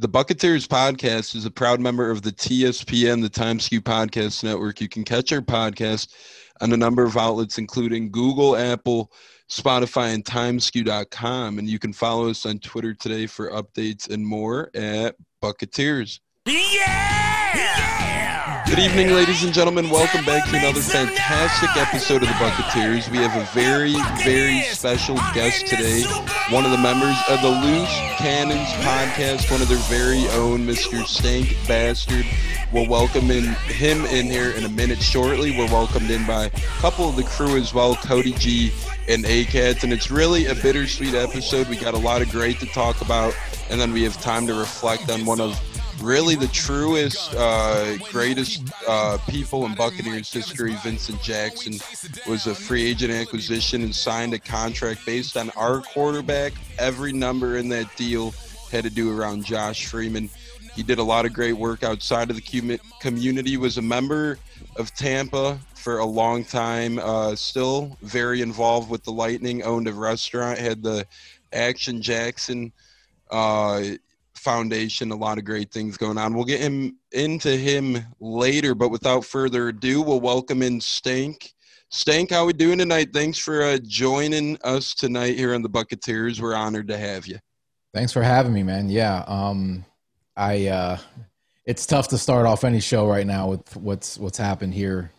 [0.00, 4.80] The Bucketeers podcast is a proud member of the TSPN, the Time Skew Podcast Network.
[4.80, 6.14] You can catch our podcast
[6.62, 9.12] on a number of outlets, including Google, Apple,
[9.50, 11.58] Spotify, and timeskew.com.
[11.58, 16.20] And you can follow us on Twitter today for updates and more at Bucketeers.
[16.46, 17.79] Yeah!
[18.70, 19.90] Good evening, ladies and gentlemen.
[19.90, 23.10] Welcome back to another fantastic episode of the Bucketeers.
[23.10, 26.04] We have a very, very special guest today.
[26.50, 31.04] One of the members of the Loose Cannons podcast, one of their very own, Mr.
[31.04, 32.24] Stank Bastard.
[32.72, 35.50] We'll welcome in him in here in a minute shortly.
[35.50, 38.72] We're welcomed in by a couple of the crew as well, Cody G
[39.08, 39.82] and ACATS.
[39.82, 41.66] And it's really a bittersweet episode.
[41.66, 43.34] We got a lot of great to talk about.
[43.68, 45.60] And then we have time to reflect on one of
[46.00, 50.74] really the truest, uh, greatest uh, people in Buccaneers history.
[50.82, 51.74] Vincent Jackson
[52.28, 56.52] was a free agent acquisition and signed a contract based on our quarterback.
[56.78, 58.34] Every number in that deal
[58.70, 60.30] had to do around Josh Freeman.
[60.74, 63.56] He did a lot of great work outside of the community.
[63.56, 64.38] Was a member
[64.76, 66.98] of Tampa for a long time.
[66.98, 69.62] Uh, still very involved with the Lightning.
[69.62, 70.58] Owned a restaurant.
[70.58, 71.06] Had the
[71.52, 72.72] Action Jackson
[73.30, 73.82] uh,
[74.40, 76.34] foundation a lot of great things going on.
[76.34, 81.52] We'll get him into him later but without further ado we'll welcome in stank.
[81.90, 83.12] Stank how we doing tonight?
[83.12, 86.40] Thanks for uh, joining us tonight here on the bucketeers.
[86.40, 87.38] We're honored to have you.
[87.92, 88.88] Thanks for having me man.
[88.88, 89.84] Yeah um
[90.36, 90.98] i uh
[91.66, 95.12] it's tough to start off any show right now with what's what's happened here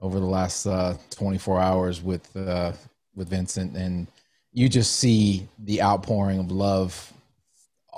[0.00, 2.72] over the last uh 24 hours with uh
[3.16, 3.76] with vincent.
[3.76, 4.06] And
[4.52, 7.12] you just see the outpouring of love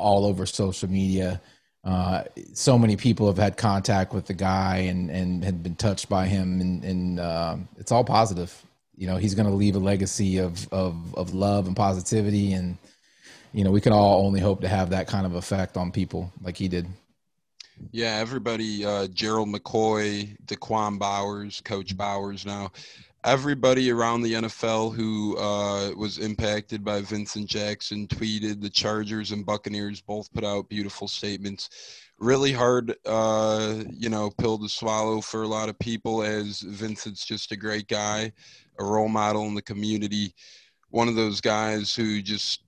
[0.01, 1.41] all over social media.
[1.85, 6.09] Uh, so many people have had contact with the guy and, and had been touched
[6.09, 8.55] by him, and, and uh, it's all positive.
[8.97, 12.77] You know, he's going to leave a legacy of, of, of love and positivity, and
[13.53, 16.33] you know, we can all only hope to have that kind of effect on people
[16.43, 16.87] like he did.
[17.93, 22.71] Yeah, everybody, uh, Gerald McCoy, Da'Quan Bowers, Coach Bowers now
[23.25, 28.61] everybody around the NFL who uh, was impacted by Vincent Jackson tweeted.
[28.61, 31.69] The Chargers and Buccaneers both put out beautiful statements.
[32.19, 37.25] Really hard, uh, you know, pill to swallow for a lot of people as Vincent's
[37.25, 38.33] just a great guy,
[38.79, 40.35] a role model in the community.
[40.91, 42.63] One of those guys who just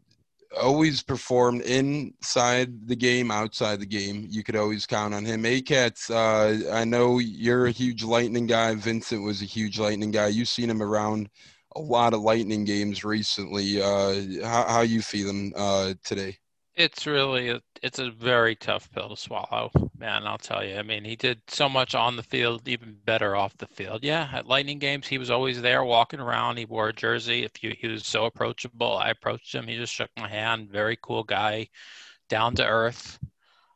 [0.60, 4.26] always performed inside the game, outside the game.
[4.28, 5.44] You could always count on him.
[5.44, 8.74] ACATS, uh, I know you're a huge Lightning guy.
[8.74, 10.28] Vincent was a huge Lightning guy.
[10.28, 11.28] You've seen him around
[11.76, 13.80] a lot of Lightning games recently.
[13.80, 16.38] Uh, how, how you feeling uh, today?
[16.74, 20.26] It's really a, it's a very tough pill to swallow, man.
[20.26, 20.76] I'll tell you.
[20.76, 24.02] I mean, he did so much on the field, even better off the field.
[24.02, 26.56] Yeah, at Lightning games, he was always there, walking around.
[26.56, 27.44] He wore a jersey.
[27.44, 29.66] If you, he was so approachable, I approached him.
[29.66, 30.70] He just shook my hand.
[30.70, 31.68] Very cool guy,
[32.30, 33.18] down to earth.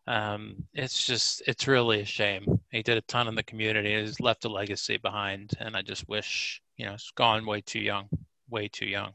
[0.07, 2.47] Um, it's just, it's really a shame.
[2.71, 4.01] He did a ton in the community.
[4.01, 7.81] He's left a legacy behind, and I just wish, you know, it's gone way too
[7.81, 8.09] young,
[8.49, 9.13] way too young.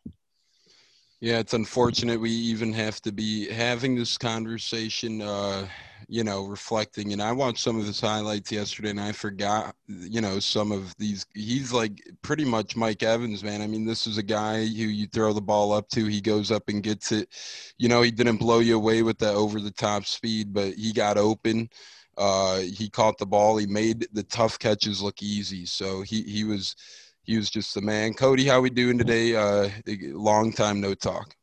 [1.21, 5.67] Yeah, it's unfortunate we even have to be having this conversation, uh,
[6.07, 7.13] you know, reflecting.
[7.13, 10.95] And I watched some of his highlights yesterday and I forgot, you know, some of
[10.97, 11.27] these.
[11.35, 13.61] He's like pretty much Mike Evans, man.
[13.61, 16.49] I mean, this is a guy who you throw the ball up to, he goes
[16.49, 17.29] up and gets it.
[17.77, 20.91] You know, he didn't blow you away with that over the top speed, but he
[20.91, 21.69] got open.
[22.17, 23.57] Uh, he caught the ball.
[23.57, 25.67] He made the tough catches look easy.
[25.67, 26.75] So he, he was
[27.23, 28.13] he was just the man.
[28.13, 29.35] Cody, how we doing today?
[29.35, 29.69] Uh,
[30.13, 31.35] long time no talk.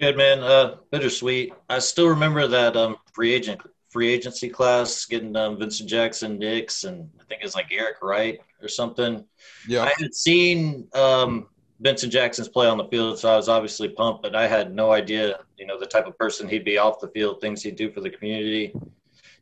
[0.00, 0.40] Good man.
[0.40, 1.52] Uh, bittersweet.
[1.68, 3.60] I still remember that um, free agent
[3.92, 8.40] free agency class getting um, Vincent Jackson, Nicks, and I think it's like Eric Wright
[8.62, 9.22] or something.
[9.68, 9.82] Yeah.
[9.82, 14.22] I had seen um, Vincent Jackson's play on the field, so I was obviously pumped,
[14.22, 17.08] but I had no idea, you know, the type of person he'd be off the
[17.08, 18.72] field, things he'd do for the community.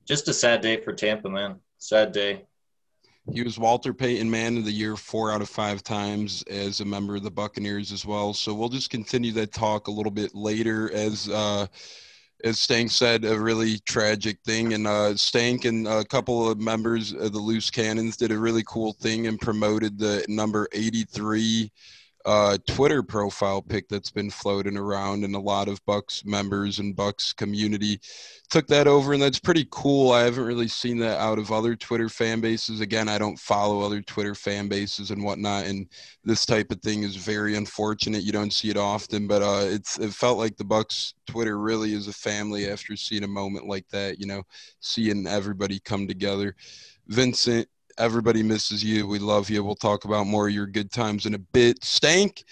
[0.04, 1.60] Just a sad day for Tampa, man.
[1.78, 2.44] Sad day.
[3.32, 6.84] He was Walter Payton Man of the Year four out of five times as a
[6.84, 8.34] member of the Buccaneers as well.
[8.34, 11.66] So we'll just continue that talk a little bit later as uh,
[12.42, 14.72] as Stank said, a really tragic thing.
[14.72, 18.64] And uh, Stank and a couple of members of the Loose Cannons did a really
[18.66, 21.70] cool thing and promoted the number 83
[22.26, 26.94] uh, Twitter profile pic that's been floating around, and a lot of Bucks members and
[26.94, 28.00] Bucks community
[28.50, 30.12] took that over, and that's pretty cool.
[30.12, 32.80] I haven't really seen that out of other Twitter fan bases.
[32.80, 35.86] Again, I don't follow other Twitter fan bases and whatnot, and
[36.24, 38.22] this type of thing is very unfortunate.
[38.22, 41.94] You don't see it often, but uh, it's it felt like the Bucks Twitter really
[41.94, 44.18] is a family after seeing a moment like that.
[44.18, 44.42] You know,
[44.80, 46.54] seeing everybody come together.
[47.08, 47.66] Vincent
[47.98, 49.06] Everybody misses you.
[49.06, 49.62] We love you.
[49.64, 51.84] We'll talk about more of your good times in a bit.
[51.84, 52.44] Stank.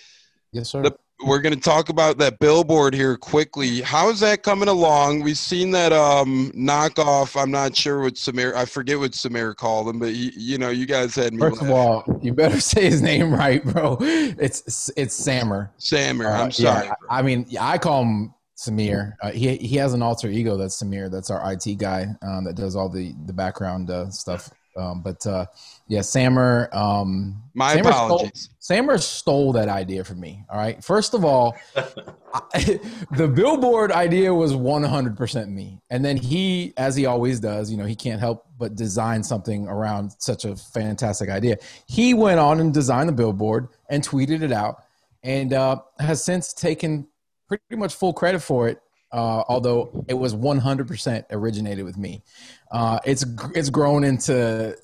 [0.52, 0.82] Yes, sir.
[0.82, 3.80] The we're going to talk about that billboard here quickly.
[3.80, 5.22] How is that coming along?
[5.22, 7.40] We've seen that um, knockoff.
[7.40, 8.54] I'm not sure what Samir.
[8.54, 11.40] I forget what Samir called him, but he, you know, you guys had me.
[11.40, 13.96] First of all, you better say his name right, bro.
[14.00, 15.72] It's it's Sammer.
[15.78, 16.28] Sammer.
[16.28, 16.86] Uh, I'm sorry.
[16.86, 19.14] Yeah, I mean, I call him Samir.
[19.20, 21.10] Uh, he he has an alter ego that's Samir.
[21.10, 24.50] That's our IT guy um, that does all the the background uh, stuff.
[24.78, 25.46] Um, but uh,
[25.88, 26.68] yeah, Sammer.
[26.72, 28.50] Um, My Sammer apologies.
[28.60, 30.44] Stole, Sammer stole that idea from me.
[30.50, 30.82] All right.
[30.82, 32.80] First of all, I,
[33.16, 37.86] the billboard idea was 100% me, and then he, as he always does, you know,
[37.86, 41.56] he can't help but design something around such a fantastic idea.
[41.86, 44.84] He went on and designed the billboard and tweeted it out,
[45.22, 47.06] and uh, has since taken
[47.48, 48.80] pretty much full credit for it
[49.12, 52.22] uh, although it was 100% originated with me.
[52.70, 53.24] Uh, it's
[53.54, 54.76] it's grown into,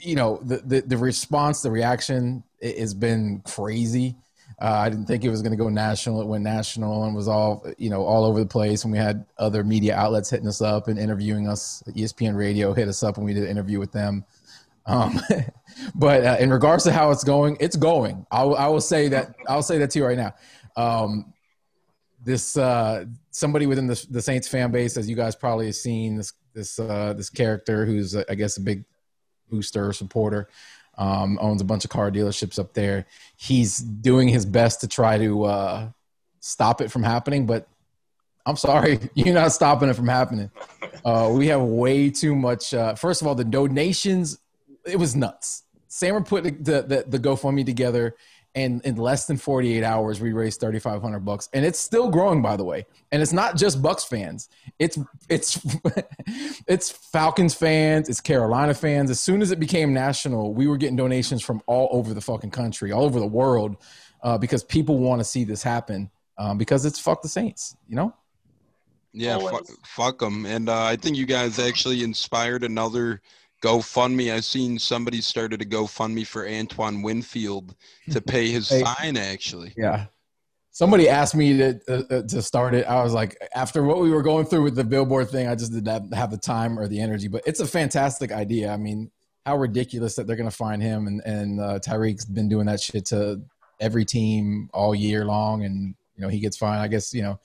[0.00, 4.16] you know, the, the, the response, the reaction has been crazy.
[4.60, 6.20] Uh, I didn't think it was going to go national.
[6.20, 8.84] It went national and was all you know all over the place.
[8.84, 11.82] And we had other media outlets hitting us up and interviewing us.
[11.88, 14.24] ESPN Radio hit us up when we did an interview with them.
[14.86, 15.20] Um,
[15.94, 18.26] but uh, in regards to how it's going, it's going.
[18.30, 20.34] I, I will say that I'll say that to you right now.
[20.76, 21.32] Um,
[22.24, 26.16] this uh, somebody within the, the Saints fan base, as you guys probably have seen,
[26.16, 28.84] this this uh, this character who's uh, I guess a big
[29.48, 30.48] booster supporter,
[30.98, 33.06] um, owns a bunch of car dealerships up there.
[33.36, 35.88] He's doing his best to try to uh,
[36.40, 37.68] stop it from happening, but
[38.46, 40.50] I'm sorry, you're not stopping it from happening.
[41.04, 42.74] Uh, we have way too much.
[42.74, 44.38] Uh, first of all, the donations,
[44.84, 45.64] it was nuts.
[45.88, 48.14] Sam put the, the, the GoFundMe together
[48.54, 51.48] and in less than 48 hours we raised 3500 bucks.
[51.52, 52.86] And it's still growing by the way.
[53.10, 54.48] And it's not just bucks fans.
[54.78, 55.60] It's it's
[56.66, 58.08] it's falcons fans.
[58.08, 59.10] It's carolina fans.
[59.10, 62.50] As soon as it became national we were getting donations from all over the fucking
[62.50, 63.76] country all over the world
[64.22, 67.96] uh, because people want to see this happen um, because it's fuck the saints you
[67.96, 68.14] know?
[69.14, 73.20] Yeah fuck, fuck them and uh, i think you guys actually inspired another
[73.62, 74.32] GoFundMe.
[74.32, 77.74] I've seen somebody started a GoFundMe for Antoine Winfield
[78.10, 79.16] to pay his hey, fine.
[79.16, 80.06] Actually, yeah.
[80.70, 82.86] Somebody asked me to uh, to start it.
[82.86, 85.72] I was like, after what we were going through with the billboard thing, I just
[85.72, 87.28] didn't have the time or the energy.
[87.28, 88.72] But it's a fantastic idea.
[88.72, 89.10] I mean,
[89.44, 92.80] how ridiculous that they're going to find him and and uh, Tyreek's been doing that
[92.80, 93.42] shit to
[93.80, 96.80] every team all year long, and you know he gets fined.
[96.80, 97.38] I guess you know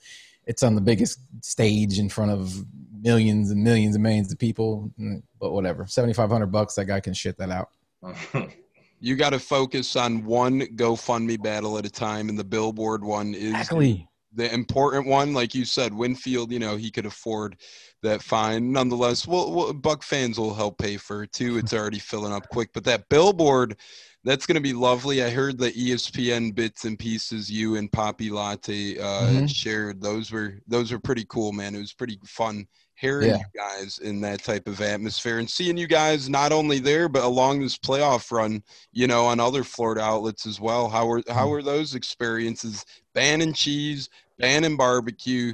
[0.46, 2.64] it's on the biggest stage in front of
[3.02, 4.90] millions and millions and millions of people.
[4.98, 7.70] Mm, but whatever, seventy five hundred bucks, that guy can shit that out.
[9.00, 13.34] you got to focus on one GoFundMe battle at a time, and the Billboard one
[13.34, 14.08] is exactly.
[14.34, 15.34] the important one.
[15.34, 17.56] Like you said, Winfield, you know, he could afford
[18.02, 18.72] that fine.
[18.72, 21.58] Nonetheless, well, well Buck fans will help pay for it too.
[21.58, 23.76] It's already filling up quick, but that Billboard
[24.24, 25.22] that's going to be lovely.
[25.22, 29.46] I heard the ESPN bits and pieces you and Poppy Latte uh, mm-hmm.
[29.46, 30.02] shared.
[30.02, 31.74] Those were those were pretty cool, man.
[31.74, 32.66] It was pretty fun
[32.98, 33.38] hearing yeah.
[33.38, 37.22] you guys in that type of atmosphere and seeing you guys not only there but
[37.22, 38.62] along this playoff run
[38.92, 41.50] you know on other florida outlets as well how were how mm.
[41.50, 42.84] were those experiences
[43.14, 44.08] banning cheese
[44.38, 45.52] banning barbecue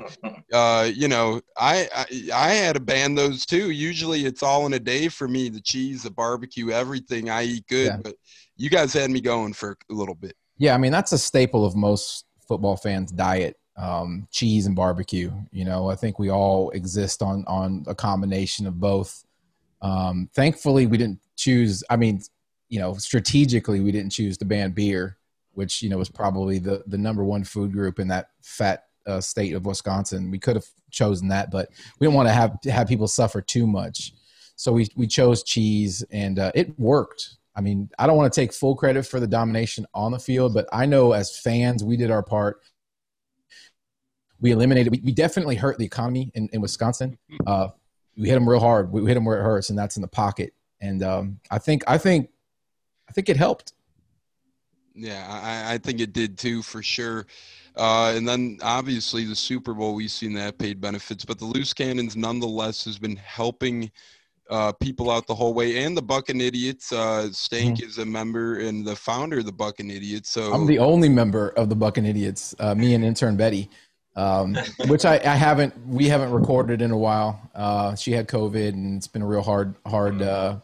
[0.53, 4.73] uh you know I, I i had to ban those too usually it's all in
[4.73, 7.99] a day for me the cheese the barbecue everything i eat good yeah.
[8.03, 8.15] but
[8.57, 11.65] you guys had me going for a little bit yeah i mean that's a staple
[11.65, 15.33] of most football fans diet um, cheese and barbecue.
[15.53, 19.25] You know, I think we all exist on on a combination of both.
[19.83, 21.83] Um, thankfully, we didn't choose.
[21.91, 22.23] I mean,
[22.69, 25.19] you know, strategically, we didn't choose to ban beer,
[25.53, 29.21] which you know was probably the the number one food group in that fat uh,
[29.21, 30.31] state of Wisconsin.
[30.31, 33.67] We could have chosen that, but we didn't want to have have people suffer too
[33.67, 34.15] much.
[34.57, 37.37] So we we chose cheese, and uh, it worked.
[37.57, 40.55] I mean, I don't want to take full credit for the domination on the field,
[40.55, 42.61] but I know as fans, we did our part
[44.41, 44.93] we eliminated.
[44.93, 47.19] We, we definitely hurt the economy in, in Wisconsin.
[47.47, 47.69] Uh,
[48.17, 48.93] we hit them real hard.
[48.93, 50.55] We hit them where it hurts, and that's in the pocket.
[50.81, 52.31] And um, I think I think
[53.09, 53.73] I think it helped.
[54.95, 57.27] Yeah, I, I think it did too, for sure.
[57.77, 61.75] Uh, and then obviously the Super Bowl, we've seen that paid benefits, but the Loose
[61.75, 63.91] Cannons nonetheless has been helping
[64.51, 65.85] uh, people out the whole way.
[65.85, 67.89] And the Bucking Idiots, uh, Stank mm-hmm.
[67.89, 70.31] is a member and the founder of the Bucking Idiots.
[70.31, 72.55] So I'm the only member of the Bucking Idiots.
[72.61, 73.69] Uh, me and intern Betty
[74.17, 74.57] um,
[74.87, 77.41] which I, I, haven't we haven't recorded in a while.
[77.55, 80.57] Uh, she had COVID and it's been a real hard hard uh,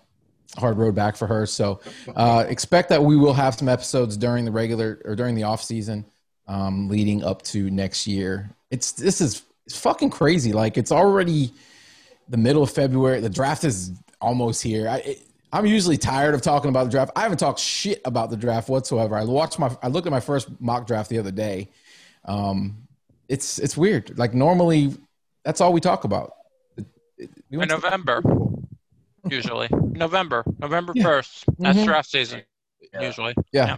[0.56, 1.46] hard road back for her.
[1.46, 1.80] So
[2.14, 5.62] uh, expect that we will have some episodes during the regular or during the off
[5.62, 6.04] season,
[6.46, 8.50] um, leading up to next year.
[8.70, 10.52] It's this is it's fucking crazy.
[10.52, 11.52] Like it's already
[12.28, 13.20] the middle of February.
[13.20, 14.88] The draft is almost here.
[14.88, 17.10] I, it, I'm usually tired of talking about the draft.
[17.16, 19.16] I haven't talked shit about the draft whatsoever.
[19.16, 21.70] I watched my I looked at my first mock draft the other day
[22.24, 22.86] Um,
[23.30, 24.18] it's it's weird.
[24.18, 24.94] Like normally,
[25.44, 26.32] that's all we talk about.
[27.16, 28.22] We In November,
[29.28, 31.44] usually November, November first.
[31.46, 31.54] Yeah.
[31.58, 31.86] That's mm-hmm.
[31.86, 32.42] draft season.
[32.92, 33.02] Yeah.
[33.02, 33.66] Usually, yeah.
[33.66, 33.76] yeah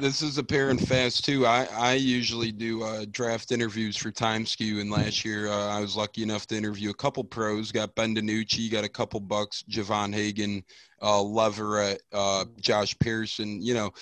[0.00, 1.46] this is apparent fast too.
[1.46, 5.96] I, I usually do uh, draft interviews for TimeSkew, and last year uh, I was
[5.96, 7.70] lucky enough to interview a couple pros.
[7.72, 10.64] Got Ben DiNucci, got a couple bucks, Javon Hagan,
[11.02, 13.62] uh, Leverett, uh, Josh Pearson.
[13.62, 13.92] You know,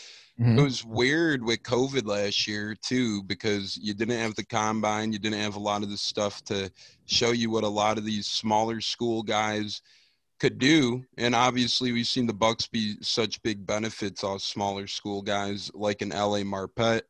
[0.41, 0.59] mm-hmm.
[0.59, 5.19] it was weird with COVID last year too because you didn't have the combine, you
[5.19, 6.71] didn't have a lot of the stuff to
[7.07, 9.83] show you what a lot of these smaller school guys–
[10.39, 11.05] could do.
[11.17, 16.03] And obviously, we've seen the Bucks be such big benefits off smaller school guys like
[16.03, 17.03] an Ali Marpet.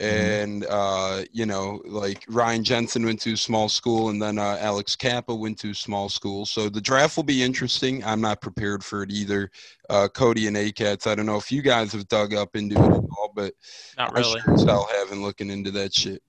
[0.00, 0.50] Mm-hmm.
[0.50, 4.58] And uh, you know, like Ryan Jensen went to a small school, and then uh,
[4.60, 6.46] Alex Cappa went to a small school.
[6.46, 8.04] So the draft will be interesting.
[8.04, 9.50] I'm not prepared for it either.
[9.88, 11.06] Uh, Cody and ACATS.
[11.06, 13.54] I don't know if you guys have dug up into it at all, but
[13.96, 14.40] not really.
[14.40, 16.22] I sure as hell haven't looking into that shit.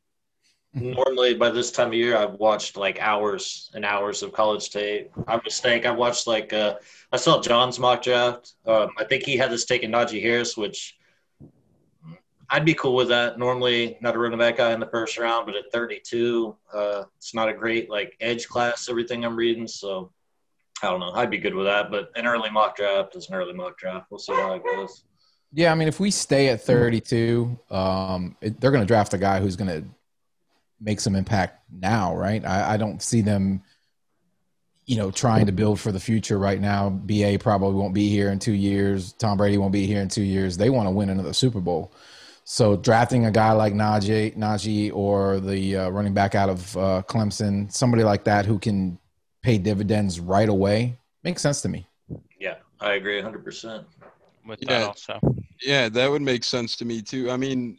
[0.74, 5.12] Normally, by this time of year, I've watched like hours and hours of college tape.
[5.28, 5.86] I mistake.
[5.86, 6.76] I watched like uh,
[7.12, 8.54] I saw John's mock draft.
[8.66, 10.98] Um, I think he had this taking Najee Harris, which
[12.50, 13.38] I'd be cool with that.
[13.38, 17.34] Normally, not a running back guy in the first round, but at 32, uh, it's
[17.34, 18.88] not a great like edge class.
[18.90, 20.12] Everything I'm reading, so
[20.82, 21.12] I don't know.
[21.14, 21.92] I'd be good with that.
[21.92, 24.08] But an early mock draft is an early mock draft.
[24.10, 25.04] We'll see how it goes.
[25.54, 29.18] Yeah, I mean, if we stay at 32, um, it, they're going to draft a
[29.18, 29.88] guy who's going to
[30.80, 32.46] make some impact now, right?
[32.46, 33.64] I, I don't see them,
[34.86, 36.90] you know, trying to build for the future right now.
[36.90, 39.14] BA probably won't be here in two years.
[39.14, 40.58] Tom Brady won't be here in two years.
[40.58, 41.94] They want to win another Super Bowl.
[42.50, 47.04] So drafting a guy like Najee, Najee or the uh, running back out of uh,
[47.06, 48.98] Clemson, somebody like that who can
[49.44, 51.90] pay dividends right away, makes sense to me.
[52.40, 53.84] Yeah, I agree 100%.
[54.48, 55.20] With yeah, that also.
[55.62, 57.30] Yeah, that would make sense to me too.
[57.30, 57.78] I mean,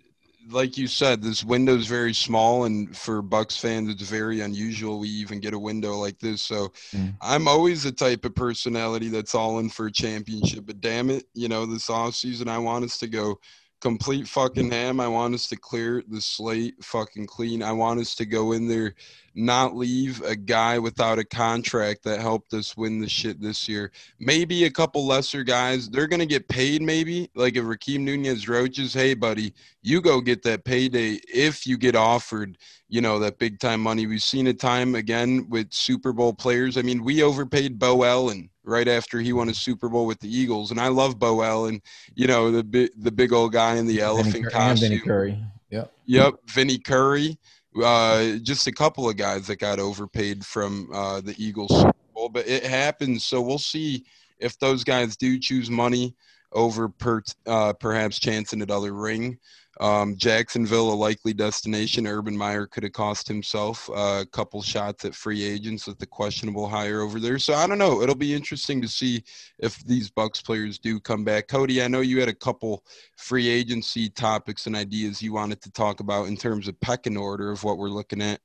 [0.50, 4.98] like you said, this window is very small, and for Bucks fans, it's very unusual
[4.98, 6.42] we even get a window like this.
[6.42, 7.14] So, mm.
[7.22, 10.66] I'm always the type of personality that's all in for a championship.
[10.66, 13.38] But damn it, you know, this off season, I want us to go
[13.80, 15.00] complete fucking ham.
[15.00, 17.62] I want us to clear the slate fucking clean.
[17.62, 18.94] I want us to go in there,
[19.38, 23.92] not leave a guy without a contract that helped us win the shit this year.
[24.18, 26.82] Maybe a couple lesser guys, they're gonna get paid.
[26.82, 31.78] Maybe like if Rakeem Nunez Roches, hey buddy, you go get that payday if you
[31.78, 34.06] get offered, you know, that big time money.
[34.06, 36.76] We've seen it time again with Super Bowl players.
[36.76, 40.36] I mean, we overpaid Beau Allen right after he won a Super Bowl with the
[40.36, 40.72] Eagles.
[40.72, 41.80] And I love Beau Allen,
[42.16, 44.88] you know, the big the big old guy in the elephant Vinny, costume.
[44.88, 45.38] Vinny Curry.
[45.70, 45.92] Yep.
[46.06, 46.34] Yep.
[46.48, 47.38] Vinny Curry.
[47.76, 51.84] Uh, just a couple of guys that got overpaid from uh, the Eagles
[52.14, 53.24] Bowl, but it happens.
[53.24, 54.04] So we'll see
[54.38, 56.14] if those guys do choose money
[56.52, 59.38] over per, uh, perhaps chancing another ring.
[59.80, 62.06] Um, Jacksonville, a likely destination.
[62.06, 66.06] Urban Meyer could have cost himself uh, a couple shots at free agents with the
[66.06, 67.38] questionable hire over there.
[67.38, 68.02] So I don't know.
[68.02, 69.22] It'll be interesting to see
[69.58, 71.46] if these Bucks players do come back.
[71.46, 72.84] Cody, I know you had a couple
[73.16, 77.52] free agency topics and ideas you wanted to talk about in terms of pecking order
[77.52, 78.40] of what we're looking at.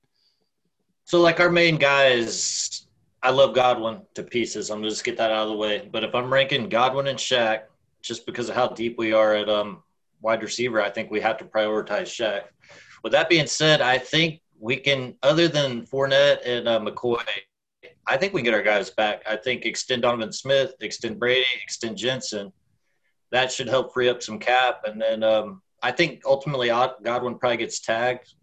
[1.06, 2.86] So, like our main guys,
[3.24, 4.70] I love Godwin to pieces.
[4.70, 5.90] I'm gonna just get that out of the way.
[5.92, 7.64] But if I'm ranking Godwin and Shaq,
[8.02, 9.82] just because of how deep we are at um
[10.24, 12.44] wide receiver, I think we have to prioritize Shaq.
[13.04, 17.22] With that being said, I think we can, other than Fournette and uh, McCoy,
[18.08, 19.22] I think we can get our guys back.
[19.30, 22.52] I think extend Donovan Smith, extend Brady, extend Jensen.
[23.32, 24.82] That should help free up some cap.
[24.86, 28.34] And then um, I think ultimately Godwin probably gets tagged,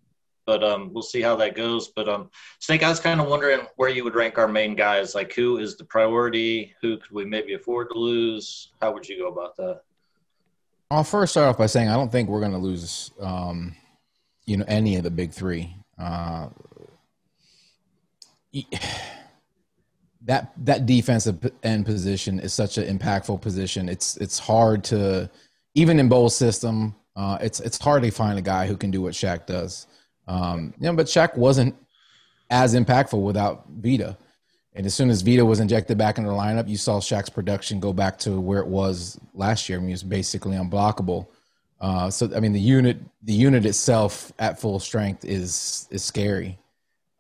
[0.47, 1.89] but um, we'll see how that goes.
[1.89, 5.15] But um, Snake, I was kind of wondering where you would rank our main guys.
[5.15, 6.75] Like, who is the priority?
[6.83, 8.73] Who could we maybe afford to lose?
[8.83, 9.83] How would you go about that?
[10.91, 13.77] I'll first start off by saying I don't think we're going to lose, um,
[14.47, 15.77] you know, any of the big three.
[15.99, 16.49] Uh,
[20.23, 23.89] that that defensive end position is such an impactful position.
[23.89, 25.31] It's it's hard to
[25.75, 26.95] even in Bowles system.
[27.17, 29.87] Uh, it's it's hard to find a guy who can do what Shaq does.
[30.27, 31.75] Um, you know, but Shaq wasn't
[32.51, 34.17] as impactful without Vita.
[34.75, 37.81] And as soon as Vita was injected back into the lineup, you saw Shaq's production
[37.81, 39.79] go back to where it was last year.
[39.79, 41.27] I mean, he was basically unblockable.
[41.81, 46.59] Uh, so I mean, the unit the unit itself at full strength is is scary.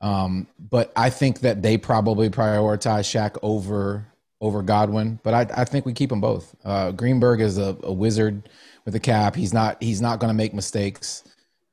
[0.00, 4.07] Um, but I think that they probably prioritize Shaq over
[4.40, 5.19] over Godwin.
[5.23, 6.54] But I, I think we keep them both.
[6.64, 8.49] Uh, Greenberg is a, a, wizard
[8.85, 9.35] with a cap.
[9.37, 11.25] He's not he's not going to make mistakes.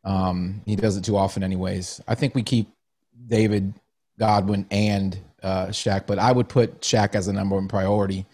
[0.03, 2.01] Um, he does it too often, anyways.
[2.07, 2.69] I think we keep
[3.27, 3.74] David
[4.19, 8.25] Godwin and uh, Shaq, but I would put Shaq as a number one priority.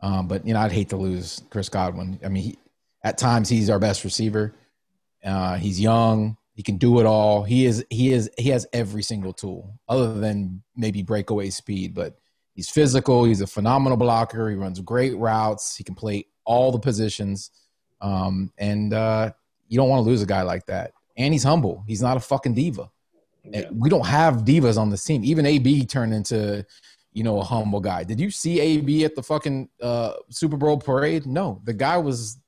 [0.00, 2.18] Um, but you know, I'd hate to lose Chris Godwin.
[2.24, 2.58] I mean, he,
[3.04, 4.54] at times he's our best receiver.
[5.24, 6.36] Uh, he's young.
[6.54, 7.44] He can do it all.
[7.44, 12.18] He is he is he has every single tool other than maybe breakaway speed, but
[12.54, 13.24] he's physical.
[13.24, 14.50] He's a phenomenal blocker.
[14.50, 15.76] He runs great routes.
[15.76, 17.50] He can play all the positions,
[18.00, 19.30] um, and uh,
[19.68, 20.92] you don't want to lose a guy like that.
[21.16, 21.84] And he's humble.
[21.86, 22.90] He's not a fucking diva.
[23.44, 23.68] Yeah.
[23.72, 25.24] We don't have divas on this team.
[25.24, 26.64] Even AB turned into,
[27.12, 28.04] you know, a humble guy.
[28.04, 31.26] Did you see AB at the fucking uh, Super Bowl parade?
[31.26, 32.38] No, the guy was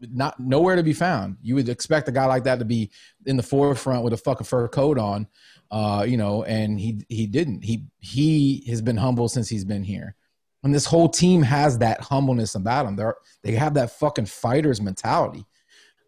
[0.00, 1.36] not nowhere to be found.
[1.42, 2.90] You would expect a guy like that to be
[3.26, 5.26] in the forefront with a fucking fur coat on,
[5.70, 7.62] uh, you know, and he he didn't.
[7.62, 10.16] He he has been humble since he's been here.
[10.62, 12.96] And this whole team has that humbleness about them.
[12.96, 15.46] They're they have that fucking fighters mentality.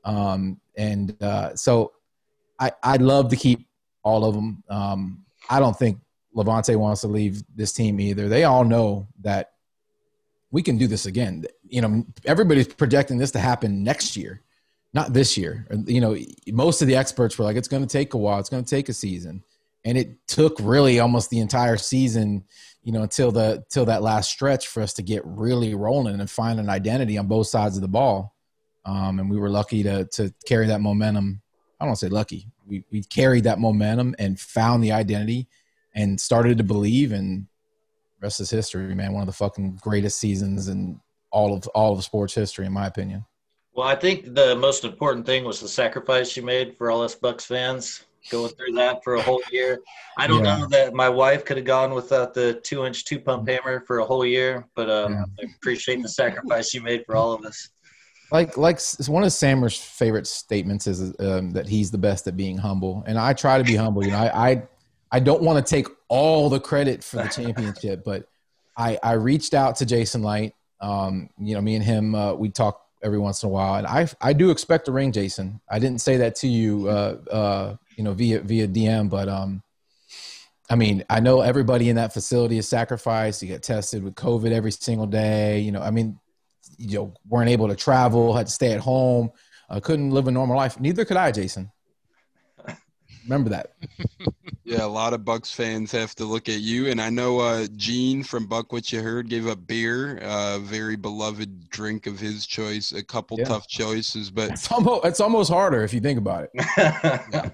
[0.05, 1.93] Um, and uh, so
[2.59, 3.67] I I'd love to keep
[4.03, 4.63] all of them.
[4.69, 5.99] Um, I don't think
[6.35, 8.29] Lavonte wants to leave this team either.
[8.29, 9.53] They all know that
[10.51, 11.45] we can do this again.
[11.69, 14.43] You know, everybody's projecting this to happen next year,
[14.93, 15.67] not this year.
[15.87, 16.17] You know,
[16.49, 18.39] most of the experts were like, it's going to take a while.
[18.39, 19.43] It's going to take a season,
[19.85, 22.45] and it took really almost the entire season.
[22.85, 26.31] You know, until the until that last stretch for us to get really rolling and
[26.31, 28.35] find an identity on both sides of the ball.
[28.85, 31.41] Um, and we were lucky to to carry that momentum.
[31.81, 32.49] I don't say lucky.
[32.67, 35.49] We we carried that momentum and found the identity
[35.95, 37.47] and started to believe and
[38.21, 39.13] rest is history, man.
[39.13, 41.01] One of the fucking greatest seasons in
[41.31, 43.25] all of all of sports history, in my opinion.
[43.75, 47.15] Well, I think the most important thing was the sacrifice you made for all us
[47.15, 49.81] Bucks fans going through that for a whole year.
[50.17, 50.59] I don't yeah.
[50.59, 53.99] know that my wife could have gone without the two inch two pump hammer for
[53.99, 55.25] a whole year, but um, yeah.
[55.41, 57.71] I appreciate the sacrifice you made for all of us.
[58.33, 62.57] Like, like one of Sammer's favorite statements is um, that he's the best at being
[62.57, 64.03] humble, and I try to be humble.
[64.03, 64.63] You know, I, I
[65.13, 68.27] I don't want to take all the credit for the championship, but
[68.77, 70.57] I, I reached out to Jason Licht.
[70.81, 73.87] Um, you know, me and him, uh, we talk every once in a while, and
[73.87, 75.61] I I do expect a ring, Jason.
[75.71, 79.63] I didn't say that to you, uh, uh, you know, via via DM, but um,
[80.71, 83.43] I mean, I know everybody in that facility is sacrificed.
[83.43, 85.61] You get tested with COVID every single day.
[85.61, 86.19] You know, I mean,
[86.83, 89.31] you know, weren't able to travel, had to stay at home,
[89.71, 90.79] uh, couldn't live a normal life.
[90.81, 91.71] Neither could I, Jason.
[93.25, 93.75] Remember that.
[94.65, 97.67] yeah, a lot of Bucks fans have to look at you, and I know uh,
[97.77, 102.19] Gene from Buck What You Heard gave up beer, a uh, very beloved drink of
[102.19, 102.93] his choice.
[102.93, 103.45] A couple yeah.
[103.45, 106.51] tough choices, but it's almost it's almost harder if you think about it.
[106.77, 107.51] yeah.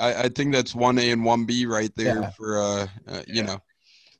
[0.00, 2.30] I, I, think that's one A and one B right there yeah.
[2.30, 3.60] for uh, uh you know.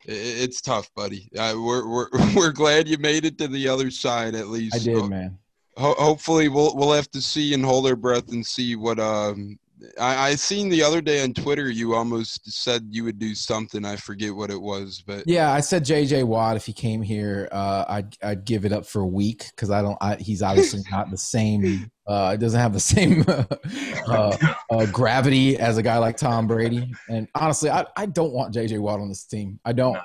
[0.05, 1.29] It's tough, buddy.
[1.39, 4.75] Uh, we're we're we're glad you made it to the other side at least.
[4.75, 5.39] I did, man.
[5.77, 9.59] Ho- hopefully, we'll we'll have to see and hold our breath and see what um
[10.01, 13.85] I, I seen the other day on Twitter you almost said you would do something.
[13.85, 17.49] I forget what it was, but yeah, I said JJ Watt if he came here,
[17.53, 19.99] uh, I'd I'd give it up for a week because I don't.
[20.01, 21.91] I, he's obviously not the same.
[22.07, 23.25] Uh, doesn't have the same
[24.09, 24.37] uh,
[24.71, 26.93] uh, gravity as a guy like Tom Brady.
[27.09, 29.61] And honestly, I, I don't want JJ Watt on this team.
[29.65, 29.95] I don't.
[29.95, 30.01] No.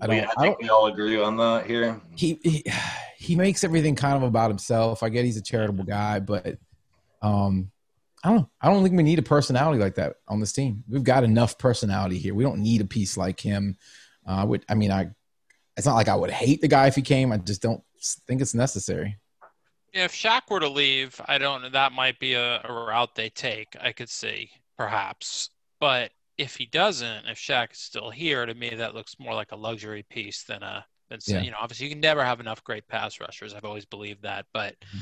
[0.00, 0.16] I don't.
[0.16, 2.00] We, I think I don't, we all agree on that here.
[2.16, 2.64] He, he
[3.18, 5.02] he makes everything kind of about himself.
[5.02, 6.58] I get he's a charitable guy, but
[7.22, 7.70] um,
[8.24, 10.82] I don't I don't think we need a personality like that on this team.
[10.88, 12.34] We've got enough personality here.
[12.34, 13.76] We don't need a piece like him.
[14.26, 15.10] Uh, I would I mean I
[15.76, 17.32] it's not like I would hate the guy if he came.
[17.32, 17.82] I just don't
[18.26, 19.18] think it's necessary.
[19.92, 21.68] If Shaq were to leave, I don't know.
[21.68, 23.76] That might be a, a route they take.
[23.80, 28.70] I could see perhaps, but if he doesn't, if Shaq is still here, to me
[28.70, 30.86] that looks more like a luxury piece than a.
[31.10, 31.42] Than, yeah.
[31.42, 33.52] You know, obviously you can never have enough great pass rushers.
[33.52, 34.76] I've always believed that, but.
[34.80, 35.00] Mm-hmm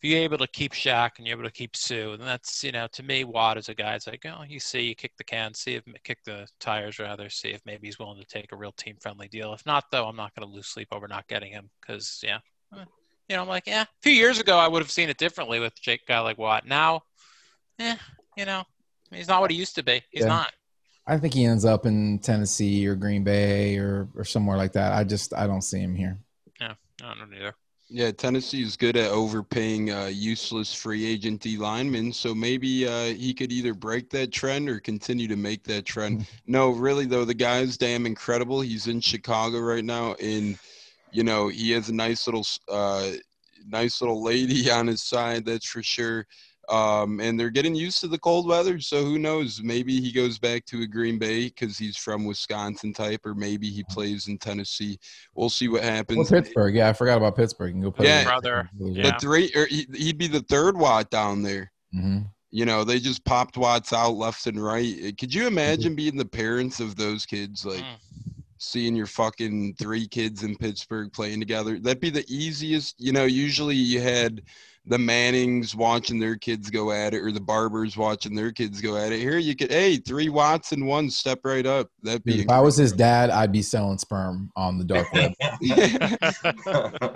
[0.00, 2.70] if you're able to keep Shaq and you're able to keep Suh, then that's you
[2.70, 3.94] know to me Watt is a guy.
[3.94, 7.28] It's like oh you see you kick the can, see if kick the tires rather,
[7.28, 9.52] see if maybe he's willing to take a real team friendly deal.
[9.52, 12.38] If not though, I'm not going to lose sleep over not getting him because yeah,
[12.76, 12.84] eh,
[13.28, 13.82] you know I'm like yeah.
[13.82, 16.64] A few years ago I would have seen it differently with Jake guy like Watt.
[16.64, 17.02] Now,
[17.78, 17.96] yeah,
[18.36, 18.62] you know
[19.10, 20.02] he's not what he used to be.
[20.10, 20.28] He's yeah.
[20.28, 20.52] not.
[21.08, 24.92] I think he ends up in Tennessee or Green Bay or or somewhere like that.
[24.92, 26.18] I just I don't see him here.
[26.60, 27.54] Yeah, I don't either.
[27.90, 32.12] Yeah, Tennessee is good at overpaying uh, useless free agent D linemen.
[32.12, 36.26] So maybe uh, he could either break that trend or continue to make that trend.
[36.46, 38.60] No, really though, the guy's damn incredible.
[38.60, 40.58] He's in Chicago right now, and
[41.12, 43.10] you know he has a nice little, uh,
[43.66, 45.44] nice little lady on his side.
[45.46, 46.26] That's for sure.
[46.68, 48.78] Um, and they're getting used to the cold weather.
[48.80, 49.60] So who knows?
[49.62, 53.70] Maybe he goes back to a Green Bay because he's from Wisconsin type, or maybe
[53.70, 54.98] he plays in Tennessee.
[55.34, 56.30] We'll see what happens.
[56.30, 57.68] Well, Pittsburgh, yeah, I forgot about Pittsburgh.
[57.68, 58.06] You can go play.
[58.06, 58.70] Yeah, brother.
[58.78, 59.10] Yeah.
[59.10, 61.72] The three, or he'd be the third Watt down there.
[61.94, 62.20] Mm-hmm.
[62.50, 65.16] You know, they just popped Watts out left and right.
[65.18, 67.80] Could you imagine being the parents of those kids, like?
[67.80, 71.78] Mm seeing your fucking three kids in Pittsburgh playing together.
[71.78, 73.00] That'd be the easiest.
[73.00, 74.42] You know, usually you had
[74.88, 78.96] the Mannings watching their kids go at it, or the Barbers watching their kids go
[78.96, 79.20] at it.
[79.20, 81.90] Here you could, hey, three watts and one step right up.
[82.02, 82.40] That'd be.
[82.40, 85.32] if I was his dad, I'd be selling sperm on the dark web,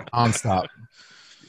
[0.13, 0.67] on stop.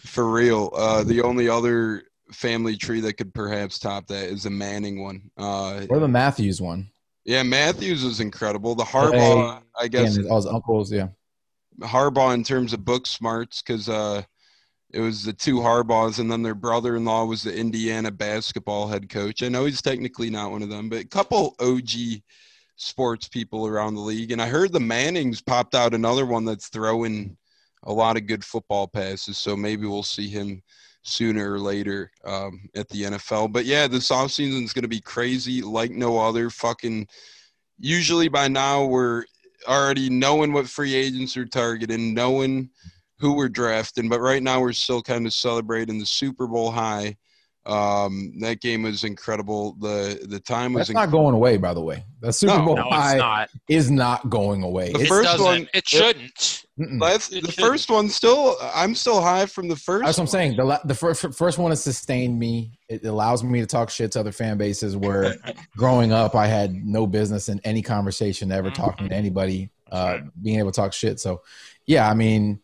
[0.01, 4.51] For real, uh, the only other family tree that could perhaps top that is a
[4.51, 5.31] Manning one.
[5.37, 6.91] Uh, or the Matthews one.
[7.25, 8.75] Yeah, Matthews was incredible.
[8.75, 11.09] The Harbaugh, I guess, all his uncles, yeah.
[11.81, 14.23] Harbaugh in terms of book smarts, because uh,
[14.93, 19.43] it was the two Harbaughs, and then their brother-in-law was the Indiana basketball head coach.
[19.43, 22.23] I know he's technically not one of them, but a couple OG
[22.77, 24.31] sports people around the league.
[24.31, 27.37] And I heard the Mannings popped out another one that's throwing
[27.85, 29.39] a lot of good football passes.
[29.39, 30.63] So maybe we'll see him
[31.05, 33.53] sooner or later um, at the NFL.
[33.53, 36.51] But yeah, this offseason is going to be crazy like no other.
[36.51, 37.07] Fucking
[37.79, 39.25] usually by now we're
[39.69, 42.71] already knowing what free agents are targeting, knowing–
[43.19, 44.09] who we're drafting.
[44.09, 47.17] But right now, we're still kind of celebrating the Super Bowl high.
[47.67, 49.73] Um, that game was incredible.
[49.81, 52.05] The the time was That's not going away, by the way.
[52.21, 53.49] The Super no, Bowl no, high not.
[53.69, 54.93] is not going away.
[54.93, 55.45] The It first doesn't.
[55.45, 56.65] one- it shouldn't.
[56.77, 57.71] That's It the shouldn't.
[57.71, 58.09] first one.
[58.11, 60.05] Still, I'm still high from the first.
[60.05, 60.57] That's what I'm saying.
[60.57, 62.73] The la- the first first one has sustained me.
[62.91, 64.95] It allows me to talk shit to other fan bases.
[64.97, 65.35] Where
[65.77, 70.59] growing up, I had no business in any conversation ever talking to anybody, uh, being
[70.59, 71.19] able to talk shit.
[71.19, 71.41] So,
[71.87, 72.61] yeah, I mean,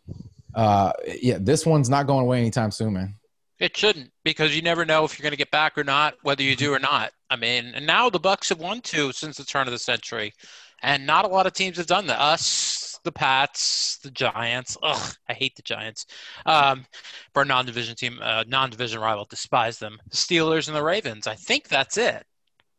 [0.53, 3.15] uh, yeah, this one's not going away anytime soon, man.
[3.61, 6.41] It shouldn't because you never know if you're going to get back or not, whether
[6.41, 7.11] you do or not.
[7.29, 10.33] I mean, and now the Bucks have won two since the turn of the century,
[10.81, 12.19] and not a lot of teams have done that.
[12.19, 14.77] Us, the Pats, the Giants.
[14.81, 16.07] Ugh, I hate the Giants.
[16.47, 16.85] Um,
[17.33, 19.99] for a non-division team, uh, non-division rival, despise them.
[20.09, 21.27] The Steelers and the Ravens.
[21.27, 22.25] I think that's it.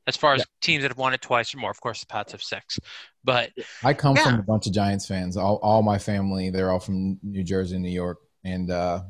[0.09, 2.33] As far as teams that have won it twice or more, of course, the Pats
[2.33, 2.81] have six.
[3.23, 3.53] But
[3.85, 4.25] I come Yeah.
[4.25, 5.37] from a bunch of Giants fans.
[5.37, 9.03] All, all my family, they're all from New Jersey, New York, and uh,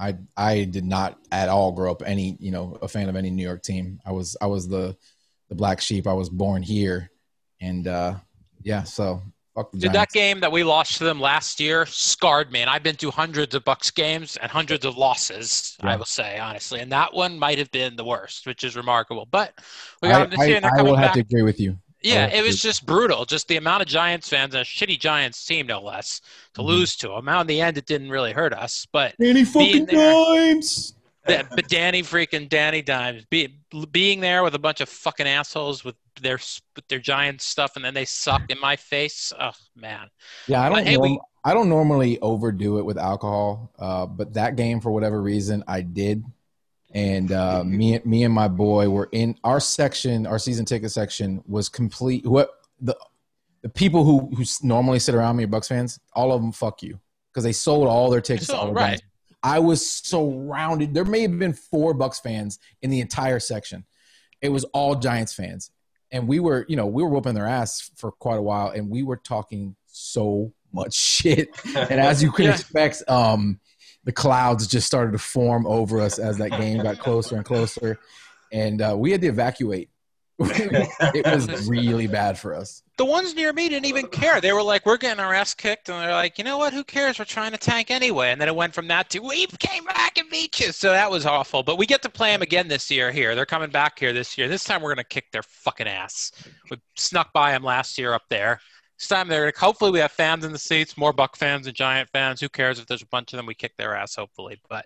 [0.00, 3.30] I I did not at all grow up any you know a fan of any
[3.30, 4.00] New York team.
[4.04, 4.96] I was I was the
[5.50, 6.06] the black sheep.
[6.06, 7.10] I was born here,
[7.60, 8.14] and uh,
[8.62, 9.20] yeah, so
[9.54, 10.14] fuck the Dude, Giants.
[10.14, 13.10] that game that we lost to them last year scarred me, and I've been to
[13.10, 15.76] hundreds of Bucks games and hundreds of losses.
[15.80, 19.28] I will say honestly, and that one might have been the worst, which is remarkable.
[19.30, 19.52] But
[20.02, 21.76] we I, got them this year, I, I coming will have to agree with you.
[22.02, 23.24] Yeah, it was just brutal.
[23.24, 26.20] Just the amount of Giants fans and a shitty Giants team, no less,
[26.54, 26.66] to Mhm.
[26.66, 27.24] lose to them.
[27.26, 30.12] Now in the end, it didn't really hurt us, but Any fucking there.
[30.12, 30.94] times.
[31.26, 33.54] that, but Danny freaking Danny Dimes be,
[33.92, 36.40] being there with a bunch of fucking assholes with their
[36.74, 39.32] with their Giants stuff, and then they suck in my face.
[39.38, 40.08] Oh man.
[40.48, 40.84] Yeah, I don't.
[40.86, 44.90] hey, norm- we- I don't normally overdo it with alcohol, uh, but that game for
[44.90, 46.24] whatever reason I did,
[46.92, 50.26] and uh, me me and my boy were in our section.
[50.26, 52.26] Our season ticket section was complete.
[52.26, 52.50] What
[52.80, 52.96] the
[53.62, 56.00] the people who who normally sit around me are Bucks fans.
[56.14, 56.98] All of them fuck you
[57.32, 58.50] because they sold all their tickets.
[58.50, 59.00] all right.
[59.42, 60.92] I was surrounded.
[60.92, 63.84] There may have been four Bucks fans in the entire section.
[64.42, 65.70] It was all Giants fans,
[66.10, 68.90] and we were, you know, we were whooping their ass for quite a while, and
[68.90, 71.48] we were talking so much shit.
[71.74, 72.52] And as you can Yeah.
[72.52, 73.60] expect, um,
[74.04, 77.98] the clouds just started to form over us as that game got closer and closer,
[78.52, 79.90] and uh, we had to evacuate.
[80.42, 82.82] it was really bad for us.
[82.96, 84.40] the ones near me didn't even care.
[84.40, 86.72] They were like, "We're getting our ass kicked," and they're like, "You know what?
[86.72, 87.18] Who cares?
[87.18, 90.16] We're trying to tank anyway." And then it went from that to, "We came back
[90.16, 91.62] and beat you." So that was awful.
[91.62, 93.12] But we get to play them again this year.
[93.12, 94.48] Here, they're coming back here this year.
[94.48, 96.32] This time we're gonna kick their fucking ass.
[96.70, 98.60] We snuck by them last year up there.
[99.00, 102.10] This time they're hopefully we have fans in the seats, more Buck fans and Giant
[102.10, 102.38] fans.
[102.38, 103.46] Who cares if there's a bunch of them?
[103.46, 104.60] We kick their ass, hopefully.
[104.68, 104.84] But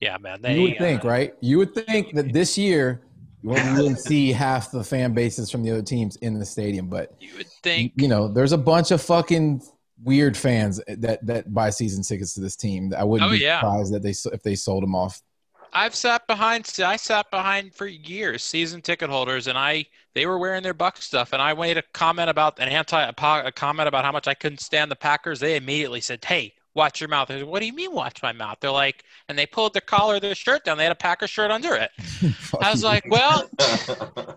[0.00, 1.34] yeah, man, they you would think, uh, right?
[1.40, 3.02] You would think that this year
[3.42, 7.14] you wouldn't see half the fan bases from the other teams in the stadium, but
[7.20, 9.62] you would think you know, there's a bunch of fucking
[10.02, 12.92] weird fans that that buy season tickets to this team.
[12.92, 13.60] I wouldn't Oh, be yeah.
[13.60, 15.22] surprised that they if they sold them off.
[15.76, 16.72] I've sat behind.
[16.82, 19.84] I sat behind for years, season ticket holders, and I
[20.14, 23.52] they were wearing their Buck stuff, and I made a comment about an anti a,
[23.52, 25.38] comment about how much I couldn't stand the Packers.
[25.38, 28.32] They immediately said, "Hey, watch your mouth." I said, "What do you mean, watch my
[28.32, 30.78] mouth?" They're like, and they pulled the collar of their shirt down.
[30.78, 31.90] They had a Packer shirt under it.
[32.62, 32.88] I was you.
[32.88, 33.46] like, "Well,"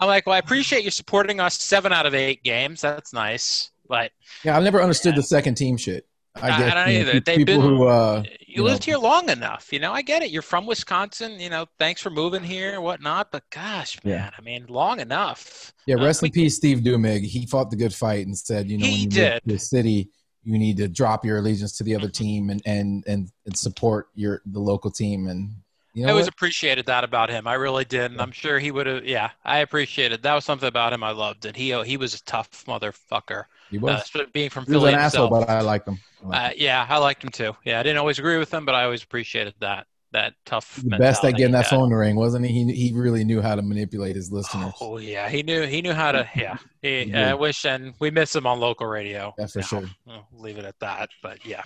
[0.02, 2.82] I'm like, "Well, I appreciate you supporting us seven out of eight games.
[2.82, 4.12] That's nice, but
[4.44, 6.06] yeah, I've never understood the second team shit.
[6.36, 7.20] I, I- guess, I don't you know, either.
[7.20, 8.94] They've been- who uh, you, you lived know.
[8.94, 9.72] here long enough.
[9.74, 10.30] You know, I get it.
[10.32, 11.40] You're from Wisconsin.
[11.40, 13.32] You know, thanks for moving here and whatnot.
[13.32, 14.16] But gosh, Yeah.
[14.18, 15.74] man, I mean, long enough.
[15.86, 17.24] yeah, Uh, rest in we- peace, Steve Duemig.
[17.26, 19.42] He fought the good fight and said, you know, He when you did.
[19.46, 20.10] the city,
[20.44, 22.24] you need to drop your allegiance to the other Mm-hmm.
[22.24, 25.28] team and and and, and support your the local team.
[25.28, 25.52] And
[25.94, 26.34] you know, I always what?
[26.34, 27.46] appreciated that about him.
[27.48, 29.06] I really did, and I'm sure he would have.
[29.06, 32.24] Yeah, I appreciated that was something about him I loved, and he he was a
[32.24, 33.46] tough motherfucker.
[33.70, 36.00] He was, Uh, being from he was Philly an asshole, but I liked him.
[36.24, 37.56] I liked Uh, yeah, I liked him too.
[37.66, 39.88] Yeah, I didn't always agree with him, but I always appreciated that.
[40.12, 40.82] that tough.
[40.84, 42.66] The best at getting that phone to ring, wasn't he?
[42.66, 42.74] he?
[42.74, 44.74] He really knew how to manipulate his listeners.
[44.82, 46.28] Oh yeah, he knew he knew how to.
[46.36, 49.36] Yeah, he, I wish, and we miss him on local radio.
[49.38, 49.84] Yeah, for sure.
[50.08, 51.10] I'll leave it at that.
[51.22, 51.62] But yeah,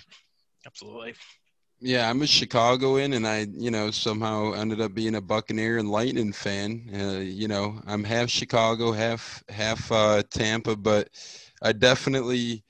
[0.66, 1.14] absolutely.
[1.80, 5.90] Yeah, I'm a Chicagoan, and I, you know, somehow ended up being a Buccaneer and
[5.90, 6.88] Lightning fan.
[6.94, 11.08] Uh, you know, I'm half Chicago, half half uh, Tampa, but
[11.64, 12.62] I definitely,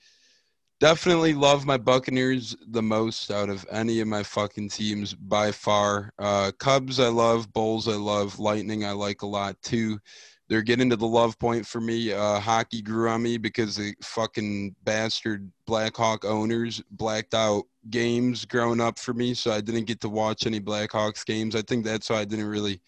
[0.79, 6.11] definitely love my Buccaneers the most out of any of my fucking teams by far.
[6.17, 7.53] Uh, Cubs, I love.
[7.53, 8.39] Bulls, I love.
[8.39, 9.99] Lightning, I like a lot too
[10.47, 12.13] they're getting to the love point for me.
[12.13, 18.79] Uh, hockey grew on me because the fucking bastard Blackhawk owners blacked out games growing
[18.79, 21.55] up for me, so I didn't get to watch any Blackhawks games.
[21.55, 22.81] I think that's why I didn't really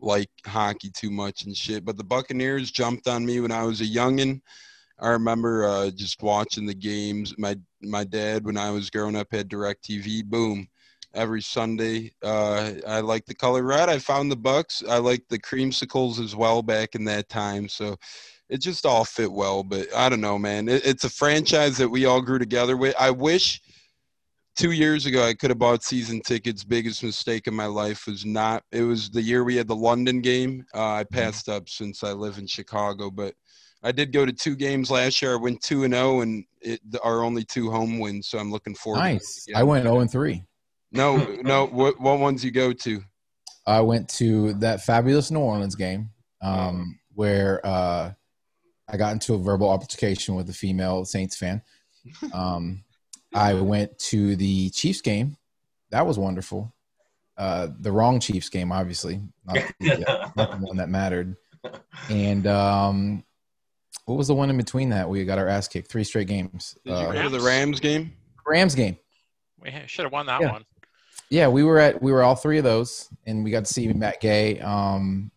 [0.00, 1.84] like hockey too much and shit.
[1.84, 4.40] But the Buccaneers jumped on me when I was a youngin.
[4.98, 7.34] I remember uh, just watching the games.
[7.38, 10.24] My my dad, when I was growing up, had DirecTV.
[10.24, 10.68] Boom,
[11.14, 12.12] every Sunday.
[12.22, 13.88] Uh, I like the color red.
[13.88, 14.82] I found the Bucks.
[14.88, 17.68] I like the creamsicles as well back in that time.
[17.68, 17.96] So
[18.48, 19.62] it just all fit well.
[19.62, 20.68] But I don't know, man.
[20.68, 22.94] It, it's a franchise that we all grew together with.
[22.98, 23.60] I wish
[24.56, 26.64] two years ago I could have bought season tickets.
[26.64, 28.62] Biggest mistake in my life was not.
[28.72, 30.64] It was the year we had the London game.
[30.74, 31.14] Uh, I mm-hmm.
[31.14, 33.34] passed up since I live in Chicago, but.
[33.84, 35.32] I did go to two games last year.
[35.32, 38.28] I went two and zero, oh, and it, our only two home wins.
[38.28, 39.00] So I'm looking forward.
[39.00, 39.48] Nice.
[39.54, 40.44] I went 0 and 3
[40.92, 41.66] No, no.
[41.66, 43.02] What what ones you go to?
[43.66, 46.10] I went to that fabulous New Orleans game
[46.42, 48.12] um, where uh,
[48.88, 51.62] I got into a verbal altercation with a female Saints fan.
[52.32, 52.82] Um,
[53.34, 55.36] I went to the Chiefs game.
[55.90, 56.72] That was wonderful.
[57.36, 61.36] Uh, the wrong Chiefs game, obviously, not the, not the one that mattered.
[62.10, 63.24] And um,
[64.04, 65.08] what was the one in between that?
[65.08, 65.90] We got our ass kicked.
[65.90, 66.76] Three straight games.
[66.84, 68.12] Did you uh, go to the Rams game?
[68.46, 68.96] Rams game.
[69.60, 70.52] We should have won that yeah.
[70.52, 70.64] one.
[71.30, 73.90] Yeah, we were at we were all three of those, and we got to see
[73.92, 75.30] Matt Gay, um,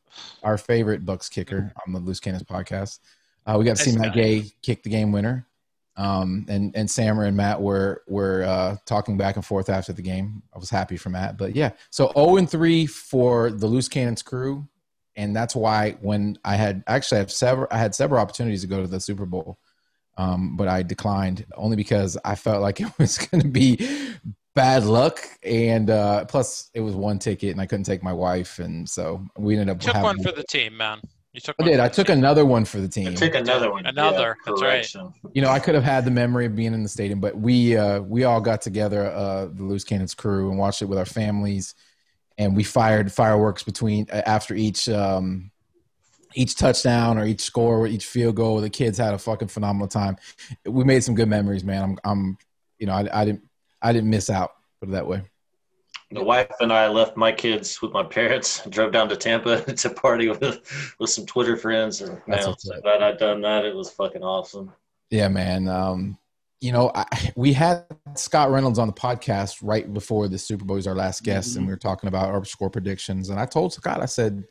[0.44, 3.00] our favorite Bucks kicker on the Loose Cannons podcast.
[3.46, 5.48] Uh, we got to see Matt Gay kick the game winner,
[5.98, 10.02] um, and and Sammer and Matt were were uh, talking back and forth after the
[10.02, 10.44] game.
[10.54, 11.72] I was happy for Matt, but yeah.
[11.90, 14.68] So zero oh and three for the Loose Cannons crew,
[15.16, 18.68] and that's why when I had actually I have several I had several opportunities to
[18.68, 19.58] go to the Super Bowl.
[20.18, 23.78] Um, but I declined only because I felt like it was going to be
[24.54, 28.58] bad luck and uh plus it was one ticket and i couldn't take my wife
[28.60, 31.02] and so we ended up took one for the team man
[31.36, 31.80] you took I did.
[31.82, 32.18] I took team.
[32.18, 33.10] another one for the team.
[33.10, 33.86] I took another one.
[33.86, 34.38] Another.
[34.46, 34.96] Yeah, that's right.
[35.34, 37.76] You know, I could have had the memory of being in the stadium, but we
[37.76, 41.06] uh, we all got together, uh, the Loose Cannons crew, and watched it with our
[41.06, 41.76] families,
[42.38, 45.52] and we fired fireworks between uh, after each um,
[46.36, 48.62] each touchdown or each score or each field goal.
[48.62, 50.16] The kids had a fucking phenomenal time.
[50.66, 51.84] We made some good memories, man.
[51.84, 52.38] I'm I'm
[52.80, 53.44] you know I, I didn't
[53.82, 54.52] I didn't miss out.
[54.80, 55.24] Put it that way.
[56.12, 59.90] The wife and I left my kids with my parents, drove down to Tampa to
[59.90, 63.66] party with with some Twitter friends, and man, I'm so glad I'd done that.
[63.66, 64.72] It was fucking awesome.
[65.10, 65.68] Yeah, man.
[65.68, 66.18] Um,
[66.62, 70.78] you know, I, we had Scott Reynolds on the podcast right before the Super Bowl.
[70.78, 71.60] He's our last guest, mm-hmm.
[71.60, 73.30] and we were talking about our score predictions.
[73.30, 74.46] And I told Scott, I said,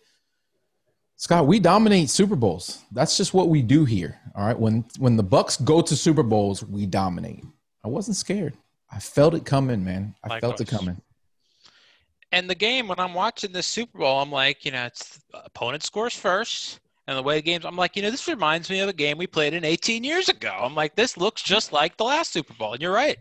[1.16, 2.82] Scott, we dominate Super Bowls.
[2.92, 4.20] That's just what we do here.
[4.34, 4.58] All right.
[4.58, 7.44] When when the Bucks go to Super Bowls, we dominate.
[7.84, 8.56] I wasn't scared.
[8.90, 10.14] I felt it coming, man.
[10.22, 11.00] I felt it coming.
[12.34, 15.84] And the game, when I'm watching this Super Bowl, I'm like, you know, it's opponent
[15.84, 16.80] scores first.
[17.06, 19.18] And the way the games, I'm like, you know, this reminds me of a game
[19.18, 20.50] we played in 18 years ago.
[20.50, 22.72] I'm like, this looks just like the last Super Bowl.
[22.72, 23.18] And you're right.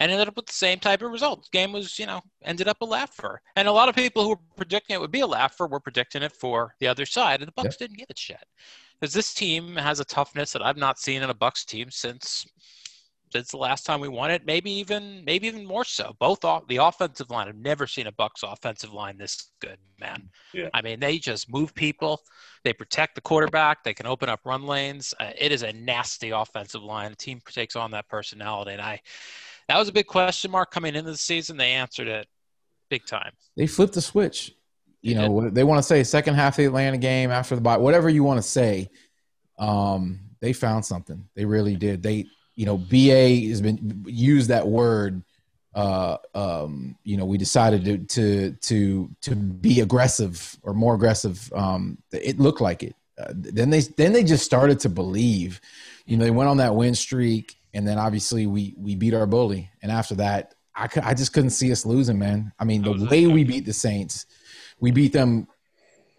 [0.00, 1.50] And ended up with the same type of results.
[1.50, 3.42] Game was, you know, ended up a laugher.
[3.56, 6.22] And a lot of people who were predicting it would be a laugher were predicting
[6.22, 7.42] it for the other side.
[7.42, 7.90] And the Bucks yep.
[7.90, 8.44] didn't give a shit.
[8.98, 12.46] Because this team has a toughness that I've not seen in a Bucks team since
[13.34, 14.46] since the last time we won it.
[14.46, 16.14] Maybe even maybe even more so.
[16.20, 17.48] Both off the offensive line.
[17.48, 20.30] I've never seen a Bucks offensive line this good, man.
[20.52, 20.68] Yeah.
[20.72, 22.20] I mean, they just move people.
[22.62, 23.82] They protect the quarterback.
[23.82, 25.14] They can open up run lanes.
[25.18, 27.10] Uh, it is a nasty offensive line.
[27.10, 29.00] The team takes on that personality, and I
[29.68, 31.56] that was a big question mark coming into the season.
[31.56, 32.28] They answered it
[32.88, 33.32] big time.
[33.56, 34.52] They flipped the switch.
[35.02, 35.54] You know, did.
[35.54, 38.22] they want to say second half of the Atlanta game after the bye, whatever you
[38.22, 38.90] want to say.
[39.58, 41.28] Um, they found something.
[41.34, 42.02] They really did.
[42.02, 45.22] They you know, BA has been used that word.
[45.74, 51.52] Uh, um, you know, we decided to to to to be aggressive or more aggressive.
[51.52, 52.94] Um, it looked like it.
[53.18, 55.60] Uh, then they then they just started to believe.
[56.06, 59.26] You know, they went on that win streak, and then obviously we we beat our
[59.26, 62.52] bully, and after that, I could, I just couldn't see us losing, man.
[62.58, 64.26] I mean, the way we beat the Saints,
[64.78, 65.48] we beat them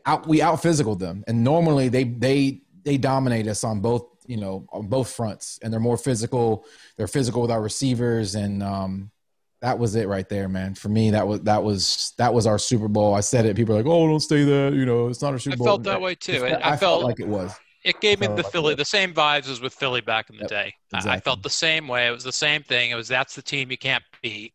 [0.05, 0.27] out.
[0.27, 4.65] We out physical them, and normally they they they dominate us on both you know
[4.71, 6.65] on both fronts and they're more physical
[6.97, 9.11] they're physical with our receivers and um
[9.61, 10.75] that was it right there, man.
[10.75, 13.15] For me, that was that was that was our Super Bowl.
[13.15, 13.55] I said it.
[13.55, 15.67] People are like, "Oh, don't say that." You know, it's not a Super Bowl.
[15.67, 16.45] I felt that way too.
[16.45, 17.51] I, I, felt, like it was.
[17.83, 20.43] It gave me the like Philly, the same vibes as with Philly back in the
[20.43, 20.73] yep, day.
[20.93, 21.11] Exactly.
[21.11, 22.07] I felt the same way.
[22.07, 22.91] It was the same thing.
[22.91, 24.53] It was that's the team you can't beat.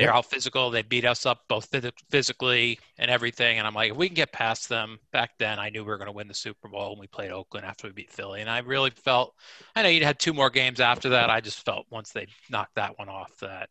[0.00, 0.70] They're all physical.
[0.70, 1.74] They beat us up both
[2.10, 3.58] physically and everything.
[3.58, 5.98] And I'm like, if we can get past them, back then I knew we were
[5.98, 8.40] going to win the Super Bowl when we played Oakland after we beat Philly.
[8.40, 9.34] And I really felt,
[9.76, 11.30] I know you'd had two more games after that.
[11.30, 13.68] I just felt once they knocked that one off that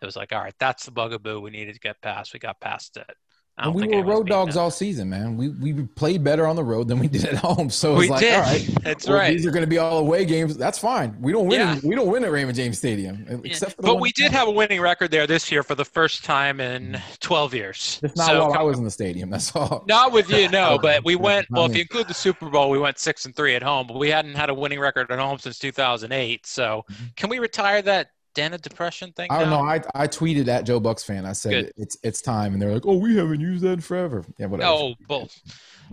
[0.00, 2.32] it was like, all right, that's the bugaboo we needed to get past.
[2.34, 3.16] We got past it.
[3.56, 5.36] And we were road dogs all season, man.
[5.36, 7.70] We we played better on the road than we did at home.
[7.70, 8.34] So we like, did.
[8.34, 9.30] all right, that's well, right.
[9.30, 10.56] These are going to be all away games.
[10.56, 11.16] That's fine.
[11.20, 11.60] We don't win.
[11.60, 11.78] Yeah.
[11.84, 13.82] we don't win at Raymond James Stadium, except for.
[13.82, 17.00] but we did have a winning record there this year for the first time in
[17.20, 18.00] 12 years.
[18.02, 19.30] It's not so, while I was in the stadium.
[19.30, 19.84] That's all.
[19.88, 20.78] Not with you, no.
[20.80, 21.46] But we went.
[21.50, 23.86] Well, if you include the Super Bowl, we went six and three at home.
[23.86, 26.44] But we hadn't had a winning record at home since 2008.
[26.46, 27.04] So, mm-hmm.
[27.14, 29.28] can we retire that Dana depression thing?
[29.30, 29.62] I don't know.
[29.62, 31.24] I, I tweeted at Joe Bucs fan.
[31.24, 31.72] I said Good.
[31.76, 34.70] it's it's time, and they're like, "Oh, we haven't used that forever." Yeah, whatever.
[34.70, 35.40] Oh, both.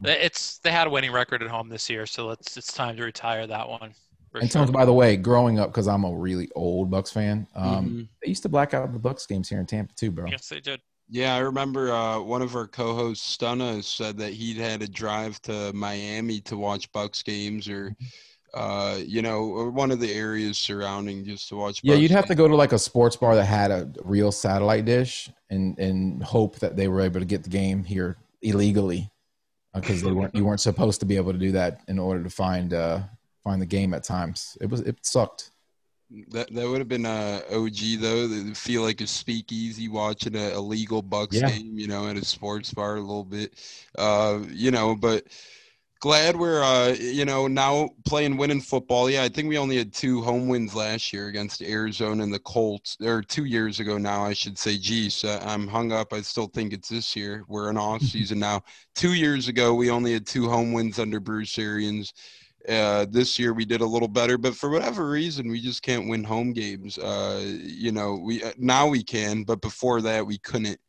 [0.04, 3.04] It's they had a winning record at home this year, so it's it's time to
[3.04, 3.94] retire that one.
[4.34, 4.66] And sure.
[4.68, 8.02] by the way, growing up, because I'm a really old Bucs fan, um, mm-hmm.
[8.22, 10.26] they used to black out the Bucs games here in Tampa too, bro.
[10.28, 10.80] Yes, they did.
[11.10, 15.42] Yeah, I remember uh, one of our co-hosts, Stunna, said that he'd had to drive
[15.42, 18.06] to Miami to watch Bucs games, or mm-hmm
[18.54, 21.80] uh, you know, one of the areas surrounding just to watch.
[21.84, 24.86] Yeah, you'd have to go to like a sports bar that had a real satellite
[24.86, 29.10] dish and and hope that they were able to get the game here illegally
[29.74, 32.22] because uh, they weren't you weren't supposed to be able to do that in order
[32.24, 33.00] to find uh
[33.44, 34.58] find the game at times.
[34.60, 35.52] It was it sucked.
[36.32, 38.28] That that would have been uh, OG though.
[38.28, 41.50] They feel like a speakeasy watching a illegal Bucs yeah.
[41.50, 43.54] game, you know, at a sports bar a little bit.
[43.98, 45.24] Uh, you know, but
[46.02, 49.10] glad we're uh, you know now playing winning football.
[49.10, 52.40] Yeah, I think we only had two home wins last year against Arizona and the
[52.40, 54.78] Colts, or two years ago now, I should say.
[54.78, 56.12] Geez, I'm hung up.
[56.12, 57.46] I still think it's this year.
[57.48, 58.64] We're in off season now.
[58.96, 62.14] Two years ago, we only had two home wins under Bruce Arians.
[62.68, 66.10] Uh, this year we did a little better, but for whatever reason, we just can't
[66.10, 66.98] win home games.
[66.98, 70.80] Uh, you know, we uh, now we can, but before that we couldn't.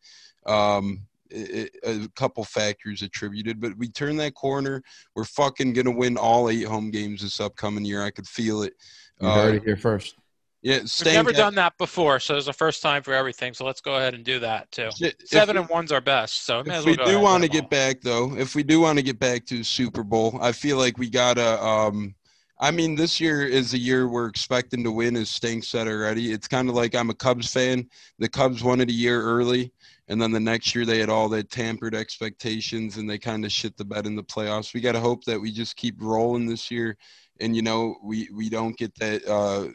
[0.45, 4.83] Um, a couple factors attributed, but we turn that corner.
[5.15, 8.03] We're fucking gonna win all eight home games this upcoming year.
[8.03, 8.75] I could feel it.
[9.21, 10.17] You heard uh, it here first.
[10.63, 13.53] Yeah, we've never done that before, so it's a first time for everything.
[13.53, 14.91] So let's go ahead and do that too.
[15.25, 16.47] Seven and one's our best.
[16.47, 19.19] So if we do want to get back though, if we do want to get
[19.19, 21.61] back to Super Bowl, I feel like we gotta.
[21.63, 22.15] Um,
[22.61, 26.31] I mean, this year is a year we're expecting to win, as Stink said already.
[26.31, 27.89] It's kind of like I'm a Cubs fan.
[28.21, 29.73] The Cubs won it a year early
[30.13, 33.51] and then the next year they had all their tampered expectations and they kind of
[33.51, 34.75] shit the bed in the playoffs.
[34.75, 36.99] We got to hope that we just keep rolling this year,
[37.41, 39.69] and you know we we don't get that uh,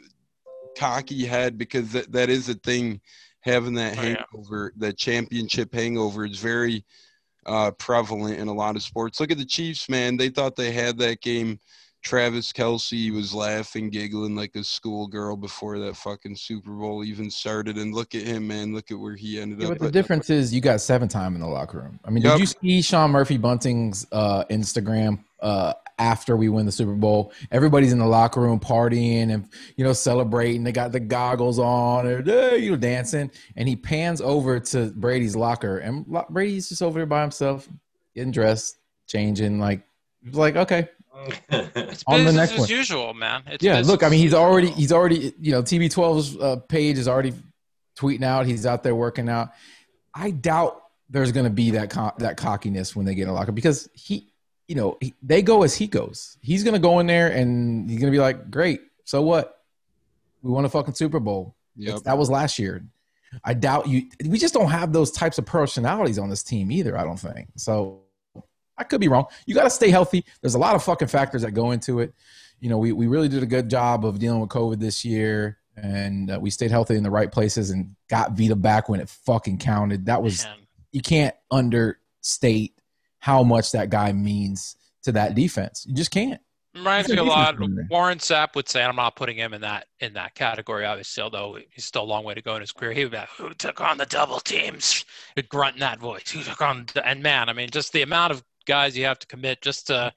[0.78, 3.00] cocky head because that that is a thing.
[3.40, 4.86] Having that oh, hangover, yeah.
[4.86, 6.84] that championship hangover, is very
[7.44, 9.18] uh, prevalent in a lot of sports.
[9.18, 10.16] Look at the Chiefs, man.
[10.16, 11.58] They thought they had that game
[12.08, 17.76] Travis Kelce was laughing, giggling like a schoolgirl before that fucking Super Bowl even started.
[17.76, 18.72] And look at him, man.
[18.72, 19.72] Look at where he ended yeah, up.
[19.72, 22.00] But the difference is you got seven time in the locker room.
[22.06, 22.38] I mean, yep.
[22.38, 27.30] did you see Sean Murphy Bunting's uh, Instagram uh, after we win the Super Bowl?
[27.50, 30.64] Everybody's in the locker room partying and you know celebrating.
[30.64, 33.30] They got the goggles on, and you know dancing.
[33.54, 37.68] And he pans over to Brady's locker, and Brady's just over there by himself,
[38.14, 39.60] getting dressed, changing.
[39.60, 39.82] Like,
[40.32, 40.88] like okay,
[41.50, 42.68] it's on the next as one.
[42.68, 43.42] usual, man.
[43.46, 47.08] It's yeah, look, I mean, he's already he's already you know TB12's uh, page is
[47.08, 47.34] already
[47.96, 48.46] tweeting out.
[48.46, 49.50] He's out there working out.
[50.14, 53.32] I doubt there's going to be that co- that cockiness when they get in a
[53.34, 54.32] locker because he,
[54.66, 56.36] you know, he, they go as he goes.
[56.40, 59.62] He's going to go in there and he's going to be like, "Great, so what?
[60.42, 61.56] We won a fucking Super Bowl.
[61.76, 62.04] Yep.
[62.04, 62.84] That was last year."
[63.44, 64.08] I doubt you.
[64.24, 66.96] We just don't have those types of personalities on this team either.
[66.96, 68.02] I don't think so.
[68.78, 69.26] I could be wrong.
[69.46, 70.24] You got to stay healthy.
[70.40, 72.14] There's a lot of fucking factors that go into it.
[72.60, 75.58] You know, we, we really did a good job of dealing with COVID this year,
[75.76, 79.08] and uh, we stayed healthy in the right places and got Vita back when it
[79.08, 80.06] fucking counted.
[80.06, 80.56] That was Man.
[80.92, 82.74] you can't understate
[83.20, 85.84] how much that guy means to that defense.
[85.88, 86.40] You just can't.
[86.74, 87.56] Reminds me a lot.
[87.90, 91.58] Warren Sapp would say, I'm not putting him in that in that category, obviously, although
[91.70, 92.92] he's still a long way to go in his career.
[92.92, 95.04] He would be like, who took on the double teams?
[95.34, 96.30] He'd grunt in that voice.
[96.30, 99.18] Who took on the, and man, I mean, just the amount of guys you have
[99.18, 100.12] to commit just to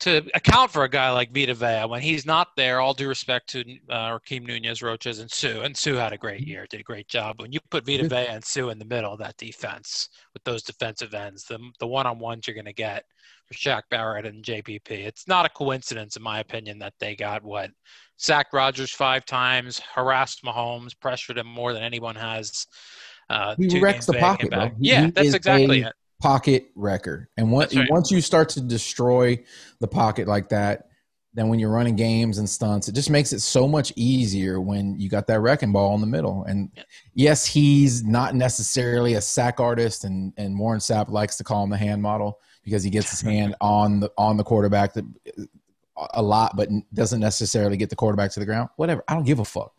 [0.00, 2.80] to account for a guy like Vita Vea when he's not there.
[2.80, 3.60] All due respect to
[3.90, 5.60] uh, Rakeem Nunez, Roches, and Suh.
[5.60, 7.40] and Suh had a great year, did a great job.
[7.40, 10.62] When you put Vita Vea and Suh in the middle of that defense with those
[10.62, 13.04] defensive ends, the the one on ones you're going to get
[13.46, 14.90] for Shaq Barrett and JPP.
[14.90, 17.70] It's not a coincidence, in my opinion, that they got what
[18.16, 22.66] sacked Rodgers five times, harassed Mahomes, pressured him more than anyone has.
[23.28, 25.92] Uh, he wrecks the pocket, yeah, he that's exactly it.
[26.20, 27.90] Pocket wrecker, and once right.
[27.90, 29.42] once you start to destroy
[29.78, 30.90] the pocket like that,
[31.32, 34.98] then when you're running games and stunts, it just makes it so much easier when
[34.98, 36.44] you got that wrecking ball in the middle.
[36.44, 36.70] And
[37.14, 41.70] yes, he's not necessarily a sack artist, and and Warren Sapp likes to call him
[41.70, 44.94] the hand model because he gets his hand on the on the quarterback
[46.12, 48.68] a lot, but doesn't necessarily get the quarterback to the ground.
[48.76, 49.72] Whatever, I don't give a fuck.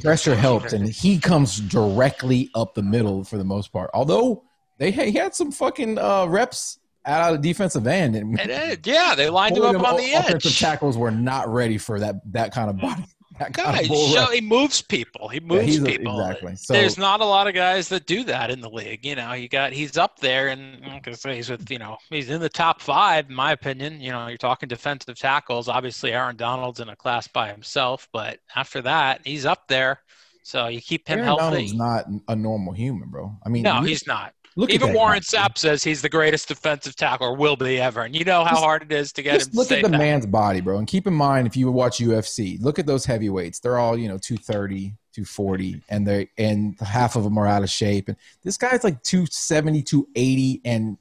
[0.00, 3.90] Pressure helps, and he comes directly up the middle for the most part.
[3.94, 4.44] Although
[4.80, 8.16] they he had some fucking uh, reps out of defensive end.
[8.16, 10.24] And, and yeah, they lined him up on the edge.
[10.24, 13.04] Offensive tackles were not ready for that that kind of body.
[13.38, 15.28] That guy, show, he moves people.
[15.28, 16.20] He moves yeah, people.
[16.20, 16.56] A, exactly.
[16.56, 19.06] So, There's not a lot of guys that do that in the league.
[19.06, 22.42] You know, you got he's up there, and because he's with you know he's in
[22.42, 23.98] the top five in my opinion.
[23.98, 25.68] You know, you're talking defensive tackles.
[25.68, 30.02] Obviously, Aaron Donald's in a class by himself, but after that, he's up there.
[30.42, 31.42] So you keep him Aaron healthy.
[31.42, 33.34] Donald's not a normal human, bro.
[33.46, 34.34] I mean, no, he's not.
[34.56, 38.02] Look Even Warren Sapp says he's the greatest defensive tackle or will be ever.
[38.02, 39.48] And you know how just, hard it is to get him.
[39.52, 39.98] Look at the that.
[39.98, 40.78] man's body, bro.
[40.78, 43.60] And keep in mind, if you watch UFC, look at those heavyweights.
[43.60, 47.70] They're all, you know, 230, 240, and they and half of them are out of
[47.70, 48.08] shape.
[48.08, 50.96] And this guy's like 270, 280, and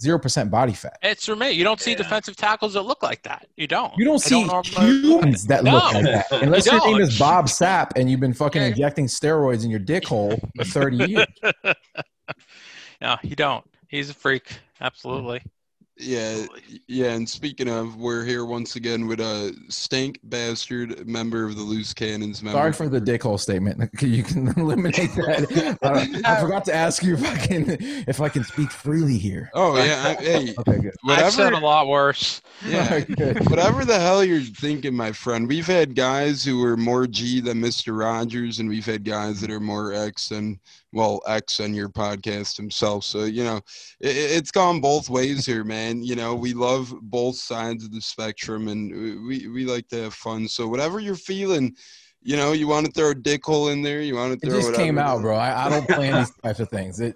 [0.00, 0.98] zero percent body fat.
[1.02, 1.50] It's for me.
[1.50, 1.98] You don't see yeah.
[1.98, 3.46] defensive tackles that look like that.
[3.56, 3.92] You don't.
[3.96, 5.72] You don't see don't humans that no.
[5.72, 6.26] look like that.
[6.32, 9.80] Unless you your name is Bob Sapp and you've been fucking injecting steroids in your
[9.80, 11.26] dick hole for 30 years.
[13.04, 13.64] no, you don't.
[13.86, 14.60] He's a freak.
[14.80, 15.42] Absolutely.
[15.96, 16.46] Yeah,
[16.88, 17.12] yeah.
[17.12, 21.94] And speaking of, we're here once again with a stank bastard member of the Loose
[21.94, 22.42] Cannons.
[22.42, 22.58] Member.
[22.58, 23.90] Sorry for the dickhole statement.
[24.04, 25.78] You can eliminate that.
[25.82, 29.50] uh, I forgot to ask you if I can if I can speak freely here.
[29.54, 30.14] Oh yeah.
[30.18, 30.92] I, hey, okay, good.
[31.02, 32.42] Whatever, I've said a lot worse.
[32.66, 33.00] Yeah.
[33.48, 35.48] whatever the hell you're thinking, my friend.
[35.48, 39.50] We've had guys who are more G than Mister Rogers, and we've had guys that
[39.50, 40.60] are more X than
[40.92, 43.04] well X on your podcast himself.
[43.04, 43.56] So you know,
[44.00, 45.83] it, it's gone both ways here, man.
[45.84, 50.04] And you know, we love both sides of the spectrum, and we we like to
[50.04, 50.48] have fun.
[50.48, 51.76] So whatever you're feeling.
[52.26, 54.00] You know, you want to throw a dick hole in there.
[54.00, 54.56] You want to throw.
[54.56, 55.36] It just came out, bro.
[55.36, 56.98] I, I don't plan these types of things.
[56.98, 57.14] It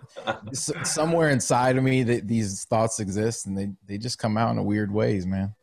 [0.52, 4.62] somewhere inside of me that these thoughts exist, and they they just come out in
[4.66, 5.54] weird ways, man.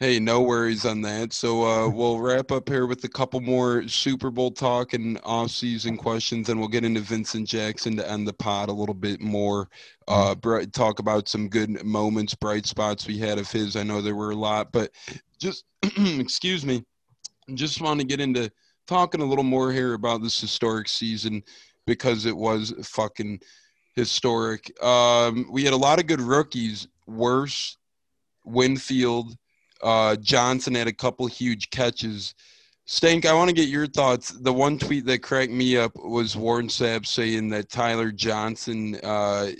[0.00, 1.32] Hey, no worries on that.
[1.32, 5.96] So uh, we'll wrap up here with a couple more Super Bowl talk and off-season
[5.96, 9.68] questions, and we'll get into Vincent Jackson to end the pod a little bit more.
[10.06, 10.36] Uh,
[10.72, 13.74] talk about some good moments, bright spots we had of his.
[13.74, 14.92] I know there were a lot, but
[15.40, 16.84] just excuse me,
[17.54, 18.52] just want to get into
[18.86, 21.42] talking a little more here about this historic season
[21.86, 23.40] because it was fucking
[23.96, 24.70] historic.
[24.80, 26.86] Um, we had a lot of good rookies.
[27.08, 27.76] Wirfs,
[28.44, 29.36] Winfield
[29.82, 32.34] uh, Johnson had a couple huge catches.
[32.86, 34.30] Stank, I want to get your thoughts.
[34.30, 39.50] The one tweet that cracked me up was Warren Sapp saying that Tyler Johnson, uh,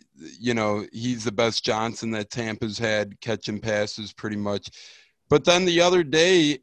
[0.41, 4.71] you know, he's the best Johnson that Tampa's had catching passes pretty much.
[5.29, 6.61] But then the other day,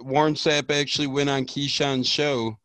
[0.00, 2.58] Warren Sapp actually went on Keyshawn's show,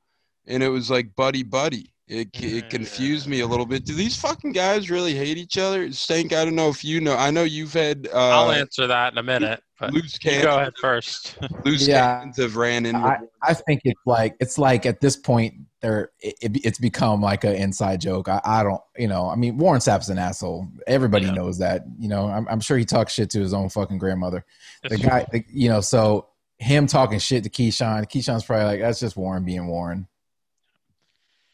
[0.47, 1.93] and it was like buddy buddy.
[2.07, 3.83] It, it confused me a little bit.
[3.83, 5.91] Do these fucking guys really hate each other?
[5.91, 7.17] Stank, I don't know if you know.
[7.17, 8.07] I know you've had.
[8.13, 9.61] Uh, I'll answer that in a minute.
[9.91, 10.45] Loose cannons.
[10.45, 11.37] Go ahead first.
[11.65, 12.95] loose yeah, cannons have ran in.
[12.95, 17.43] I, I, think it's like it's like at this point there it, it's become like
[17.43, 18.29] an inside joke.
[18.29, 19.29] I, I, don't, you know.
[19.29, 20.67] I mean, Warren Sapp's an asshole.
[20.87, 21.33] Everybody yeah.
[21.33, 21.83] knows that.
[21.99, 24.45] You know, I'm, I'm, sure he talks shit to his own fucking grandmother.
[24.81, 25.81] That's the guy, the, you know.
[25.81, 26.27] So
[26.57, 30.07] him talking shit to Keyshawn, Keyshawn's probably like, that's just Warren being Warren.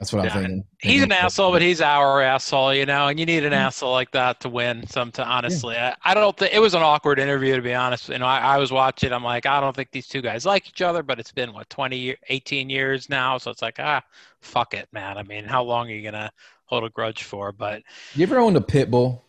[0.03, 0.33] That's what yeah.
[0.33, 0.63] I'm thinking.
[0.81, 3.07] He's an asshole, but he's our asshole, you know.
[3.07, 3.67] And you need an mm-hmm.
[3.67, 4.85] asshole like that to win.
[4.85, 5.95] Some to honestly, yeah.
[6.03, 8.09] I, I, don't think it was an awkward interview to be honest.
[8.09, 9.13] You know, I, I, was watching.
[9.13, 11.69] I'm like, I don't think these two guys like each other, but it's been what
[11.69, 14.01] 20, 18 years now, so it's like, ah,
[14.41, 15.17] fuck it, man.
[15.17, 16.31] I mean, how long are you gonna
[16.65, 17.53] hold a grudge for?
[17.53, 17.81] But
[18.13, 19.23] you ever owned a pit bull?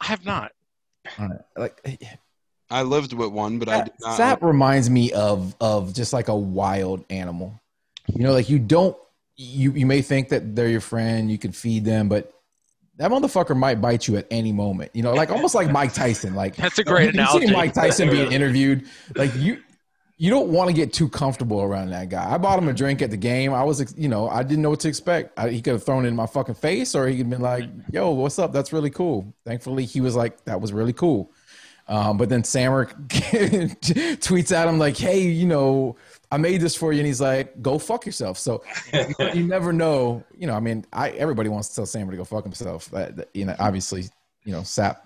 [0.00, 0.52] I have not.
[1.56, 1.98] Like.
[2.70, 4.18] I lived with one, but that, I did not.
[4.18, 7.60] That reminds me of of just like a wild animal.
[8.06, 8.96] You know, like you don't
[9.36, 12.32] you you may think that they're your friend, you can feed them, but
[12.96, 14.92] that motherfucker might bite you at any moment.
[14.94, 16.34] You know, like almost like Mike Tyson.
[16.34, 17.52] Like that's a great you analogy.
[17.52, 19.58] Mike Tyson being interviewed, like you
[20.16, 22.32] you don't want to get too comfortable around that guy.
[22.32, 23.52] I bought him a drink at the game.
[23.52, 25.36] I was, you know, I didn't know what to expect.
[25.36, 27.42] I, he could have thrown it in my fucking face, or he could have been
[27.42, 28.52] like, "Yo, what's up?
[28.52, 31.32] That's really cool." Thankfully, he was like, "That was really cool."
[31.88, 35.96] Um, but then Samir tweets at him like, "Hey, you know,
[36.34, 36.98] I made this for you.
[36.98, 38.38] And he's like, go fuck yourself.
[38.38, 38.64] So
[39.34, 42.24] you never know, you know, I mean, I, everybody wants to tell Sam to go
[42.24, 42.90] fuck himself.
[42.90, 44.06] That, you know, obviously,
[44.44, 44.96] you know, Sapp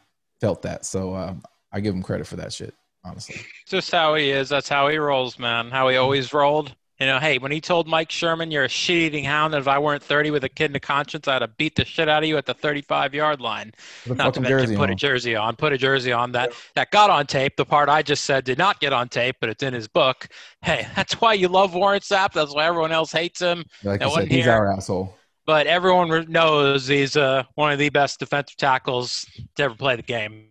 [0.41, 0.87] felt that.
[0.87, 1.35] So, uh,
[1.71, 2.75] I give him credit for that shit.
[3.05, 4.49] Honestly, just how he is.
[4.49, 5.71] That's how he rolls, man.
[5.71, 6.75] How he always rolled.
[6.99, 9.79] You know, hey, when he told Mike Sherman, "You're a shit-eating hound," and if I
[9.79, 12.29] weren't 30 with a kid in the conscience, I'd have beat the shit out of
[12.29, 13.73] you at the 35-yard line.
[14.07, 14.91] Not to mention, put on.
[14.91, 17.57] a jersey on, put a jersey on that that got on tape.
[17.57, 20.29] The part I just said did not get on tape, but it's in his book.
[20.63, 22.33] Hey, that's why you love Warren Sapp.
[22.33, 23.65] That's why everyone else hates him.
[23.85, 24.53] Like I said, he's here.
[24.53, 25.15] our asshole.
[25.47, 29.25] But everyone knows he's uh, one of the best defensive tackles
[29.55, 30.49] to ever play the game.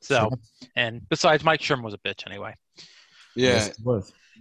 [0.00, 0.30] So,
[0.76, 2.54] and besides, Mike Sherman was a bitch anyway.
[3.34, 3.78] Yeah, yes,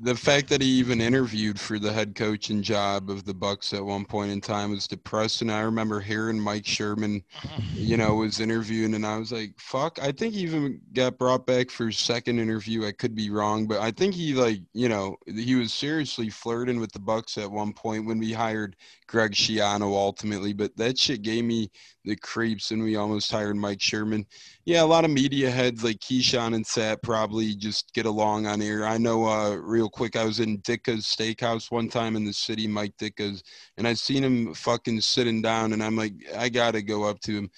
[0.01, 3.83] the fact that he even interviewed for the head coaching job of the Bucs at
[3.83, 5.49] one point in time was depressing.
[5.49, 7.61] I remember hearing Mike Sherman, mm-hmm.
[7.73, 11.45] you know, was interviewing, and I was like, "Fuck!" I think he even got brought
[11.45, 12.85] back for second interview.
[12.85, 16.79] I could be wrong, but I think he like, you know, he was seriously flirting
[16.79, 18.77] with the Bucs at one point when we hired
[19.07, 20.53] Greg Schiano ultimately.
[20.53, 21.71] But that shit gave me
[22.05, 24.25] the creeps, and we almost hired Mike Sherman.
[24.69, 28.61] Yeah, a lot of media heads like Keyshawn and Sat probably just get along on
[28.61, 28.85] air.
[28.85, 32.67] I know, uh, real quick, I was in Ditka's Steakhouse one time in the city,
[32.67, 33.41] Mike Ditka's,
[33.77, 37.31] and I seen him fucking sitting down, and I'm like, I gotta go up to
[37.31, 37.49] him.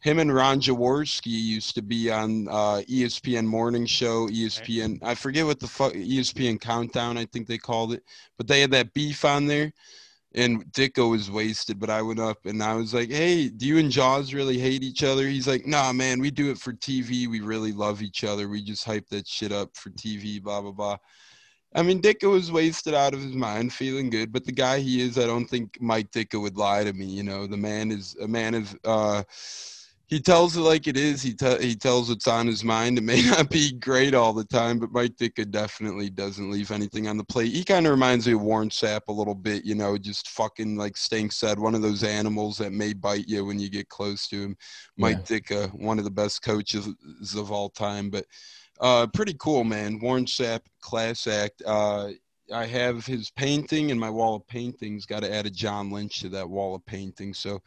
[0.00, 4.98] Him and Ron Jaworski used to be on uh, ESPN Morning Show, ESPN.
[5.04, 8.02] I forget what the fuck ESPN Countdown, I think they called it,
[8.36, 9.72] but they had that beef on there
[10.36, 13.78] and Ditka was wasted, but I went up and I was like, "Hey, do you
[13.78, 17.26] and Jaws really hate each other?" He's like, "Nah, man, we do it for TV.
[17.26, 18.48] We really love each other.
[18.48, 20.98] We just hype that shit up for TV." Blah blah blah.
[21.74, 25.00] I mean, Ditka was wasted out of his mind, feeling good, but the guy he
[25.02, 27.06] is, I don't think Mike Ditka would lie to me.
[27.06, 28.78] You know, the man is a man of.
[28.84, 29.22] Uh,
[30.08, 31.20] he tells it like it is.
[31.20, 32.96] He te- he tells what's on his mind.
[32.96, 37.08] It may not be great all the time, but Mike Ditka definitely doesn't leave anything
[37.08, 37.52] on the plate.
[37.52, 40.76] He kind of reminds me of Warren Sapp a little bit, you know, just fucking
[40.76, 44.28] like Stink said, one of those animals that may bite you when you get close
[44.28, 44.56] to him.
[44.96, 45.38] Mike yeah.
[45.38, 46.88] Ditka, one of the best coaches
[47.36, 48.26] of all time, but
[48.80, 49.98] uh, pretty cool, man.
[49.98, 51.62] Warren Sapp, class act.
[51.66, 52.10] Uh,
[52.52, 55.06] I have his painting in my wall of paintings.
[55.06, 57.38] Got to add a John Lynch to that wall of paintings.
[57.38, 57.60] So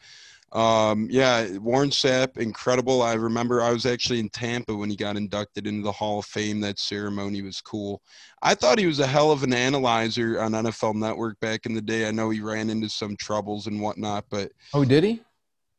[0.52, 3.02] um, yeah, Warren Sapp, incredible.
[3.02, 6.26] I remember I was actually in Tampa when he got inducted into the Hall of
[6.26, 6.60] Fame.
[6.60, 8.02] That ceremony was cool.
[8.42, 11.80] I thought he was a hell of an analyzer on NFL Network back in the
[11.80, 12.08] day.
[12.08, 15.22] I know he ran into some troubles and whatnot, but oh, did he?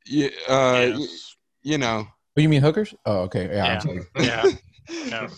[0.05, 1.35] Yeah, uh, yes.
[1.63, 2.07] you know.
[2.37, 2.95] Oh, you mean hookers?
[3.05, 3.49] Oh, okay.
[3.51, 3.81] Yeah,
[4.17, 4.51] yeah.
[5.09, 5.29] yeah.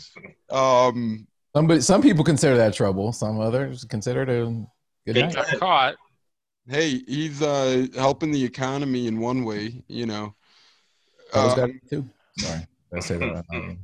[0.52, 3.12] um, some some people consider that trouble.
[3.12, 4.66] Some others consider it a
[5.08, 5.34] good night.
[5.34, 5.96] Got caught
[6.68, 10.34] hey, he's uh, helping the economy in one way, you know.
[11.34, 12.08] Um, too.
[12.38, 13.46] Sorry, I say that.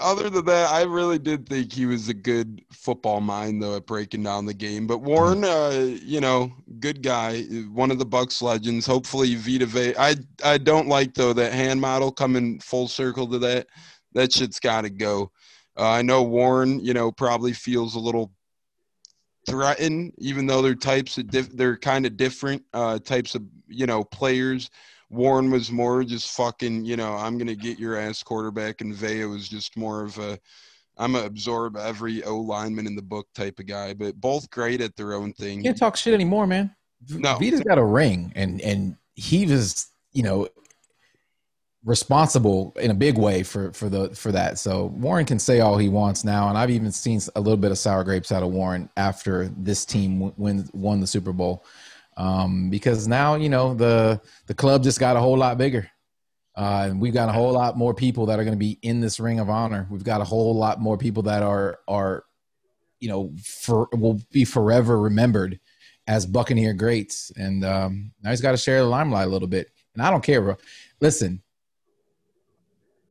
[0.00, 3.86] Other than that, I really did think he was a good football mind, though, at
[3.86, 4.86] breaking down the game.
[4.86, 7.42] But Warren, uh, you know, good guy,
[7.72, 8.86] one of the Bucs legends.
[8.86, 9.96] Hopefully, Vita Vea.
[9.98, 13.66] I I don't like though that hand model coming full circle to that.
[14.12, 15.32] That shit's got to go.
[15.76, 18.32] Uh, I know Warren, you know, probably feels a little
[19.46, 23.86] threaten, even though they're types of diff- they're kind of different uh, types of you
[23.86, 24.70] know players.
[25.10, 29.24] Warren was more just fucking, you know, I'm gonna get your ass quarterback, and Vea
[29.24, 30.38] was just more of a,
[30.96, 33.92] I'm gonna absorb every O lineman in the book type of guy.
[33.92, 35.62] But both great at their own thing.
[35.64, 36.74] can't talk shit anymore, man.
[37.08, 40.48] No, Vita's got a ring, and and he was, you know,
[41.84, 44.58] responsible in a big way for for the for that.
[44.58, 47.70] So Warren can say all he wants now, and I've even seen a little bit
[47.70, 51.64] of sour grapes out of Warren after this team win, won the Super Bowl,
[52.16, 55.90] um, because now you know the the club just got a whole lot bigger.
[56.56, 59.00] Uh, and we've got a whole lot more people that are going to be in
[59.00, 59.86] this ring of honor.
[59.88, 62.24] We've got a whole lot more people that are are,
[62.98, 65.58] you know, for will be forever remembered
[66.06, 67.30] as Buccaneer greats.
[67.36, 69.70] And um, now he's got to share the limelight a little bit.
[69.94, 70.56] And I don't care, bro.
[71.00, 71.40] Listen,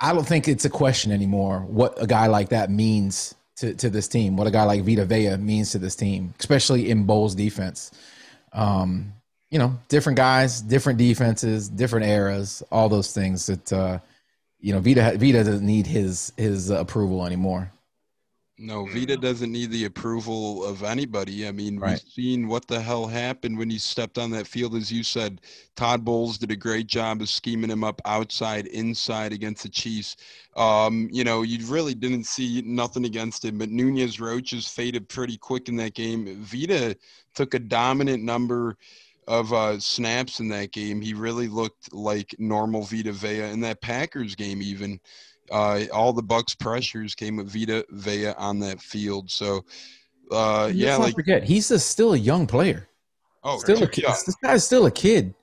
[0.01, 3.89] I don't think it's a question anymore what a guy like that means to, to
[3.89, 7.35] this team, what a guy like Vita Vea means to this team, especially in Bowles
[7.35, 7.91] defense.
[8.53, 9.13] Um,
[9.49, 13.99] you know, different guys, different defenses, different eras, all those things that, uh,
[14.59, 17.71] you know, Vita, Vita doesn't need his, his approval anymore.
[18.61, 21.47] No, Vita doesn't need the approval of anybody.
[21.47, 21.91] I mean, right.
[21.91, 24.75] we've seen what the hell happened when he stepped on that field.
[24.75, 25.39] As you said,
[25.77, 30.17] Todd Bowles did a great job of scheming him up outside, inside against the Chiefs.
[30.57, 35.37] Um, you know, you really didn't see nothing against him, but Nunez Roches faded pretty
[35.37, 36.43] quick in that game.
[36.43, 36.97] Vita
[37.35, 38.75] took a dominant number
[39.29, 40.99] of uh, snaps in that game.
[40.99, 44.99] He really looked like normal Vita Vea in that Packers game, even
[45.51, 49.29] uh, all the Bucs pressures came with Vita Vea on that field.
[49.29, 49.65] So,
[50.31, 52.87] uh, yeah, like forget he's a, still a young player.
[53.43, 54.03] Oh, still a kid.
[54.03, 54.17] Young.
[54.25, 55.33] This guy's still a kid.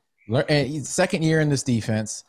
[0.48, 2.24] And second year in this defense.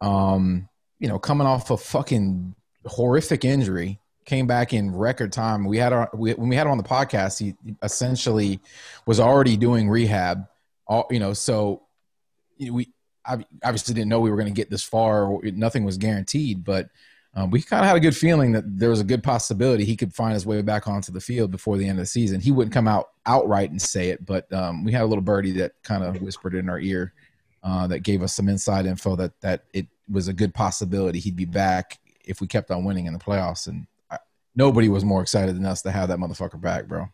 [0.00, 0.68] Um,
[0.98, 2.54] you know, coming off a fucking
[2.86, 5.64] horrific injury, came back in record time.
[5.64, 8.60] We had our we, when we had him on the podcast, he essentially
[9.06, 10.44] was already doing rehab.
[10.86, 11.82] All you know, so
[12.58, 12.92] we
[13.26, 15.38] obviously didn't know we were going to get this far.
[15.42, 16.88] Nothing was guaranteed, but
[17.34, 19.96] um, we kind of had a good feeling that there was a good possibility he
[19.96, 22.40] could find his way back onto the field before the end of the season.
[22.40, 25.52] He wouldn't come out outright and say it, but um, we had a little birdie
[25.52, 27.12] that kind of whispered in our ear
[27.62, 31.36] uh, that gave us some inside info that that it was a good possibility he'd
[31.36, 33.68] be back if we kept on winning in the playoffs.
[33.68, 34.18] And I,
[34.56, 37.08] nobody was more excited than us to have that motherfucker back, bro.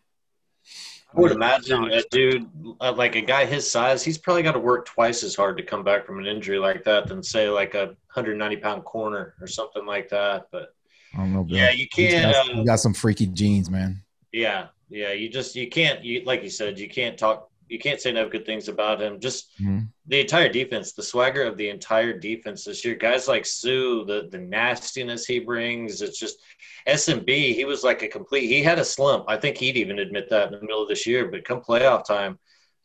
[1.15, 2.49] I would imagine a dude
[2.81, 5.63] uh, like a guy his size, he's probably got to work twice as hard to
[5.63, 9.47] come back from an injury like that than say like a 190 pound corner or
[9.47, 10.47] something like that.
[10.51, 10.75] But
[11.13, 11.43] I don't know.
[11.43, 11.57] Bill.
[11.57, 12.33] Yeah, you can't.
[12.33, 14.03] Got, uh, got some freaky genes, man.
[14.31, 15.13] Yeah, yeah.
[15.13, 16.03] You just you can't.
[16.03, 17.49] You like you said, you can't talk.
[17.69, 19.19] You can't say no good things about him.
[19.19, 19.79] Just mm-hmm.
[20.05, 22.95] the entire defense, the swagger of the entire defense this year.
[22.95, 26.01] Guys like Suh, the the nastiness he brings.
[26.01, 26.39] It's just
[26.87, 28.47] SMB, he was like a complete.
[28.47, 29.25] He had a slump.
[29.27, 31.29] I think he'd even admit that in the middle of this year.
[31.29, 32.39] But come playoff time,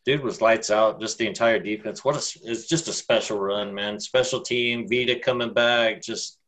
[0.05, 1.01] dude was lights out.
[1.01, 2.05] Just the entire defense.
[2.05, 2.51] What a!
[2.51, 4.01] It's just a special run, man.
[4.01, 4.89] Special team.
[4.89, 6.03] Vita coming back.
[6.03, 6.39] Just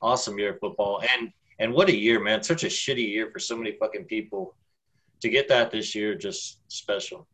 [0.00, 1.02] awesome year of football.
[1.14, 2.42] And and what a year, man.
[2.42, 4.54] Such a shitty year for so many fucking people.
[5.20, 7.26] To get that this year, just special.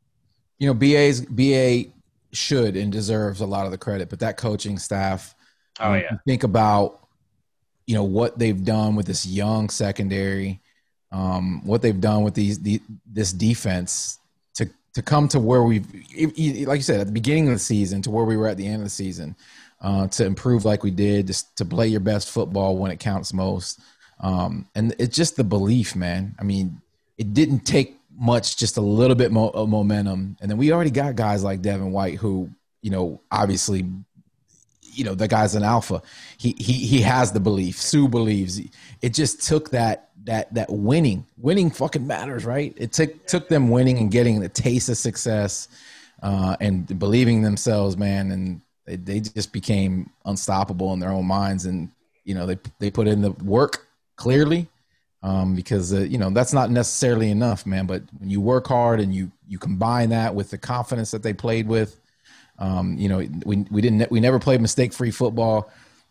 [0.62, 1.90] You know, BA's BA
[2.32, 5.34] should and deserves a lot of the credit, but that coaching staff.
[5.80, 6.18] Oh yeah.
[6.24, 7.00] Think about
[7.88, 10.60] you know what they've done with this young secondary,
[11.10, 14.20] um, what they've done with these the, this defense
[14.54, 15.84] to to come to where we've
[16.64, 18.68] like you said at the beginning of the season to where we were at the
[18.68, 19.34] end of the season,
[19.80, 23.34] uh, to improve like we did, just to play your best football when it counts
[23.34, 23.80] most,
[24.20, 26.36] um, and it's just the belief, man.
[26.38, 26.80] I mean,
[27.18, 30.90] it didn't take much, just a little bit mo- of momentum, and then we already
[30.90, 32.50] got guys like Devin White who
[32.82, 33.84] you know obviously
[34.94, 36.02] you know the guy's an alpha.
[36.38, 37.80] He he he has the belief.
[37.80, 38.60] Suh believes.
[39.00, 41.26] It just took that that that winning.
[41.38, 42.74] Winning fucking matters, right?
[42.76, 45.68] It took took them winning and getting the taste of success,
[46.22, 48.30] uh, and believing themselves, man.
[48.30, 51.66] And they, they just became unstoppable in their own minds.
[51.66, 51.90] And
[52.24, 53.86] you know they they put in the work
[54.16, 54.68] clearly,
[55.22, 57.86] um, because uh, you know that's not necessarily enough, man.
[57.86, 61.32] But when you work hard and you you combine that with the confidence that they
[61.32, 62.00] played with
[62.58, 65.70] um, you know, we we didn't we never played mistake free football.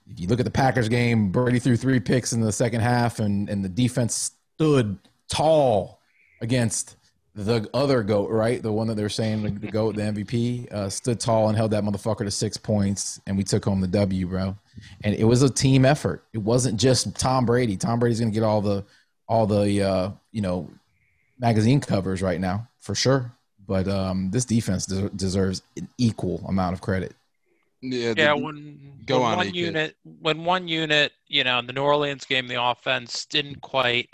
[0.10, 3.20] If you look at the Packers game, Brady threw three picks in the second half,
[3.20, 4.98] and and the defense stood
[5.30, 6.02] tall
[6.42, 6.98] against
[7.34, 8.62] the other goat, right?
[8.62, 11.86] The one that they're saying the, goat, the MVP, uh, stood tall and held that
[11.86, 14.58] motherfucker to six points, and we took home the W, bro.
[15.06, 16.26] And it was a team effort.
[16.34, 17.78] It wasn't just Tom Brady.
[17.78, 18.84] Tom Brady's gonna get all the
[19.32, 20.70] all the uh, you know
[21.40, 23.32] magazine covers right now for sure.
[23.66, 27.16] But um, this defense des- deserves an equal amount of credit.
[27.82, 28.34] Yeah, yeah.
[28.34, 32.26] When go when on, one unit, when one unit, you know, in the New Orleans
[32.26, 34.10] game, the offense didn't quite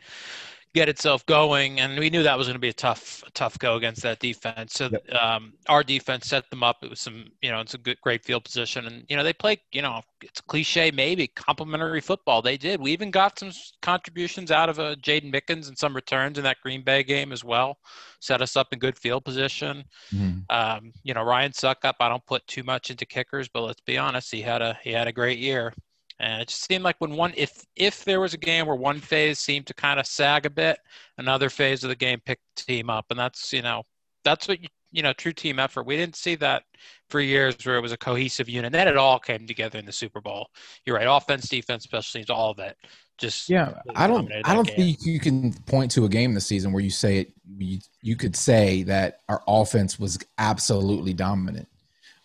[0.73, 3.75] get itself going, and we knew that was going to be a tough, tough go
[3.75, 4.73] against that defense.
[4.73, 5.13] So yep.
[5.13, 6.77] um, our defense set them up.
[6.83, 9.33] It was some, you know, it's a good, great field position, and you know they
[9.33, 12.41] play, you know, it's cliche maybe complimentary football.
[12.41, 12.79] They did.
[12.79, 13.51] We even got some
[13.81, 17.31] contributions out of a uh, Jaydon Mickens and some returns in that Green Bay game
[17.31, 17.77] as well.
[18.19, 19.83] Set us up in good field position.
[20.13, 20.39] Mm-hmm.
[20.49, 21.95] Um, you know, Ryan Succop.
[21.99, 24.91] I don't put too much into kickers, but let's be honest, he had a he
[24.91, 25.73] had a great year.
[26.19, 28.99] And it just seemed like when one, if if there was a game where one
[28.99, 30.79] phase seemed to kind of sag a bit,
[31.17, 33.83] another phase of the game picked the team up, and that's you know
[34.23, 35.85] that's what you, you know true team effort.
[35.85, 36.63] We didn't see that
[37.09, 38.71] for years where it was a cohesive unit.
[38.71, 40.47] Then it all came together in the Super Bowl.
[40.85, 42.75] You're right, offense, defense, special teams, all of it.
[43.19, 44.75] Just yeah, I don't I don't game.
[44.75, 47.33] think you can point to a game this season where you say it.
[47.57, 51.67] You, you could say that our offense was absolutely dominant.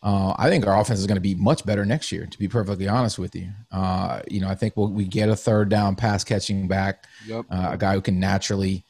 [0.03, 2.27] Uh, I think our offense is going to be much better next year.
[2.27, 5.37] To be perfectly honest with you, uh, you know, I think we'll, we get a
[5.37, 7.45] third down pass catching back, yep.
[7.51, 8.85] uh, a guy who can naturally,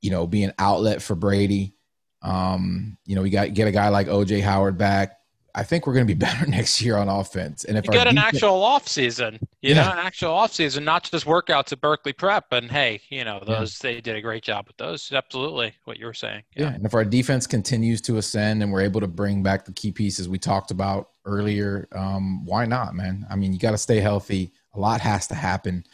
[0.00, 1.74] you know, be an outlet for Brady.
[2.22, 5.20] Um, you know, we got get a guy like OJ Howard back.
[5.56, 7.64] I think we're going to be better next year on offense.
[7.64, 9.86] And if you get an actual off season, you yeah.
[9.86, 12.44] know, an actual off season, not just workouts at Berkeley Prep.
[12.52, 13.94] And hey, you know, those yeah.
[13.94, 15.10] they did a great job with those.
[15.10, 16.42] Absolutely, what you were saying.
[16.54, 16.64] Yeah.
[16.64, 16.74] yeah.
[16.74, 19.90] And if our defense continues to ascend and we're able to bring back the key
[19.90, 23.26] pieces we talked about earlier, um, why not, man?
[23.30, 24.52] I mean, you got to stay healthy.
[24.74, 25.84] A lot has to happen.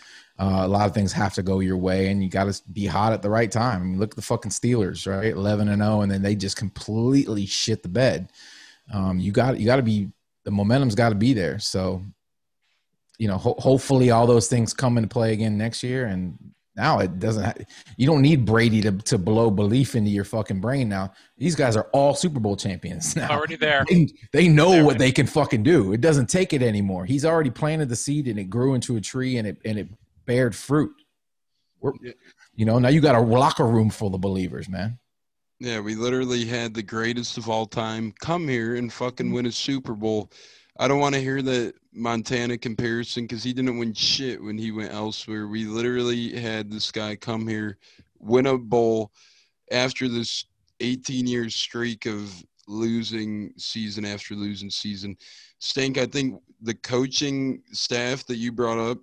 [0.41, 2.87] Uh, a lot of things have to go your way, and you got to be
[2.87, 3.81] hot at the right time.
[3.81, 5.33] I mean, look at the fucking Steelers, right?
[5.33, 8.29] Eleven and zero, and then they just completely shit the bed
[8.93, 10.11] um, you got you got to be
[10.45, 11.59] the momentum's got to be there.
[11.59, 12.03] So,
[13.19, 16.07] you know, ho- hopefully all those things come into play again next year.
[16.07, 16.37] And
[16.77, 17.45] now it doesn't.
[17.45, 17.55] Ha-
[17.97, 20.89] you don't need Brady to to blow belief into your fucking brain.
[20.89, 23.31] Now these guys are all Super Bowl champions now.
[23.31, 23.85] Already there.
[23.89, 25.93] They, they know They're what they can fucking do.
[25.93, 27.07] It doesn't take it anymore.
[27.07, 29.89] He's already planted the seed and it grew into a tree and it and it
[30.27, 30.93] bared fruit.
[31.81, 31.93] We're,
[32.55, 34.99] you know, now you got a locker room full of believers, man.
[35.63, 39.33] Yeah, we literally had the greatest of all time come here and fucking mm.
[39.33, 40.29] win a Super Bowl.
[40.81, 44.73] I don't want to hear that Montana comparison because he didn't win shit when he
[44.73, 45.47] went elsewhere.
[45.47, 47.79] We literally had this guy come here,
[48.19, 49.13] win a bowl
[49.71, 50.47] after this
[50.81, 55.17] 18 year streak of losing season after losing season.
[55.61, 58.99] Stink, I think the coaching staff that you brought up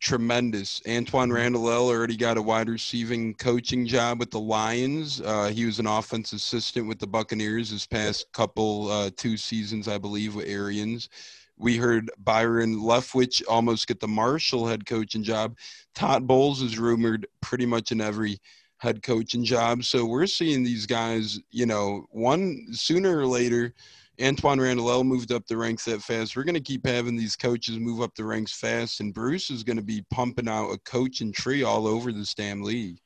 [0.00, 0.80] tremendous.
[0.80, 5.20] Antwaan Randle El already got a wide receiving coaching job with the Lions.
[5.20, 9.88] Uh, he was an offense assistant with the Buccaneers this past couple uh, two seasons,
[9.88, 11.08] I believe, with Arians.
[11.56, 15.56] We heard Byron Leftwich almost get the Marshall head coaching job.
[15.94, 18.38] Todd Bowles is rumored pretty much in every
[18.78, 19.82] head coaching job.
[19.82, 23.74] So we're seeing these guys, you know, one sooner or later–
[24.20, 26.36] Antwaan Randle El moved up the ranks that fast.
[26.36, 29.62] We're going to keep having these coaches move up the ranks fast, and Bruce is
[29.62, 32.98] going to be pumping out a coaching tree all over this damn league.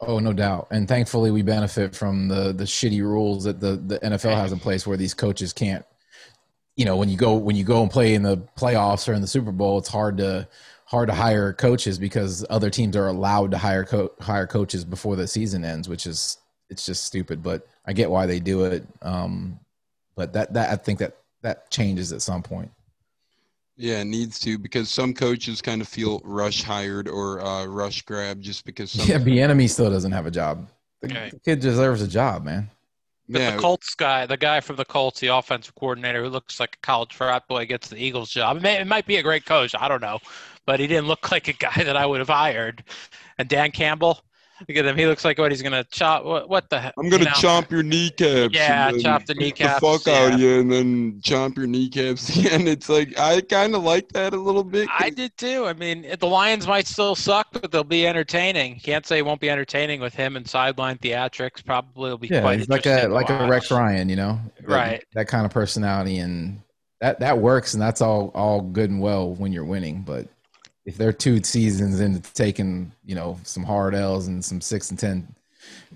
[0.00, 0.68] Oh, no doubt.
[0.70, 4.58] And thankfully, we benefit from the the shitty rules that the the NFL has in
[4.58, 5.84] place, where these coaches can't.
[6.76, 9.20] You know, when you go when you go and play in the playoffs or in
[9.20, 10.48] the Super Bowl, it's hard to
[10.84, 15.16] hard to hire coaches because other teams are allowed to hire co- hire coaches before
[15.16, 16.38] the season ends, which is
[16.70, 17.42] it's just stupid.
[17.42, 18.86] But I get why they do it.
[19.02, 19.58] Um,
[20.18, 22.70] but that that I think that that changes at some point.
[23.76, 28.02] Yeah, it needs to because some coaches kind of feel rush hired or uh, rush
[28.02, 28.90] grab just because.
[28.90, 30.68] Some yeah, Bieniemy still doesn't have a job.
[31.00, 31.30] The, okay.
[31.30, 32.68] the kid deserves a job, man.
[33.28, 33.50] But yeah.
[33.52, 36.84] the Colts guy, the guy from the Colts, the offensive coordinator who looks like a
[36.84, 38.56] college frat boy, gets the Eagles job.
[38.56, 40.18] It, may, it might be a great coach, I don't know,
[40.66, 42.82] but he didn't look like a guy that I would have hired.
[43.36, 44.24] And Dan Campbell,
[44.66, 44.96] Look at him.
[44.96, 46.24] He looks like what he's gonna chop.
[46.24, 46.80] What, what the?
[46.80, 47.32] Heck, I'm gonna you know?
[47.32, 48.54] chomp your kneecaps.
[48.54, 49.80] Yeah, chop the kneecaps.
[49.80, 50.24] The fuck yeah.
[50.24, 52.36] out of you, and then chomp your kneecaps.
[52.52, 54.88] and it's like I kind of like that a little bit.
[54.98, 55.66] I did too.
[55.66, 58.80] I mean, the Lions might still suck, but they'll be entertaining.
[58.80, 61.64] Can't say it won't be entertaining with him and sideline theatrics.
[61.64, 63.42] Probably will be yeah, quite he's like a like watch.
[63.42, 65.00] a Rex Ryan, you know, right?
[65.12, 66.62] That, that kind of personality and
[67.00, 70.26] that that works, and that's all all good and well when you're winning, but
[70.88, 74.98] if they're two seasons into taking you know some hard L's and some six and
[74.98, 75.28] ten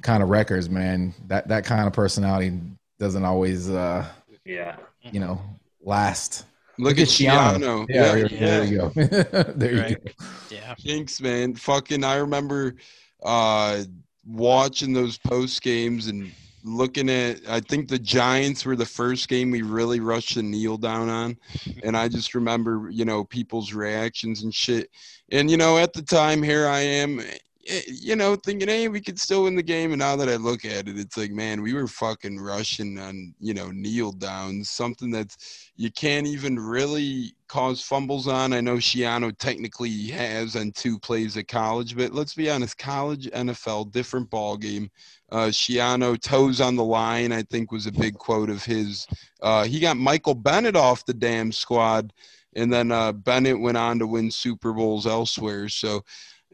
[0.02, 2.60] kind of records, man, that that kind of personality
[2.98, 4.06] doesn't always uh
[4.44, 5.40] yeah you know
[5.82, 6.44] last.
[6.78, 7.86] Look, Look at Schiano.
[7.88, 8.88] Yeah, yeah, yeah, there you go.
[9.56, 9.90] there right.
[9.90, 10.12] you go.
[10.50, 10.74] Yeah.
[10.84, 11.54] Thanks, man.
[11.54, 12.74] Fucking I remember
[13.22, 13.84] uh
[14.26, 16.30] watching those post games and
[16.64, 20.76] looking at I think the Giants were the first game we really rushed the kneel
[20.76, 21.36] down on.
[21.82, 24.90] And I just remember, you know, people's reactions and shit.
[25.30, 29.00] And you know, at the time here I am eh, you know, thinking, hey, we
[29.00, 29.92] could still win the game.
[29.92, 33.34] And now that I look at it, it's like, man, we were fucking rushing on,
[33.40, 35.36] you know, kneel downs, something that
[35.76, 38.52] you can't even really cause fumbles on.
[38.52, 43.26] I know Schiano technically has on two plays at college, but let's be honest, college,
[43.26, 44.90] NFL, different ball game.
[45.32, 49.06] Uh, Schiano toes on the line, I think was a big quote of his.
[49.40, 52.12] Uh, he got Michael Bennett off the damn squad,
[52.54, 55.70] and then uh, Bennett went on to win Super Bowls elsewhere.
[55.70, 56.04] So,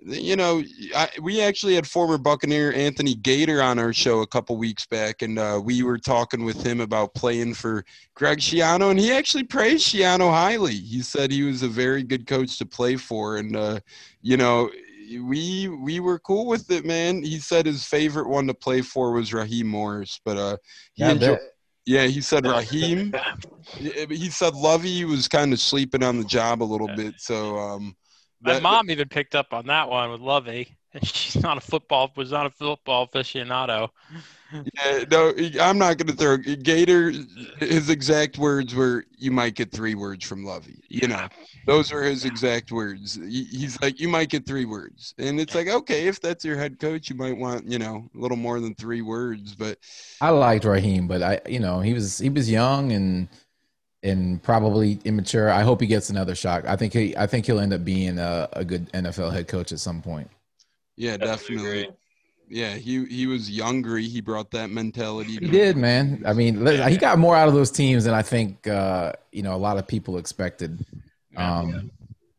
[0.00, 0.62] you know,
[0.94, 5.22] I, we actually had former Buccaneer Anthony Gaitor on our show a couple weeks back,
[5.22, 9.42] and uh, we were talking with him about playing for Greg Schiano, and he actually
[9.42, 10.76] praised Schiano highly.
[10.76, 13.80] He said he was a very good coach to play for, and uh,
[14.22, 14.70] you know,
[15.16, 17.22] we we were cool with it, man.
[17.22, 20.56] He said his favorite one to play for was Raheem Morris, but uh,
[20.94, 21.38] he yeah, enjoyed.
[21.86, 23.14] Yeah, he said Raheem.
[23.78, 27.96] he said Lovie was kind of sleeping on the job a little bit, so um,
[28.40, 30.76] my that, mom even picked up on that one with Lovie.
[31.02, 33.88] She's not a football was not a football aficionado.
[34.52, 37.12] Yeah, no, I'm not going to throw Gaitor.
[37.58, 41.28] His exact words were, "You might get three words from Lovie." You know,
[41.66, 43.16] those are his exact words.
[43.16, 46.78] He's like, "You might get three words," and it's like, okay, if that's your head
[46.78, 49.54] coach, you might want, you know, a little more than three words.
[49.54, 49.78] But
[50.20, 53.28] I liked Raheem, but I, you know, he was he was young and
[54.02, 55.50] and probably immature.
[55.50, 56.66] I hope he gets another shot.
[56.66, 59.72] I think he I think he'll end up being a, a good NFL head coach
[59.72, 60.30] at some point.
[60.96, 61.90] Yeah, definitely.
[62.48, 63.96] Yeah, he he was younger.
[63.98, 65.32] He brought that mentality.
[65.32, 66.22] He did, man.
[66.26, 69.54] I mean, he got more out of those teams than I think uh, you know
[69.54, 70.84] a lot of people expected.
[71.36, 71.90] Um,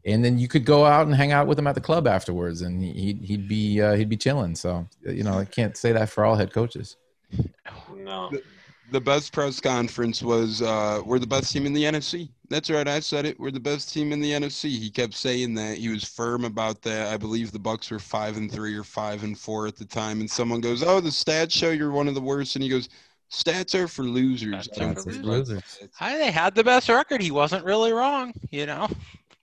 [0.05, 2.62] and then you could go out and hang out with him at the club afterwards,
[2.62, 4.55] and he'd he'd be uh, he'd be chilling.
[4.55, 6.97] So you know, I can't say that for all head coaches.
[7.95, 8.41] No the
[9.00, 12.30] best press conference was uh, we're the best team in the NFC.
[12.50, 13.38] That's right, I said it.
[13.40, 14.70] We're the best team in the NFC.
[14.70, 15.78] He kept saying that.
[15.78, 17.14] He was firm about that.
[17.14, 20.22] I believe the Bucs were five and three or five and four at the time.
[20.22, 22.88] And someone goes, "Oh, the stats show you're one of the worst," and he goes,
[23.32, 25.80] "Stats are for losers." Stats are for losers.
[26.00, 27.22] I, they had the best record.
[27.22, 28.88] He wasn't really wrong, you know.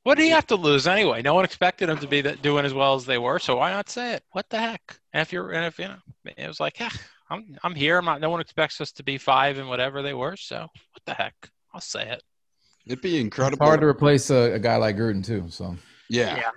[0.06, 1.20] What do you have to lose anyway?
[1.20, 3.72] No one expected them to be that, doing as well as they were, so why
[3.72, 4.22] not say it?
[4.30, 5.00] What the heck?
[5.12, 6.90] And if you're, and if you know, it was like, yeah,
[7.30, 7.98] I'm, I'm here.
[7.98, 8.20] I'm not.
[8.20, 10.36] No one expects us to be five and whatever they were.
[10.36, 11.34] So what the heck?
[11.74, 12.22] I'll say it.
[12.86, 13.64] It'd be incredible.
[13.64, 15.46] It's hard to replace a, a, guy like Gruden too.
[15.48, 15.76] So
[16.08, 16.36] yeah.
[16.36, 16.50] yeah.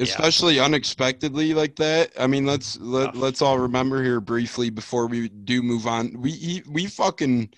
[0.00, 0.64] Especially yeah.
[0.64, 2.12] unexpectedly like that.
[2.18, 6.20] I mean, let's let, let's all remember here briefly before we do move on.
[6.20, 7.50] We we fucking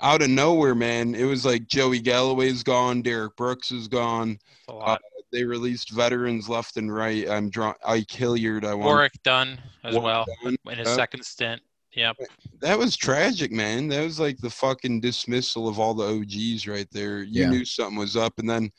[0.00, 1.14] out of nowhere, man.
[1.14, 4.38] It was like Joey Galloway's gone, Derrick Brooks is gone.
[4.68, 4.96] Uh,
[5.32, 7.28] they released veterans left and right.
[7.28, 7.74] I'm drawn.
[7.84, 8.64] Ike Hilliard.
[8.64, 10.56] I want Warrick Dunn as Warrick well Dunn.
[10.70, 11.60] in his second stint.
[11.98, 12.16] Yep.
[12.60, 13.88] That was tragic, man.
[13.88, 17.22] That was like the fucking dismissal of all the OGs right there.
[17.24, 17.50] You yeah.
[17.50, 18.70] knew something was up, and then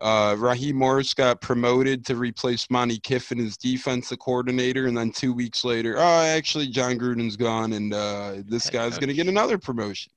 [0.00, 5.32] uh, Raheem Morris got promoted to replace Monte Kiffin as defensive coordinator, and then two
[5.32, 9.58] weeks later, oh, actually, Jon Gruden's gone, and uh, this guy's going to get another
[9.58, 10.12] promotion.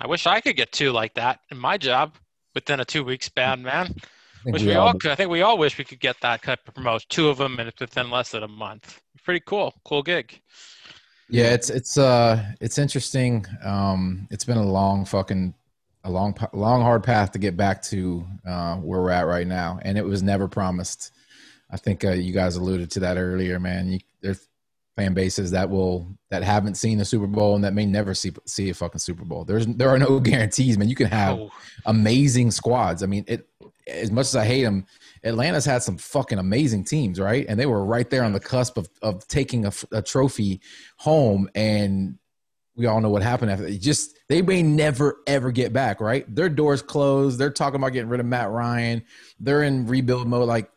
[0.00, 2.16] I wish I could get two like that in my job
[2.56, 3.94] within a two week span, man.
[4.42, 6.74] Which we, we all, I think we all wish we could get that type of
[6.74, 7.06] promotion.
[7.10, 9.00] Two of them and within less than a month.
[9.24, 9.72] Pretty cool.
[9.84, 10.40] Cool gig.
[11.34, 13.44] Yeah, it's it's uh it's interesting.
[13.64, 15.52] Um, it's been a long fucking
[16.04, 19.80] a long long hard path to get back to uh, where we're at right now,
[19.82, 21.10] and it was never promised.
[21.72, 23.90] I think uh, you guys alluded to that earlier, man.
[23.90, 24.46] You, there's
[24.96, 28.30] fan bases that will that haven't seen a Super Bowl and that may never see
[28.46, 29.44] see a fucking Super Bowl.
[29.44, 30.88] There's there are no guarantees, man.
[30.88, 31.50] You can have oh.
[31.86, 33.02] amazing squads.
[33.02, 33.48] I mean, it
[33.86, 34.86] as much as I hate them,
[35.22, 37.46] Atlanta's had some fucking amazing teams, right?
[37.48, 40.60] And they were right there on the cusp of of taking a, a trophy
[40.96, 42.18] home, and
[42.76, 43.64] we all know what happened after.
[43.64, 43.78] That.
[43.78, 46.32] Just they may never ever get back, right?
[46.34, 47.38] Their doors closed.
[47.38, 49.04] They're talking about getting rid of Matt Ryan.
[49.38, 50.70] They're in rebuild mode, like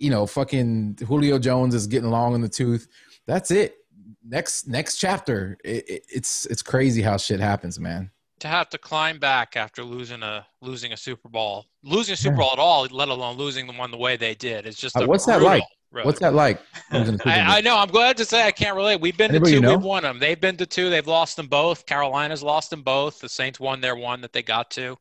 [0.00, 2.88] you know, fucking Julio Jones is getting long in the tooth
[3.26, 3.76] that's it.
[4.24, 5.58] Next next chapter.
[5.64, 8.10] It, it, it's it's crazy how shit happens, man.
[8.42, 12.36] To have to climb back after losing a losing a Super Bowl, losing a Super
[12.36, 15.06] Bowl at all, let alone losing the one the way they did, it's just uh,
[15.06, 15.62] what's brutal, that like?
[16.04, 16.60] What's that like?
[16.90, 17.76] I, I, know.
[17.76, 19.00] I'm glad to say I can't relate.
[19.00, 19.76] We've been Anybody to 2 you know?
[19.76, 20.18] We've won them.
[20.18, 20.88] They've been to two.
[20.88, 21.84] They've lost them both.
[21.86, 23.20] Carolina's lost them both.
[23.20, 24.96] The Saints won their one that they got to.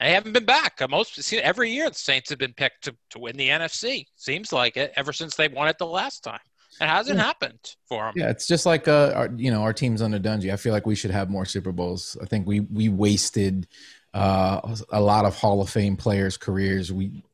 [0.00, 0.82] They haven't been back.
[0.90, 4.06] Most see, every year the Saints have been picked to, to win the NFC.
[4.16, 6.40] Seems like it ever since they won it the last time.
[6.80, 7.24] It hasn't yeah.
[7.24, 8.14] happened for them.
[8.16, 10.52] Yeah, it's just like uh, our, you know, our team's under Dungy.
[10.52, 12.16] I feel like we should have more Super Bowls.
[12.20, 13.66] I think we we wasted
[14.14, 16.92] uh, a lot of Hall of Fame players' careers.
[16.92, 17.24] We,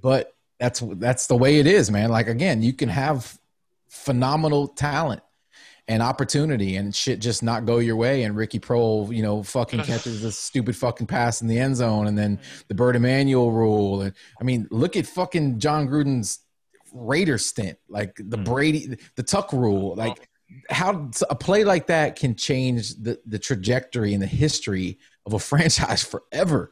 [0.00, 2.10] but that's that's the way it is, man.
[2.10, 3.38] Like again, you can have
[3.88, 5.22] phenomenal talent
[5.88, 9.82] and opportunity and shit just not go your way and Ricky Proehl, you know, fucking
[9.82, 14.02] catches a stupid fucking pass in the end zone and then the Bert Emanuel rule
[14.02, 16.40] and I mean, look at fucking Jon Gruden's
[16.96, 18.44] Raider stint, like the mm.
[18.44, 20.28] Brady, the Tuck rule, like
[20.70, 25.38] how a play like that can change the, the trajectory and the history of a
[25.40, 26.70] franchise forever.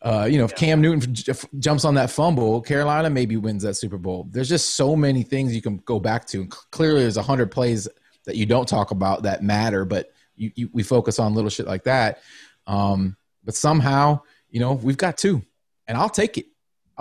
[0.00, 1.14] Uh, you know, if Cam Newton
[1.60, 4.26] jumps on that fumble, Carolina maybe wins that Super Bowl.
[4.30, 6.40] There's just so many things you can go back to.
[6.40, 7.86] And clearly, there's a hundred plays
[8.24, 11.68] that you don't talk about that matter, but you, you, we focus on little shit
[11.68, 12.20] like that.
[12.66, 15.42] Um, but somehow, you know, we've got two,
[15.86, 16.46] and I'll take it.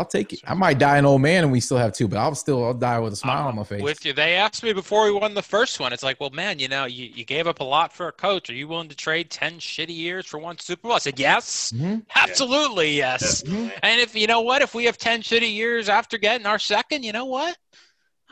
[0.02, 0.42] I'll take it.
[0.48, 2.74] I might die an old man and we still have two, but I'll still I'll
[2.74, 3.84] die with a smile on my face.
[3.84, 4.14] With you.
[4.14, 5.94] They asked me before we won the first one.
[5.94, 8.50] It's like, well, man, you know, you, you gave up a lot for a coach.
[8.50, 10.94] Are you willing to trade 10 shitty years for one Super Bowl?
[10.94, 12.00] I said, yes, mm-hmm.
[12.16, 13.44] absolutely, yes.
[13.44, 13.70] Mm-hmm.
[13.84, 17.04] And if you know what, if we have 10 shitty years after getting our second,
[17.04, 17.56] you know what?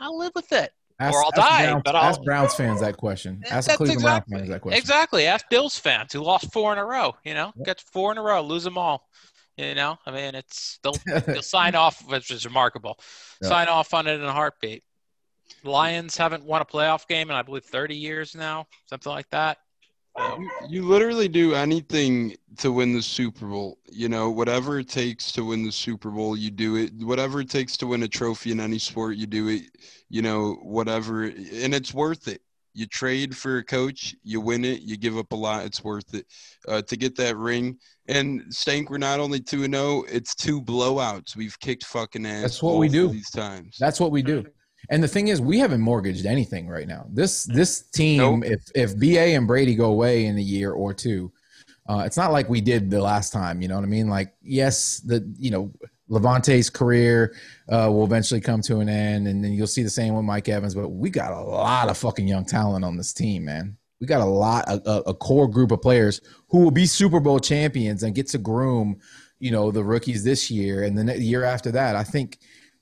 [0.00, 0.72] I'll live with it.
[0.98, 1.66] Ask, or I'll die.
[1.66, 3.42] Browns, but I'll, ask Browns fans that question.
[3.48, 4.78] Ask Cleveland exactly, Browns fans that question.
[4.78, 5.26] Exactly.
[5.26, 7.14] Ask Bills fans who lost four in a row.
[7.24, 7.66] You know, yep.
[7.66, 9.06] get four in a row, lose them all.
[9.60, 10.94] You know, I mean, it's they'll,
[11.26, 12.98] they'll sign off, which is remarkable.
[13.42, 14.82] Sign off on it in a heartbeat.
[15.64, 19.58] Lions haven't won a playoff game in I believe 30 years now, something like that.
[20.18, 23.78] You, you literally do anything to win the Super Bowl.
[23.90, 26.92] You know, whatever it takes to win the Super Bowl, you do it.
[26.94, 29.62] Whatever it takes to win a trophy in any sport, you do it.
[30.08, 32.42] You know, whatever, and it's worth it
[32.74, 36.14] you trade for a coach, you win it, you give up a lot, it's worth
[36.14, 36.26] it
[36.68, 37.78] uh, to get that ring.
[38.08, 41.36] And Stank, we're not only two and zero, oh, it's two blowouts.
[41.36, 42.42] We've kicked fucking ass.
[42.42, 43.76] That's what we do these times.
[43.78, 44.44] That's what we do.
[44.88, 47.06] And the thing is, we haven't mortgaged anything right now.
[47.10, 48.44] This this team, nope.
[48.44, 51.30] if if Ba and Brady go away in a year or two,
[51.88, 53.60] uh, it's not like we did the last time.
[53.60, 54.08] You know what I mean?
[54.08, 55.72] Like, yes, the you know
[56.10, 57.34] Lavonte's career
[57.68, 60.48] uh, will eventually come to an end, and then you'll see the same with Mike
[60.48, 60.74] Evans.
[60.74, 63.76] But we got a lot of fucking young talent on this team, man.
[64.00, 67.38] We got a lot, a, a core group of players who will be Super Bowl
[67.38, 68.98] champions and get to groom,
[69.38, 71.94] you know, the rookies this year and the year after that.
[71.94, 72.38] I think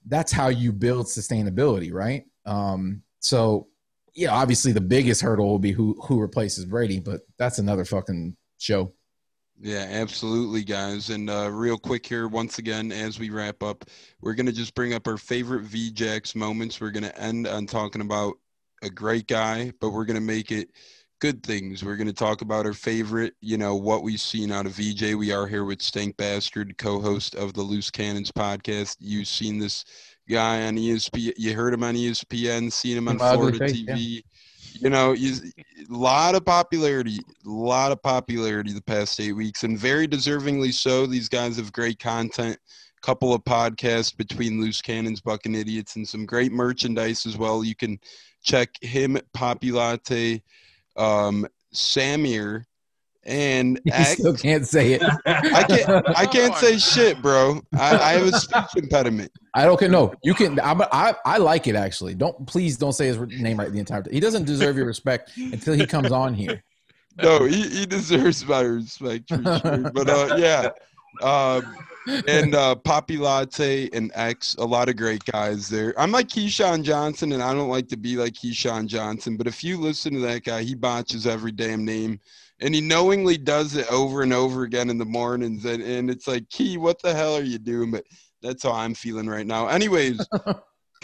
[0.07, 2.24] that's how you build sustainability, right?
[2.47, 3.68] Um, so,
[4.14, 8.37] yeah, obviously the biggest hurdle will be who who replaces Brady, but that's another fucking
[8.59, 8.95] show.
[9.61, 11.11] Yeah, absolutely, guys.
[11.11, 13.84] And uh, real quick here, once again, as we wrap up,
[14.20, 16.80] we're going to just bring up our favorite VJax moments.
[16.80, 18.34] We're going to end on talking about
[18.82, 20.70] a great guy, but we're going to make it
[21.20, 21.82] good things.
[21.82, 25.14] We're going to talk about our favorite, you know, what we've seen out of VJ.
[25.14, 28.96] We are here with Stank Bastard, co host of the Loose Cannons podcast.
[29.00, 29.84] You've seen this
[30.28, 33.86] guy on ESPN, you heard him on ESPN, seen him on Florida TV.
[33.88, 34.20] Yeah
[34.75, 35.33] you know, a
[35.89, 41.07] lot of popularity, a lot of popularity the past eight weeks, and very deservingly so.
[41.07, 42.59] These guys have great content,
[43.03, 47.64] couple of podcasts between Loose Cannons, Bucking Idiots, and some great merchandise as well.
[47.64, 47.99] You can
[48.43, 50.43] check him, Populate,
[50.97, 52.64] um, Samir,
[53.25, 55.03] and you still can't say it.
[55.27, 56.19] I can't.
[56.19, 57.61] I can't say shit, bro.
[57.75, 59.31] I, I have a speech impediment.
[59.55, 59.89] I don't care.
[59.89, 60.59] No, you can.
[60.61, 62.14] I, I I like it actually.
[62.14, 64.12] Don't please don't say his name right the entire time.
[64.12, 66.62] He doesn't deserve your respect until he comes on here.
[67.21, 69.91] No, he, he deserves my respect for sure.
[69.91, 70.71] But uh, yeah,
[71.21, 71.77] um,
[72.29, 75.95] and uh, Poppy Latte and X, a lot of great guys there.
[75.99, 79.64] I'm like Keyshawn Johnson, and I don't like to be like Keyshawn Johnson, but if
[79.64, 82.21] you listen to that guy, he botches every damn name
[82.61, 86.26] and he knowingly does it over and over again in the mornings and, and it's
[86.26, 87.90] like key what the hell are you doing?
[87.90, 88.04] But
[88.42, 89.68] that's how i'm feeling right now.
[89.68, 90.26] Anyways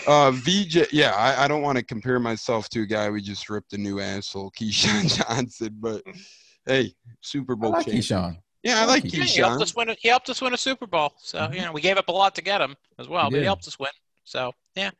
[0.07, 3.49] uh vj yeah i, I don't want to compare myself to a guy we just
[3.49, 6.03] ripped a new asshole keyshawn johnson but
[6.67, 8.39] hey super bowl I like Keyshawn.
[8.63, 9.25] yeah i like keyshawn.
[9.25, 11.55] He helped us win a, he helped us win a super bowl so mm-hmm.
[11.55, 13.45] you know we gave up a lot to get him as well he but he
[13.45, 13.91] helped us win
[14.25, 14.91] so yeah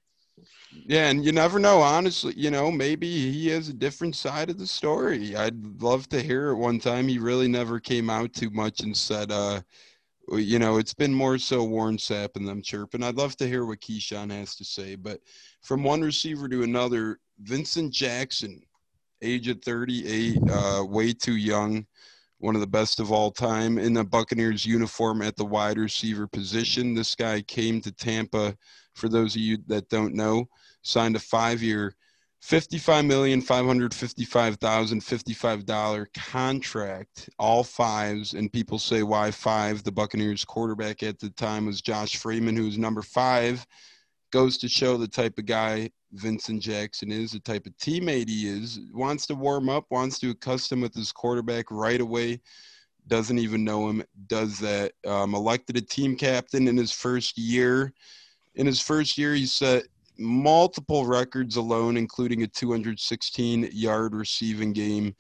[0.87, 1.81] yeah, and you never know.
[1.81, 5.37] Honestly, you know, maybe he has a different side of the story.
[5.37, 6.57] I'd love to hear it.
[6.57, 9.61] One time, he really never came out too much and said, uh,
[10.33, 13.03] you know, it's been more so Warren Sapp and them chirping.
[13.03, 14.95] I'd love to hear what Keyshawn has to say.
[14.95, 15.21] But
[15.63, 18.63] from one receiver to another, Vincent Jackson,
[19.23, 21.87] age of 38, uh, way too young,
[22.39, 26.27] one of the best of all time in the Buccaneers uniform at the wide receiver
[26.27, 26.95] position.
[26.95, 28.57] This guy came to Tampa
[28.95, 30.49] for those of you that don't know,
[30.83, 31.63] signed a five
[35.01, 38.35] fifty-five dollar contract, all fives.
[38.35, 39.83] And people say why five?
[39.83, 43.67] The Buccaneers quarterback at the time was Josh Freeman, who was number five.
[44.31, 48.47] Goes to show the type of guy Vincent Jackson is, the type of teammate he
[48.47, 48.79] is.
[48.93, 52.41] Wants to warm up, wants to accustom with his quarterback right away.
[53.07, 54.05] Doesn't even know him.
[54.27, 54.93] Does that.
[55.07, 57.93] Um, elected a team captain in his first year
[58.55, 59.85] in his first year, he set
[60.19, 65.15] multiple records alone, including a 216 yard receiving game.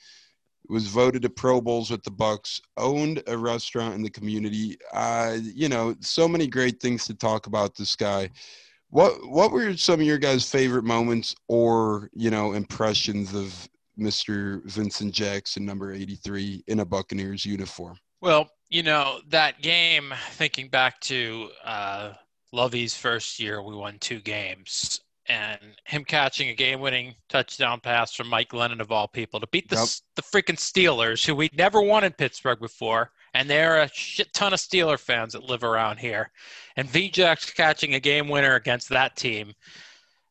[0.71, 2.63] Was voted to Pro Bowls with the Bucks.
[2.79, 4.79] Owned a restaurant in the community.
[4.95, 8.31] Uh, you know, so many great things to talk about this guy.
[8.89, 13.69] What What were some of your guys' favorite moments or you know impressions of
[13.99, 14.65] Mr.
[14.65, 17.99] Vincent Jackson, number 83, in a Buccaneers uniform?
[18.23, 20.15] Well, you know that game.
[20.31, 22.13] Thinking back to uh,
[22.55, 25.01] Lovie's first year, we won two games.
[25.27, 29.47] And him catching a game winning touchdown pass from Mike Glennon, of all people, to
[29.47, 29.89] beat the, yep.
[30.17, 33.11] the freaking Steelers, who we'd never won in Pittsburgh before.
[33.33, 36.31] And there are a shit ton of Steeler fans that live around here.
[36.77, 39.55] And VJax catching a game winner against that team.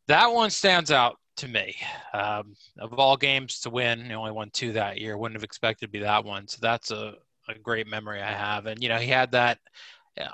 [0.07, 1.75] That one stands out to me.
[2.13, 5.17] Um, of all games to win, he only won two that year.
[5.17, 6.47] Wouldn't have expected to be that one.
[6.47, 7.15] So that's a,
[7.49, 8.67] a great memory I have.
[8.67, 9.57] And, you know, he had that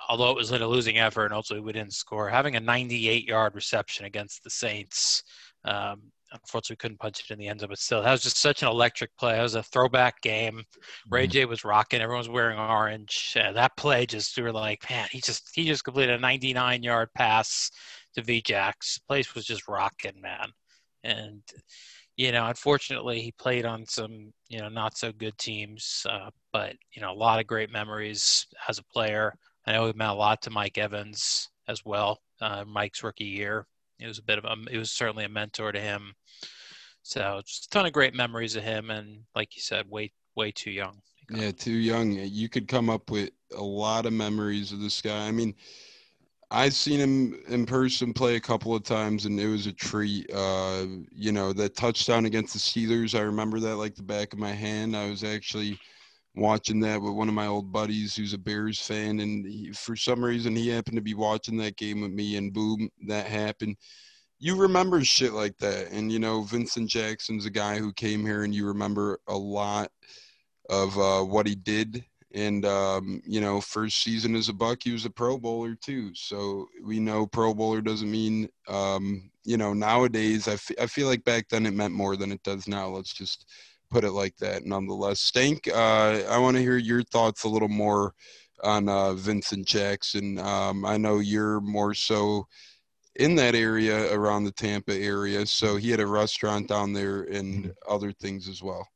[0.07, 3.25] although it was in a losing effort and ultimately we didn't score, having a 98
[3.25, 5.23] yard reception against the Saints.
[5.65, 8.37] Um, unfortunately, we couldn't punch it in the end zone, but still, that was just
[8.37, 9.39] such an electric play.
[9.39, 10.63] It was a throwback game.
[11.09, 11.31] Ray mm-hmm.
[11.31, 12.01] J was rocking.
[12.01, 13.35] Everyone was wearing orange.
[13.39, 16.83] Uh, that play just, we were like, man, he just he just completed a 99
[16.83, 17.71] yard pass
[18.15, 18.95] to VJax.
[18.95, 20.49] The place was just rocking, man.
[21.03, 21.41] And
[22.17, 26.75] you know, unfortunately, he played on some you know not so good teams, uh, but
[26.91, 29.33] you know, a lot of great memories as a player.
[29.69, 32.19] I know he meant a lot to Mike Evans as well.
[32.41, 33.67] Uh, Mike's rookie year,
[33.99, 36.15] it was a bit of a, it was certainly a mentor to him.
[37.03, 40.51] So just a ton of great memories of him, and like you said, way way
[40.51, 40.99] too young.
[41.29, 42.13] Yeah, too young.
[42.13, 45.27] You could come up with a lot of memories of this guy.
[45.27, 45.53] I mean,
[46.49, 50.31] I've seen him in person play a couple of times, and it was a treat.
[50.33, 54.39] Uh, you know, that touchdown against the Steelers, I remember that like the back of
[54.39, 54.97] my hand.
[54.97, 55.79] I was actually
[56.35, 59.95] watching that with one of my old buddies who's a Bears fan, and he, for
[59.95, 63.75] some reason he happened to be watching that game with me, and boom, that happened.
[64.39, 68.43] You remember shit like that, and you know Vincent Jackson's a guy who came here,
[68.43, 69.91] and you remember a lot
[70.69, 72.05] of uh, what he did.
[72.33, 76.13] And um, you know, first season as a Buck, he was a Pro Bowler too.
[76.13, 80.47] So we know Pro Bowler doesn't mean um, you know nowadays.
[80.47, 82.87] I, f- I feel like back then it meant more than it does now.
[82.87, 83.47] Let's just
[83.89, 84.65] put it like that.
[84.65, 88.13] Nonetheless, Stank, uh, I want to hear your thoughts a little more
[88.63, 90.37] on uh, Vincent Jackson.
[90.39, 92.45] Um, I know you're more so
[93.15, 97.65] in that area around the Tampa area, so he had a restaurant down there and
[97.65, 97.93] mm-hmm.
[97.93, 98.87] other things as well.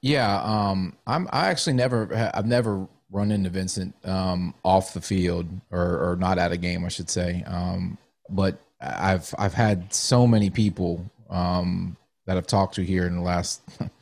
[0.00, 1.28] Yeah, um, I'm.
[1.32, 2.30] I actually never.
[2.32, 6.84] I've never run into Vincent um, off the field or, or not at a game,
[6.84, 7.42] I should say.
[7.46, 7.98] Um,
[8.28, 11.96] but I've I've had so many people um,
[12.26, 13.62] that I've talked to here in the last,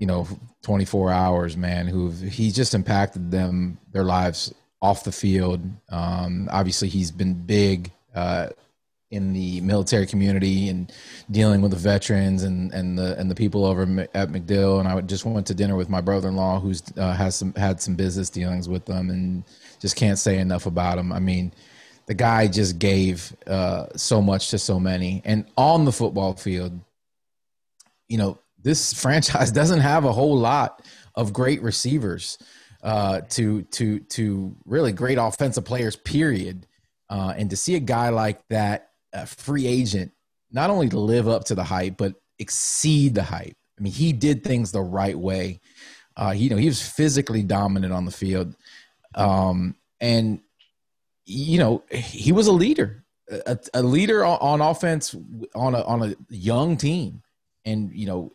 [0.00, 0.26] you know,
[0.62, 5.60] 24 hours, man, who he's just impacted them their lives off the field.
[5.90, 8.48] Um, obviously, he's been big uh,
[9.10, 10.90] in the military community and
[11.30, 13.82] dealing with the veterans and, and the and the people over
[14.14, 17.52] at MacDill And I just went to dinner with my brother-in-law, who's uh, has some
[17.52, 19.44] had some business dealings with them, and
[19.80, 21.12] just can't say enough about him.
[21.12, 21.52] I mean,
[22.06, 26.72] the guy just gave uh, so much to so many, and on the football field,
[28.08, 30.84] you know, this franchise doesn't have a whole lot
[31.14, 32.38] of great receivers
[32.82, 35.96] uh, to to to really great offensive players.
[35.96, 36.66] Period.
[37.08, 40.12] Uh, and to see a guy like that a free agent
[40.52, 43.56] not only to live up to the hype but exceed the hype.
[43.78, 45.60] I mean, he did things the right way.
[46.16, 48.54] Uh, you know, he was physically dominant on the field,
[49.14, 50.40] um, and
[51.24, 55.14] you know, he was a leader, a, a leader on, on, offense
[55.54, 57.22] on a on a young team,
[57.64, 58.32] and you know,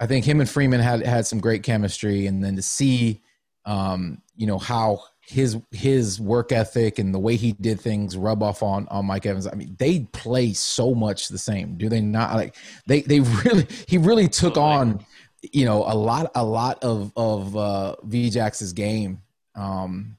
[0.00, 3.22] I think him and Freeman had had some great chemistry, and then to see,
[3.64, 8.42] um, you know, how his his work ethic and the way he did things rub
[8.42, 9.46] off on on Mike Evans.
[9.46, 11.76] I mean, they play so much the same.
[11.76, 12.34] Do they not?
[12.34, 12.56] Like
[12.86, 15.04] they they really he really took on
[15.52, 19.22] you know a lot a lot of of uh VJax's game.
[19.54, 20.16] Um,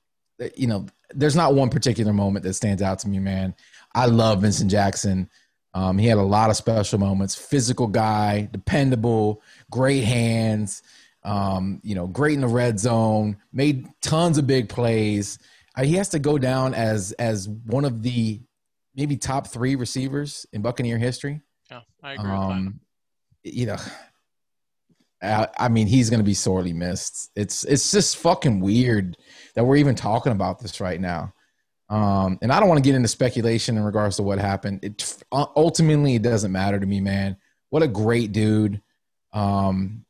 [0.55, 3.53] you know, there's not one particular moment that stands out to me, man.
[3.93, 5.29] I love Vincent Jackson.
[5.75, 7.35] Um, he had a lot of special moments.
[7.35, 10.81] Physical guy, dependable, great hands
[11.25, 15.39] um, you know, great in the red zone, made tons of big plays.
[15.75, 18.39] Uh, he has to go down as as one of the
[18.95, 21.41] maybe top three receivers in Buccaneer history.
[21.69, 22.79] Yeah, I agree um,
[23.43, 23.77] You know,
[25.21, 27.31] I, I mean, he's going to be sorely missed.
[27.35, 29.17] It's it's just fucking weird
[29.55, 31.33] that we're even talking about this right now.
[31.89, 34.79] Um, and I don't want to get into speculation in regards to what happened.
[34.83, 37.37] It ultimately it doesn't matter to me, man.
[37.69, 38.81] What a great dude.
[39.33, 40.05] Um,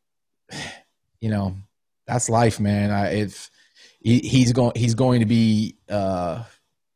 [1.19, 1.55] you know,
[2.05, 2.91] that's life, man.
[2.91, 3.49] I, if
[3.99, 6.43] he, he's going, he's going to be, uh,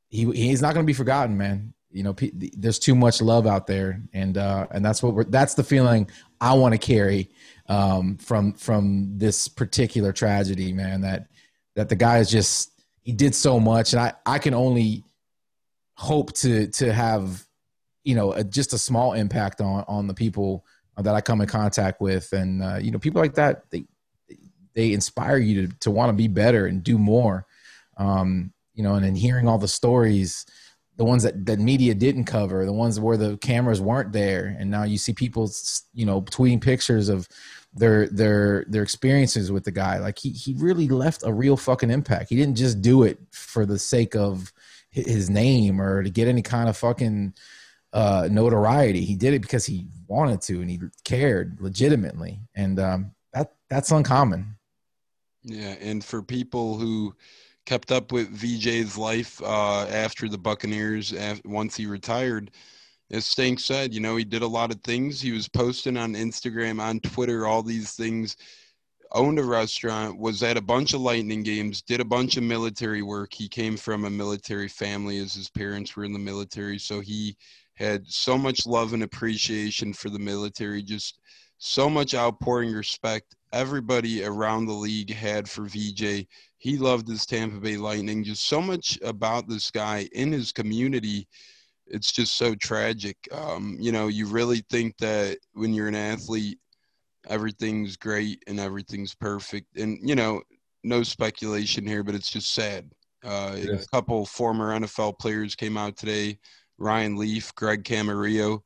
[0.10, 1.74] he he's not going to be forgotten, man.
[1.92, 5.24] You know, there's too much love out there, and uh, and that's what we're.
[5.24, 6.10] That's the feeling
[6.40, 7.32] I want to carry
[7.68, 11.02] um, from from this particular tragedy, man.
[11.02, 11.28] That
[11.76, 12.79] that the guy is just
[13.10, 15.04] he did so much, and I I can only
[15.96, 17.44] hope to to have
[18.04, 20.64] you know a, just a small impact on on the people
[20.96, 23.86] that I come in contact with, and uh, you know people like that they
[24.76, 27.48] they inspire you to, to want to be better and do more.
[27.98, 30.46] Um, you know, and then hearing all the stories,
[30.98, 34.56] the ones that, that media didn't cover, the ones where the cameras weren't there.
[34.60, 35.52] And now you see people,
[35.96, 37.28] you know, tweeting pictures of
[37.74, 40.00] their, their, their experiences with the guy.
[40.00, 42.30] Like he, he really left a real fucking impact.
[42.30, 44.52] He didn't just do it for the sake of
[44.90, 47.34] his name or to get any kind of fucking,
[47.94, 49.06] uh, notoriety.
[49.06, 52.40] He did it because he wanted to and he cared legitimately.
[52.56, 54.56] And, um, that, that's uncommon.
[55.44, 57.16] Yeah, and for people who
[57.66, 62.52] kept up with VJ's life uh, after the Buccaneers, after, once he retired,
[63.12, 65.20] as Stank said, you know, he did a lot of things.
[65.20, 68.38] He was posting on Instagram, on Twitter, all these things.
[69.12, 73.02] Owned a restaurant, was at a bunch of Lightning games, did a bunch of military
[73.02, 73.34] work.
[73.34, 77.36] He came from a military family, as his parents were in the military, so he
[77.74, 80.84] had so much love and appreciation for the military.
[80.84, 81.18] Just
[81.58, 86.28] so much outpouring respect everybody around the league had for VJ.
[86.58, 88.24] He loved his Tampa Bay Lightning.
[88.24, 91.28] Just so much about this guy in his community.
[91.90, 93.18] It's just so tragic.
[93.32, 96.60] Um, you know, you really think that when you're an athlete,
[97.28, 99.78] everything's great and everything's perfect.
[99.78, 100.42] And, you know,
[100.84, 102.92] no speculation here, but it's just sad.
[103.24, 106.40] Uh, A couple former NFL players came out today
[106.78, 108.62] Ryan Leaf, Greg Camarillo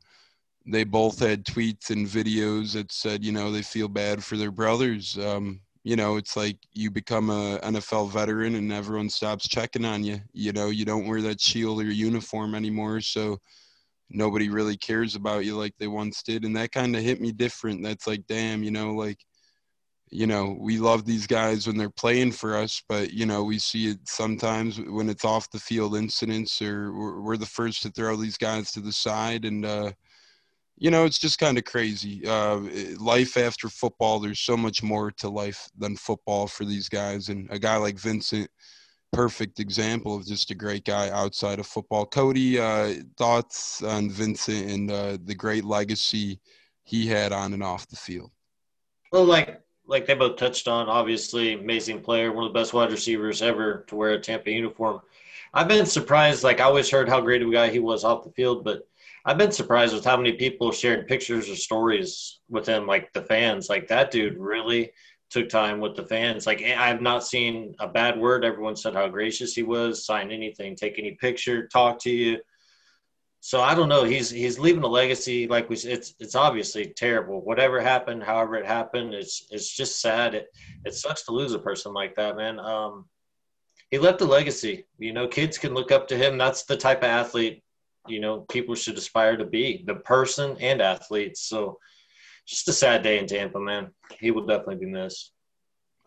[0.66, 4.52] they both had tweets and videos that said, you know, they feel bad for their
[4.52, 5.18] brothers.
[5.18, 10.04] Um, you know, it's like you become a NFL veteran and everyone stops checking on
[10.04, 10.20] you.
[10.32, 13.38] You know, you don't wear that shield or uniform anymore, so
[14.10, 16.46] nobody really cares about you like they once did.
[16.46, 17.84] And that kind of hit me different.
[17.84, 19.18] That's like, damn, you know, like,
[20.10, 23.60] you know, we love these guys when they're playing for us, but you know, we
[23.60, 27.90] see it sometimes when it's off the field incidents, or we're, we're the first to
[27.90, 29.66] throw these guys to the side and.
[29.66, 29.92] uh
[30.84, 32.28] you know, it's just kind of crazy.
[32.28, 32.60] Uh,
[33.00, 37.30] life after football, there's so much more to life than football for these guys.
[37.30, 38.50] And a guy like Vincent,
[39.14, 42.06] perfect example of just a great guy outside of football.
[42.06, 46.42] Cody, uh, thoughts on Vincent and uh, the great legacy
[46.84, 48.32] he had on and off the field?
[49.14, 52.92] Well, like like they both touched on, obviously amazing player, one of the best wide
[52.92, 55.00] receivers ever to wear a Tampa uniform.
[55.54, 56.44] I've been surprised.
[56.44, 58.86] Like I always heard how great of a guy he was off the field, but
[59.26, 63.22] I've been surprised with how many people shared pictures or stories with him, like the
[63.22, 63.70] fans.
[63.70, 64.92] Like that dude really
[65.30, 66.46] took time with the fans.
[66.46, 68.44] Like I've not seen a bad word.
[68.44, 72.40] Everyone said how gracious he was, sign anything, take any picture, talk to you.
[73.40, 74.04] So I don't know.
[74.04, 75.48] He's he's leaving a legacy.
[75.48, 77.42] Like we, it's it's obviously terrible.
[77.42, 80.36] Whatever happened, however it happened, it's it's just sad.
[80.36, 80.48] It
[80.86, 82.60] it sucks to lose a person like that, man.
[82.60, 83.06] Um,
[83.90, 84.86] he left a legacy.
[84.98, 86.38] You know, kids can look up to him.
[86.38, 87.63] That's the type of athlete
[88.08, 91.42] you know people should aspire to be the person and athletes.
[91.42, 91.80] So
[92.46, 93.90] just a sad day in Tampa, man.
[94.20, 95.32] He will definitely be missed.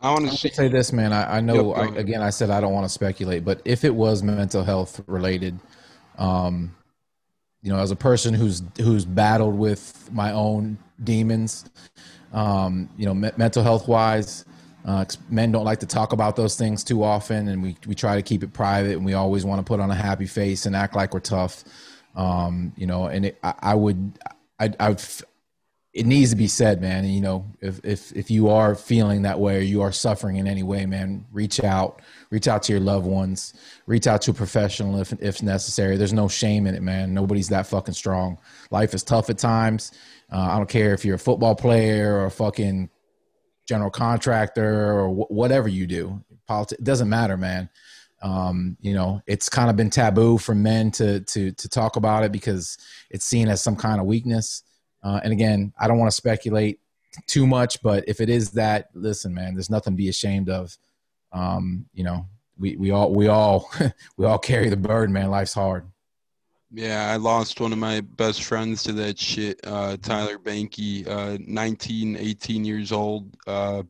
[0.01, 1.12] I want to say this, man.
[1.12, 1.74] I, I know.
[1.74, 4.62] Yep, I, again, I said I don't want to speculate, but if it was mental
[4.62, 5.59] health related,
[6.18, 6.74] um,
[7.62, 11.64] you know, as a person who's who's battled with my own demons,
[12.32, 14.44] um, you know, me- mental health wise,
[14.86, 18.14] uh, men don't like to talk about those things too often, and we we try
[18.14, 20.74] to keep it private, and we always want to put on a happy face and
[20.74, 21.64] act like we're tough.
[22.14, 24.18] Um, you know, and it, I, I would,
[24.58, 25.02] I, I would
[25.96, 27.04] it needs to be said, man.
[27.04, 30.36] And, you know, if if if you are feeling that way or you are suffering
[30.36, 33.54] in any way, man, reach out, reach out to your loved ones,
[33.86, 35.96] reach out to a professional if if necessary.
[35.96, 37.14] There's no shame in it, man.
[37.14, 38.36] Nobody's that fucking strong.
[38.70, 39.90] Life is tough at times.
[40.30, 42.90] Uh, I don't care if you're a football player or a fucking
[43.66, 46.22] general contractor or wh- whatever you do.
[46.47, 47.68] Politics doesn't matter, man.
[48.22, 52.24] Um, you know, it's kind of been taboo for men to to to talk about
[52.24, 52.78] it because
[53.10, 54.62] it's seen as some kind of weakness
[55.06, 56.80] uh, and again, I don't want to speculate
[57.28, 60.76] too much, but if it is that, listen, man, there's nothing to be ashamed of.
[61.32, 62.26] Um, you know,
[62.59, 63.70] we, we all we all
[64.16, 65.30] we all carry the burden, man.
[65.30, 65.86] Life's hard.
[66.77, 71.39] Yeah, I lost one of my best friends to that shit, uh, Tyler Banky, uh,
[71.40, 73.35] 19, 18 years old.
[73.47, 73.82] Uh,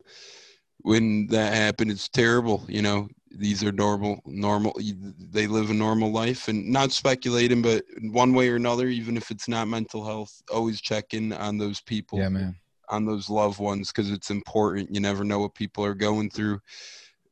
[0.83, 2.65] when that happened, it's terrible.
[2.69, 4.73] You know, these are normal normal
[5.19, 9.31] they live a normal life and not speculating but one way or another even if
[9.31, 12.57] it's not mental health always check in on those people yeah man
[12.89, 16.59] on those loved ones because it's important you never know what people are going through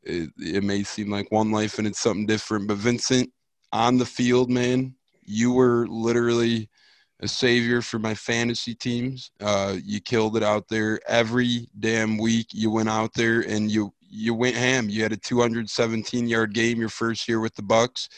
[0.02, 3.30] it, it may seem like one life and it's something different but vincent
[3.72, 4.94] on the field man
[5.24, 6.68] you were literally
[7.20, 9.30] a savior for my fantasy teams.
[9.40, 12.48] Uh, you killed it out there every damn week.
[12.52, 14.88] You went out there and you you went ham.
[14.88, 18.08] You had a 217 yard game your first year with the Bucks.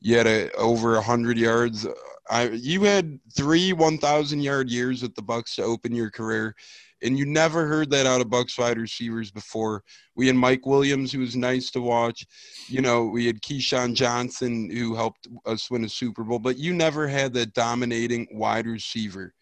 [0.00, 1.86] You had a over 100 yards.
[2.28, 6.54] I, you had three 1,000 yard years with the Bucks to open your career,
[7.02, 9.82] and you never heard that out of Bucks wide receivers before.
[10.14, 12.26] We had Mike Williams, who was nice to watch.
[12.68, 16.74] You know, we had Keyshawn Johnson, who helped us win a Super Bowl, but you
[16.74, 19.32] never had that dominating wide receiver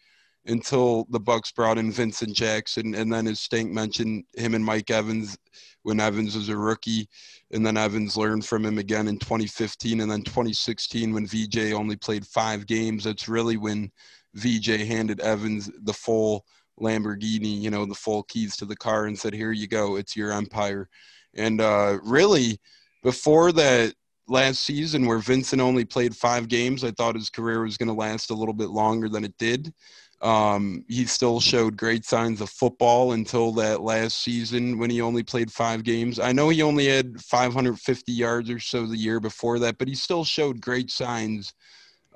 [0.47, 4.91] until the Bucks brought in Vincent Jackson, and then as Stank mentioned, him and Mike
[4.91, 5.37] Evans
[5.83, 7.07] when Evans was a rookie,
[7.51, 11.95] and then Evans learned from him again in 2015, and then 2016 when VJ only
[11.95, 13.03] played five games.
[13.03, 13.91] That's really when
[14.35, 16.45] VJ handed Evans the full
[16.79, 20.15] Lamborghini, you know, the full keys to the car, and said, "Here you go, it's
[20.15, 20.89] your empire."
[21.35, 22.59] And uh, really,
[23.03, 23.93] before that
[24.27, 27.93] last season, where Vincent only played five games, I thought his career was going to
[27.93, 29.73] last a little bit longer than it did.
[30.21, 35.23] Um, he still showed great signs of football until that last season when he only
[35.23, 36.19] played five games.
[36.19, 39.95] I know he only had 550 yards or so the year before that, but he
[39.95, 41.53] still showed great signs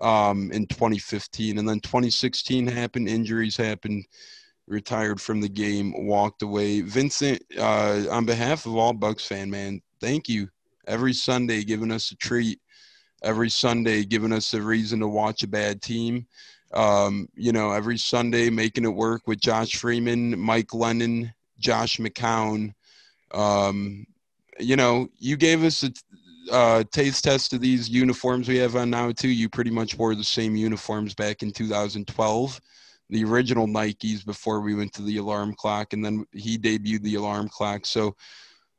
[0.01, 1.57] um, in 2015.
[1.57, 4.05] And then 2016 happened, injuries happened,
[4.69, 6.79] retired from the game, walked away.
[6.81, 10.47] Vincent, uh, on behalf of all Bucks fan, man, thank you.
[10.87, 12.59] Every Sunday giving us a treat.
[13.21, 16.25] Every Sunday giving us a reason to watch a bad team
[16.73, 22.73] um, you know, every Sunday making it work with Josh Freeman, Mike Glennon, Josh McCown.
[23.31, 24.05] Um,
[24.59, 25.91] you know, you gave us a
[26.51, 29.29] uh, taste test of these uniforms we have on now too.
[29.29, 32.61] You pretty much wore the same uniforms back in 2012,
[33.09, 37.15] the original Nikes before we went to the alarm clock, and then he debuted the
[37.15, 37.85] alarm clock.
[37.85, 38.15] So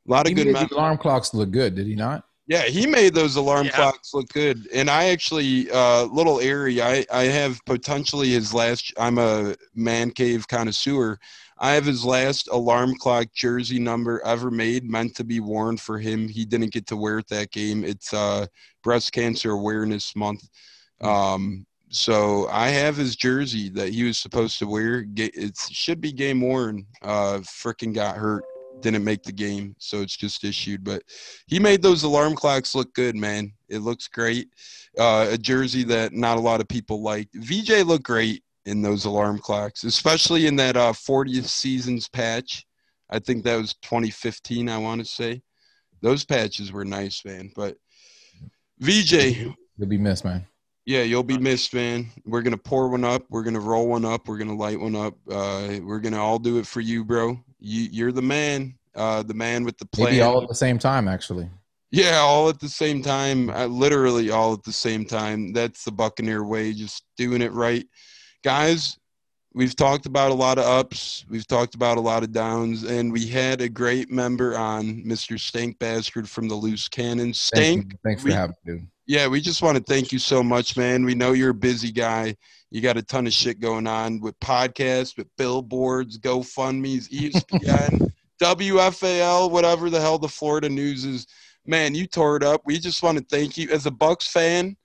[0.07, 0.53] a lot of he good.
[0.53, 2.25] Made the alarm clocks look good, did he not?
[2.47, 3.71] Yeah, he made those alarm yeah.
[3.71, 4.67] clocks look good.
[4.73, 10.11] And I actually, uh, little airy, I, I have potentially his last, I'm a man
[10.11, 11.17] cave connoisseur.
[11.59, 15.99] I have his last alarm clock jersey number ever made, meant to be worn for
[15.99, 16.27] him.
[16.27, 17.85] He didn't get to wear it that game.
[17.85, 18.47] It's uh,
[18.83, 20.49] Breast Cancer Awareness Month.
[20.99, 25.05] Um, so I have his jersey that he was supposed to wear.
[25.17, 26.85] It should be game worn.
[27.01, 28.45] Uh, freaking got hurt,
[28.79, 30.85] didn't make the game, so it's just issued.
[30.85, 31.03] But
[31.47, 33.51] he made those alarm clocks look good, man.
[33.67, 34.47] It looks great.
[34.97, 37.27] Uh, a jersey that not a lot of people like.
[37.33, 42.65] VJ looked great in those alarm clocks, especially in that uh, 40th seasons patch.
[43.09, 44.69] I think that was 2015.
[44.69, 45.41] I want to say
[46.01, 47.51] those patches were nice, man.
[47.53, 47.75] But
[48.79, 49.35] VJ,
[49.77, 50.47] you'll be missed, man.
[50.85, 52.07] Yeah, you'll be missed, man.
[52.25, 53.23] We're gonna pour one up.
[53.29, 54.27] We're gonna roll one up.
[54.27, 55.13] We're gonna light one up.
[55.29, 57.39] Uh, we're gonna all do it for you, bro.
[57.59, 58.75] You, you're the man.
[58.95, 60.11] Uh, the man with the plan.
[60.11, 61.49] Maybe all at the same time, actually.
[61.91, 63.49] Yeah, all at the same time.
[63.49, 65.53] Uh, literally all at the same time.
[65.53, 66.73] That's the Buccaneer way.
[66.73, 67.85] Just doing it right,
[68.43, 68.97] guys.
[69.53, 71.25] We've talked about a lot of ups.
[71.29, 75.37] We've talked about a lot of downs, and we had a great member on, Mr.
[75.37, 77.33] Stank Bastard from the Loose Cannon.
[77.33, 78.87] Stank, Thank thanks for we, having me, dude.
[79.07, 81.03] Yeah, we just want to thank you so much, man.
[81.03, 82.35] We know you're a busy guy.
[82.69, 88.11] You got a ton of shit going on with podcasts, with billboards, GoFundMe's, ESPN,
[88.41, 91.27] WFAL, whatever the hell the Florida news is.
[91.65, 92.61] Man, you tore it up.
[92.65, 94.77] We just want to thank you as a Bucks fan,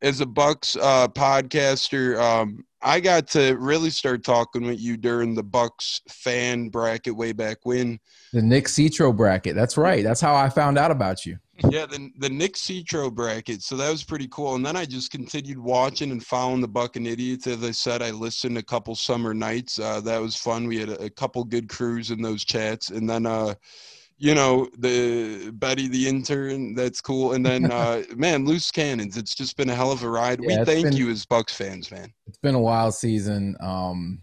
[0.00, 2.18] as a Bucks uh, podcaster.
[2.18, 7.32] Um, I got to really start talking with you during the Bucks fan bracket way
[7.32, 8.00] back when.
[8.32, 9.54] The Nick Citro bracket.
[9.54, 10.02] That's right.
[10.02, 11.38] That's how I found out about you
[11.70, 13.62] yeah, the the Nick Citro bracket.
[13.62, 14.54] So that was pretty cool.
[14.54, 17.46] And then I just continued watching and following the Bucking Idiots.
[17.46, 19.78] As I said, I listened a couple summer nights.
[19.78, 20.66] Uh, that was fun.
[20.66, 22.90] We had a, a, couple good crews in those chats.
[22.90, 23.54] And then, uh,
[24.16, 26.74] you know, the Betty the intern.
[26.74, 27.32] That's cool.
[27.32, 29.16] And then, uh, man, loose cannons.
[29.16, 30.40] It's just been a hell of a ride.
[30.42, 32.12] Yeah, we thank been, you as Bucks fans, man.
[32.26, 33.56] It's been a wild season.
[33.60, 34.22] Um,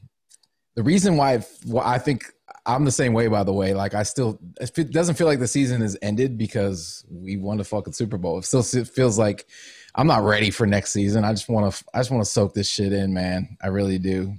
[0.76, 1.44] the reason why
[1.84, 2.32] I think
[2.68, 3.74] I'm the same way, by the way.
[3.74, 7.64] Like I still, it doesn't feel like the season has ended because we won the
[7.64, 8.38] fucking Super Bowl.
[8.40, 9.48] It still feels like
[9.96, 11.24] I'm not ready for next season.
[11.24, 13.58] I just want to, I just want to soak this shit in, man.
[13.64, 14.36] I really do.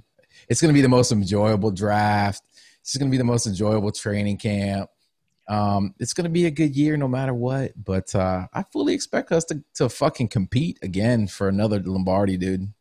[0.47, 2.43] It's going to be the most enjoyable draft.
[2.81, 4.89] It's going to be the most enjoyable training camp.
[5.47, 7.71] Um, it's going to be a good year no matter what.
[7.83, 12.71] But uh, I fully expect us to to fucking compete again for another Lombardi, dude.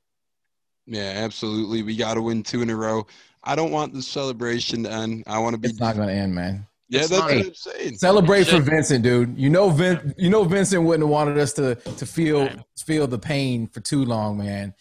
[0.91, 1.83] Yeah, absolutely.
[1.83, 3.07] We got to win two in a row.
[3.45, 5.25] I don't want the celebration to end.
[5.27, 5.69] I want to be.
[5.69, 6.67] It's not going to end, man.
[6.89, 7.99] Yeah, it's that's not, what I'm saying.
[7.99, 9.39] Celebrate for Vincent, dude.
[9.39, 12.49] You know, Vin, you know, Vincent wouldn't have wanted us to to feel
[12.79, 14.75] feel the pain for too long, man.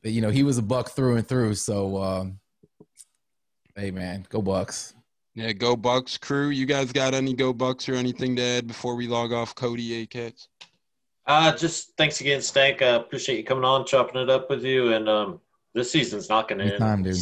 [0.00, 1.56] But, you know, he was a buck through and through.
[1.56, 2.38] So, um,
[3.74, 4.94] hey, man, go Bucks.
[5.34, 6.50] Yeah, go Bucks crew.
[6.50, 9.56] You guys got any go Bucks or anything to add before we log off?
[9.56, 10.48] Cody A Cats.
[11.26, 12.80] Uh, just thanks again, Stank.
[12.80, 14.92] I appreciate you coming on, chopping it up with you.
[14.92, 15.40] And um,
[15.74, 16.78] this season's not going to end.
[16.78, 17.16] Time, dude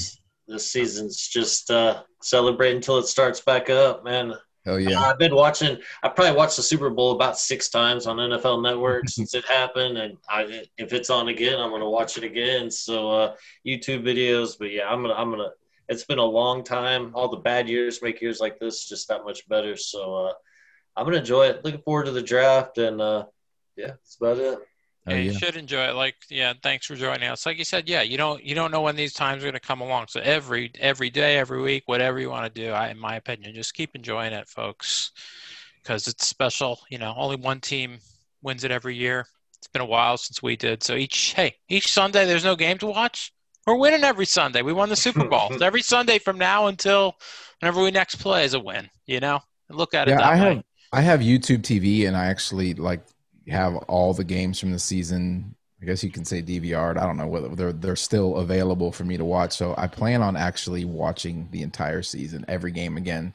[0.48, 4.34] this season's just uh, celebrate until it starts back up, man.
[4.68, 5.00] Oh yeah!
[5.00, 5.78] I've been watching.
[6.02, 9.96] I probably watched the Super Bowl about six times on NFL Network since it happened,
[9.98, 12.70] and I, if it's on again, I'm gonna watch it again.
[12.70, 13.34] So uh,
[13.66, 15.50] YouTube videos, but yeah, I'm gonna I'm gonna.
[15.88, 17.12] It's been a long time.
[17.14, 19.76] All the bad years make years like this just that much better.
[19.76, 20.32] So uh,
[20.96, 21.64] I'm gonna enjoy it.
[21.64, 23.26] Looking forward to the draft, and uh,
[23.76, 24.58] yeah, that's about it.
[25.08, 25.94] Oh, yeah, you should enjoy it.
[25.94, 27.46] Like, yeah, thanks for joining us.
[27.46, 29.60] Like you said, yeah, you don't you don't know when these times are going to
[29.60, 30.06] come along.
[30.08, 33.54] So every every day, every week, whatever you want to do, I, in my opinion,
[33.54, 35.12] just keep enjoying it, folks,
[35.82, 36.80] because it's special.
[36.90, 37.98] You know, only one team
[38.42, 39.26] wins it every year.
[39.58, 40.82] It's been a while since we did.
[40.82, 43.32] So each hey, each Sunday there's no game to watch.
[43.64, 44.62] We're winning every Sunday.
[44.62, 45.50] We won the Super Bowl.
[45.56, 47.14] so every Sunday from now until
[47.60, 48.88] whenever we next play is a win.
[49.06, 50.12] You know, look at it.
[50.12, 50.54] Yeah, I way.
[50.54, 53.02] have I have YouTube TV, and I actually like
[53.52, 55.54] have all the games from the season.
[55.80, 56.96] I guess you can say DVR'd.
[56.96, 59.52] I don't know whether they're they're still available for me to watch.
[59.56, 63.34] So I plan on actually watching the entire season, every game again,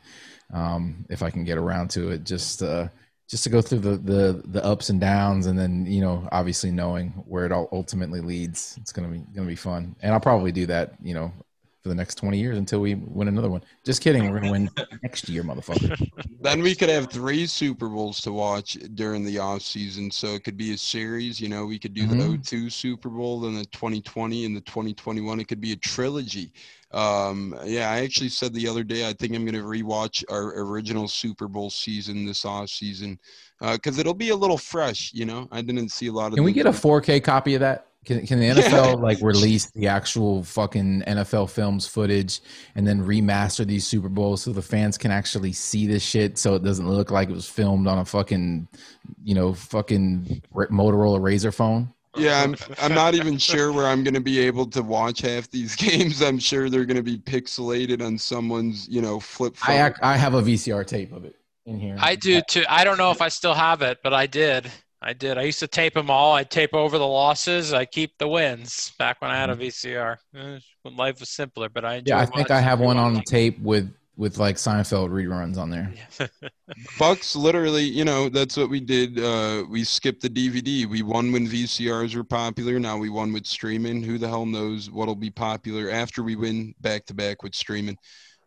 [0.54, 2.24] um, if I can get around to it.
[2.24, 2.88] Just uh,
[3.30, 6.72] just to go through the, the the ups and downs, and then you know, obviously
[6.72, 8.78] knowing where it all ultimately leads.
[8.82, 10.96] It's gonna be gonna be fun, and I'll probably do that.
[11.02, 11.34] You know,
[11.82, 13.64] for the next 20 years until we win another one.
[13.84, 14.30] Just kidding.
[14.30, 16.08] We're going to win next year, motherfucker.
[16.40, 20.12] Then we could have three Super Bowls to watch during the off season.
[20.12, 21.42] So it could be a series.
[21.42, 22.34] You know, we could do mm-hmm.
[22.34, 25.40] the 02 Super Bowl, then the 2020 and the 2021.
[25.40, 26.54] It could be a trilogy.
[26.92, 30.60] Um, yeah, I actually said the other day, I think I'm going to rewatch our
[30.60, 33.18] original Super Bowl season this off season
[33.60, 35.14] because uh, it'll be a little fresh.
[35.14, 36.36] You know, I didn't see a lot of.
[36.36, 37.88] Can we get a 4K copy of that?
[38.04, 38.94] Can, can the NFL yeah.
[38.94, 42.42] like release the actual fucking NFL films footage
[42.74, 46.56] and then remaster these Super Bowls so the fans can actually see this shit so
[46.56, 48.68] it doesn't look like it was filmed on a fucking,
[49.24, 51.94] you know, fucking Motorola Razor phone?
[52.18, 55.50] Yeah, I'm I'm not even sure where I'm going to be able to watch half
[55.50, 56.22] these games.
[56.22, 59.76] I'm sure they're going to be pixelated on someone's, you know, flip phone.
[59.76, 61.96] I I have a VCR tape of it in here.
[62.00, 62.64] I do too.
[62.68, 64.70] I don't know if I still have it, but I did.
[65.02, 65.38] I did.
[65.38, 66.34] I used to tape them all.
[66.34, 67.74] I'd tape over the losses.
[67.74, 68.94] I keep the wins.
[69.00, 69.64] Back when I had a mm-hmm.
[69.64, 71.70] VCR, eh, when life was simpler.
[71.70, 75.58] But I yeah, I think I have one on tape with with like Seinfeld reruns
[75.58, 75.92] on there.
[77.00, 79.20] Bucks literally, you know, that's what we did.
[79.20, 80.86] Uh, we skipped the DVD.
[80.86, 82.80] We won when VCRs were popular.
[82.80, 84.04] Now we won with streaming.
[84.04, 87.98] Who the hell knows what'll be popular after we win back to back with streaming?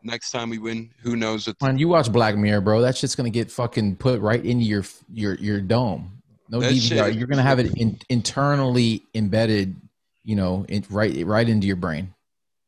[0.05, 1.49] Next time we win, who knows?
[1.49, 2.81] What Man, you watch Black Mirror, bro.
[2.81, 6.23] That shit's gonna get fucking put right into your your your dome.
[6.55, 7.07] No that DVR.
[7.07, 7.15] Shit.
[7.17, 9.77] You're gonna have it in, internally embedded.
[10.23, 12.15] You know, in, right right into your brain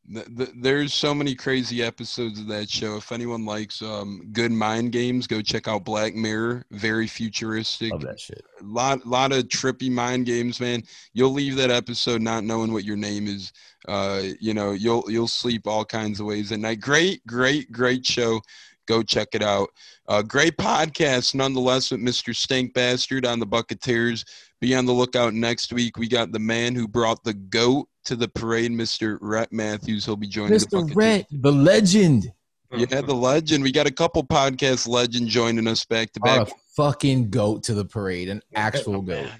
[0.09, 2.97] there's so many crazy episodes of that show.
[2.97, 6.65] If anyone likes um, good mind games, go check out Black Mirror.
[6.71, 7.91] Very futuristic.
[7.93, 8.45] Love that shit.
[8.61, 10.83] A lot, lot of trippy mind games, man.
[11.13, 13.53] You'll leave that episode not knowing what your name is.
[13.89, 16.81] Uh, you know, you'll you'll sleep all kinds of ways at night.
[16.81, 18.41] Great, great, great show.
[18.87, 19.69] Go check it out.
[20.09, 22.35] Uh, great podcast, nonetheless, with Mr.
[22.35, 24.25] Stink Bastard on the Bucketeers.
[24.61, 25.99] Be on the lookout next week.
[25.99, 29.19] We got the man who brought the goat to the parade, Mr.
[29.21, 30.05] Rhett Matthews.
[30.05, 30.95] He'll be joining Mr.
[30.95, 32.33] Rhett, the legend.
[32.73, 33.63] Yeah, the legend.
[33.63, 36.49] We got a couple podcast legend joining us back to back.
[36.49, 39.31] A fucking goat to the parade, an actual goat.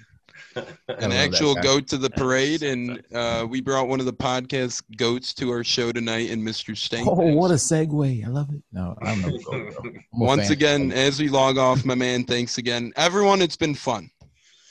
[0.87, 5.33] an actual goat to the parade, and uh, we brought one of the podcast goats
[5.35, 6.75] to our show tonight, and Mr.
[6.75, 7.07] Stank.
[7.07, 8.25] Oh, what a segue!
[8.25, 8.61] I love it.
[8.71, 9.91] No, I don't know.
[10.13, 12.23] Once again, as we log off, my man.
[12.23, 13.41] Thanks again, everyone.
[13.41, 14.09] It's been fun.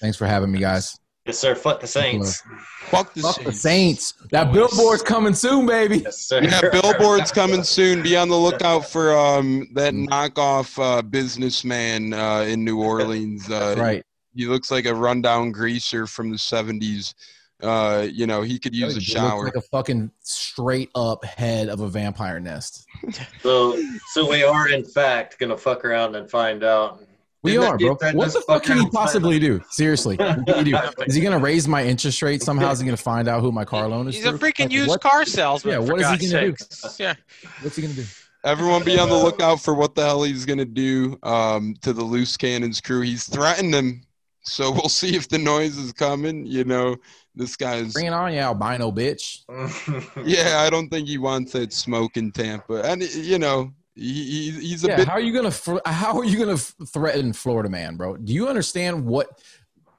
[0.01, 0.99] Thanks for having me, guys.
[1.27, 1.57] Yes, sir.
[1.57, 2.41] Fuck the Saints.
[2.83, 3.51] Fuck the, Fuck Saints.
[3.51, 4.15] the Saints.
[4.31, 4.71] That Always.
[4.71, 5.99] billboard's coming soon, baby.
[5.99, 6.41] Yes, sir.
[6.41, 8.03] Yeah, billboard's coming soon.
[8.03, 10.07] Be on the lookout for um that mm.
[10.07, 13.51] knockoff uh, businessman uh, in New Orleans.
[13.51, 14.05] Uh, right.
[14.37, 17.15] He looks like a rundown greaser from the '70s.
[17.63, 19.45] Uh, you know, he could use a shower.
[19.45, 22.87] Like a fucking straight up head of a vampire nest.
[23.43, 23.81] So,
[24.13, 27.01] so we are in fact gonna fuck around and find out
[27.47, 27.97] we are, bro.
[28.13, 29.63] What the fuck can he possibly do?
[29.71, 30.79] Seriously, he do?
[31.07, 32.71] is he gonna raise my interest rate somehow?
[32.71, 34.17] Is he gonna find out who my car loan is?
[34.17, 34.35] He's through?
[34.35, 35.01] a freaking like, used what?
[35.01, 35.75] car salesman.
[35.75, 36.97] Yeah, what is he gonna sakes.
[36.97, 37.05] do?
[37.05, 37.15] Yeah,
[37.63, 38.05] what's he gonna do?
[38.45, 42.03] Everyone be on the lookout for what the hell he's gonna do um, to the
[42.03, 43.01] loose cannons crew.
[43.03, 44.03] He's threatened them,
[44.47, 46.47] so we'll see if the noise is coming.
[46.47, 46.97] You know,
[47.35, 49.43] this guy's bring it on, yeah, albino bitch.
[50.25, 54.85] yeah, I don't think he wants that smoke in Tampa, and you know, he, he's
[54.85, 55.09] a yeah, bit.
[55.09, 55.55] How are you gonna
[55.85, 58.17] how are you gonna threaten Florida man, bro?
[58.17, 59.29] Do you understand what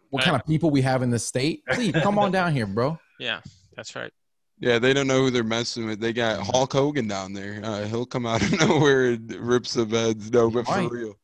[0.09, 1.63] what kind of people we have in the state?
[1.71, 2.97] Please come on down here, bro.
[3.19, 3.41] Yeah,
[3.75, 4.13] that's right.
[4.59, 5.99] Yeah, they don't know who they're messing with.
[5.99, 7.59] They got Hulk Hogan down there.
[7.63, 10.31] Uh, he'll come out of nowhere and rip some heads.
[10.31, 11.15] No, but for real.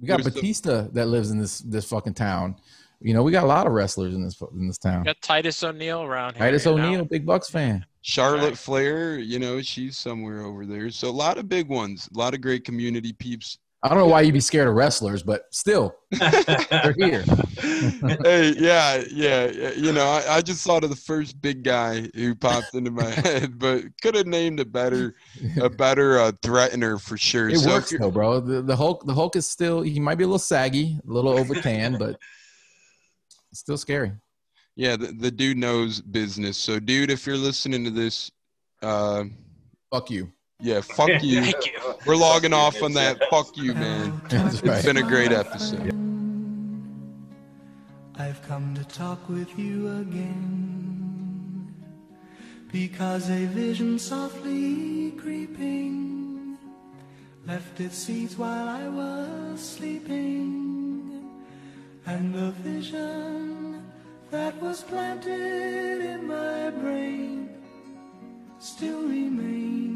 [0.00, 0.92] We got Batista some...
[0.92, 2.56] that lives in this this fucking town.
[3.00, 5.00] You know, we got a lot of wrestlers in this in this town.
[5.00, 6.46] We got Titus O'Neil around here.
[6.46, 7.84] Titus O'Neil, big Bucks fan.
[8.00, 10.90] Charlotte Flair, you know, she's somewhere over there.
[10.90, 13.58] So a lot of big ones, a lot of great community peeps.
[13.82, 17.22] I don't know why you'd be scared of wrestlers, but still, they're here.
[18.24, 22.34] hey, yeah, yeah, you know, I, I, just thought of the first big guy who
[22.34, 25.14] popped into my head, but could have named a better,
[25.60, 27.50] a better uh, threatener for sure.
[27.50, 28.40] It so works though, bro.
[28.40, 29.82] The, the Hulk, the Hulk is still.
[29.82, 32.18] He might be a little saggy, a little over tan, but
[33.50, 34.12] it's still scary.
[34.74, 36.56] Yeah, the, the dude knows business.
[36.56, 38.30] So, dude, if you're listening to this,
[38.82, 39.24] uh,
[39.92, 40.32] fuck you.
[40.60, 41.42] Yeah, fuck you.
[41.42, 41.52] you.
[42.06, 43.22] We're logging off on that.
[43.30, 44.20] Fuck you, man.
[44.28, 44.76] That's right.
[44.76, 45.92] It's been a great episode.
[48.18, 51.74] I've come to talk with you again
[52.72, 56.56] because a vision softly creeping
[57.46, 61.30] left its seeds while I was sleeping,
[62.06, 63.84] and the vision
[64.30, 67.50] that was planted in my brain
[68.58, 69.95] still remains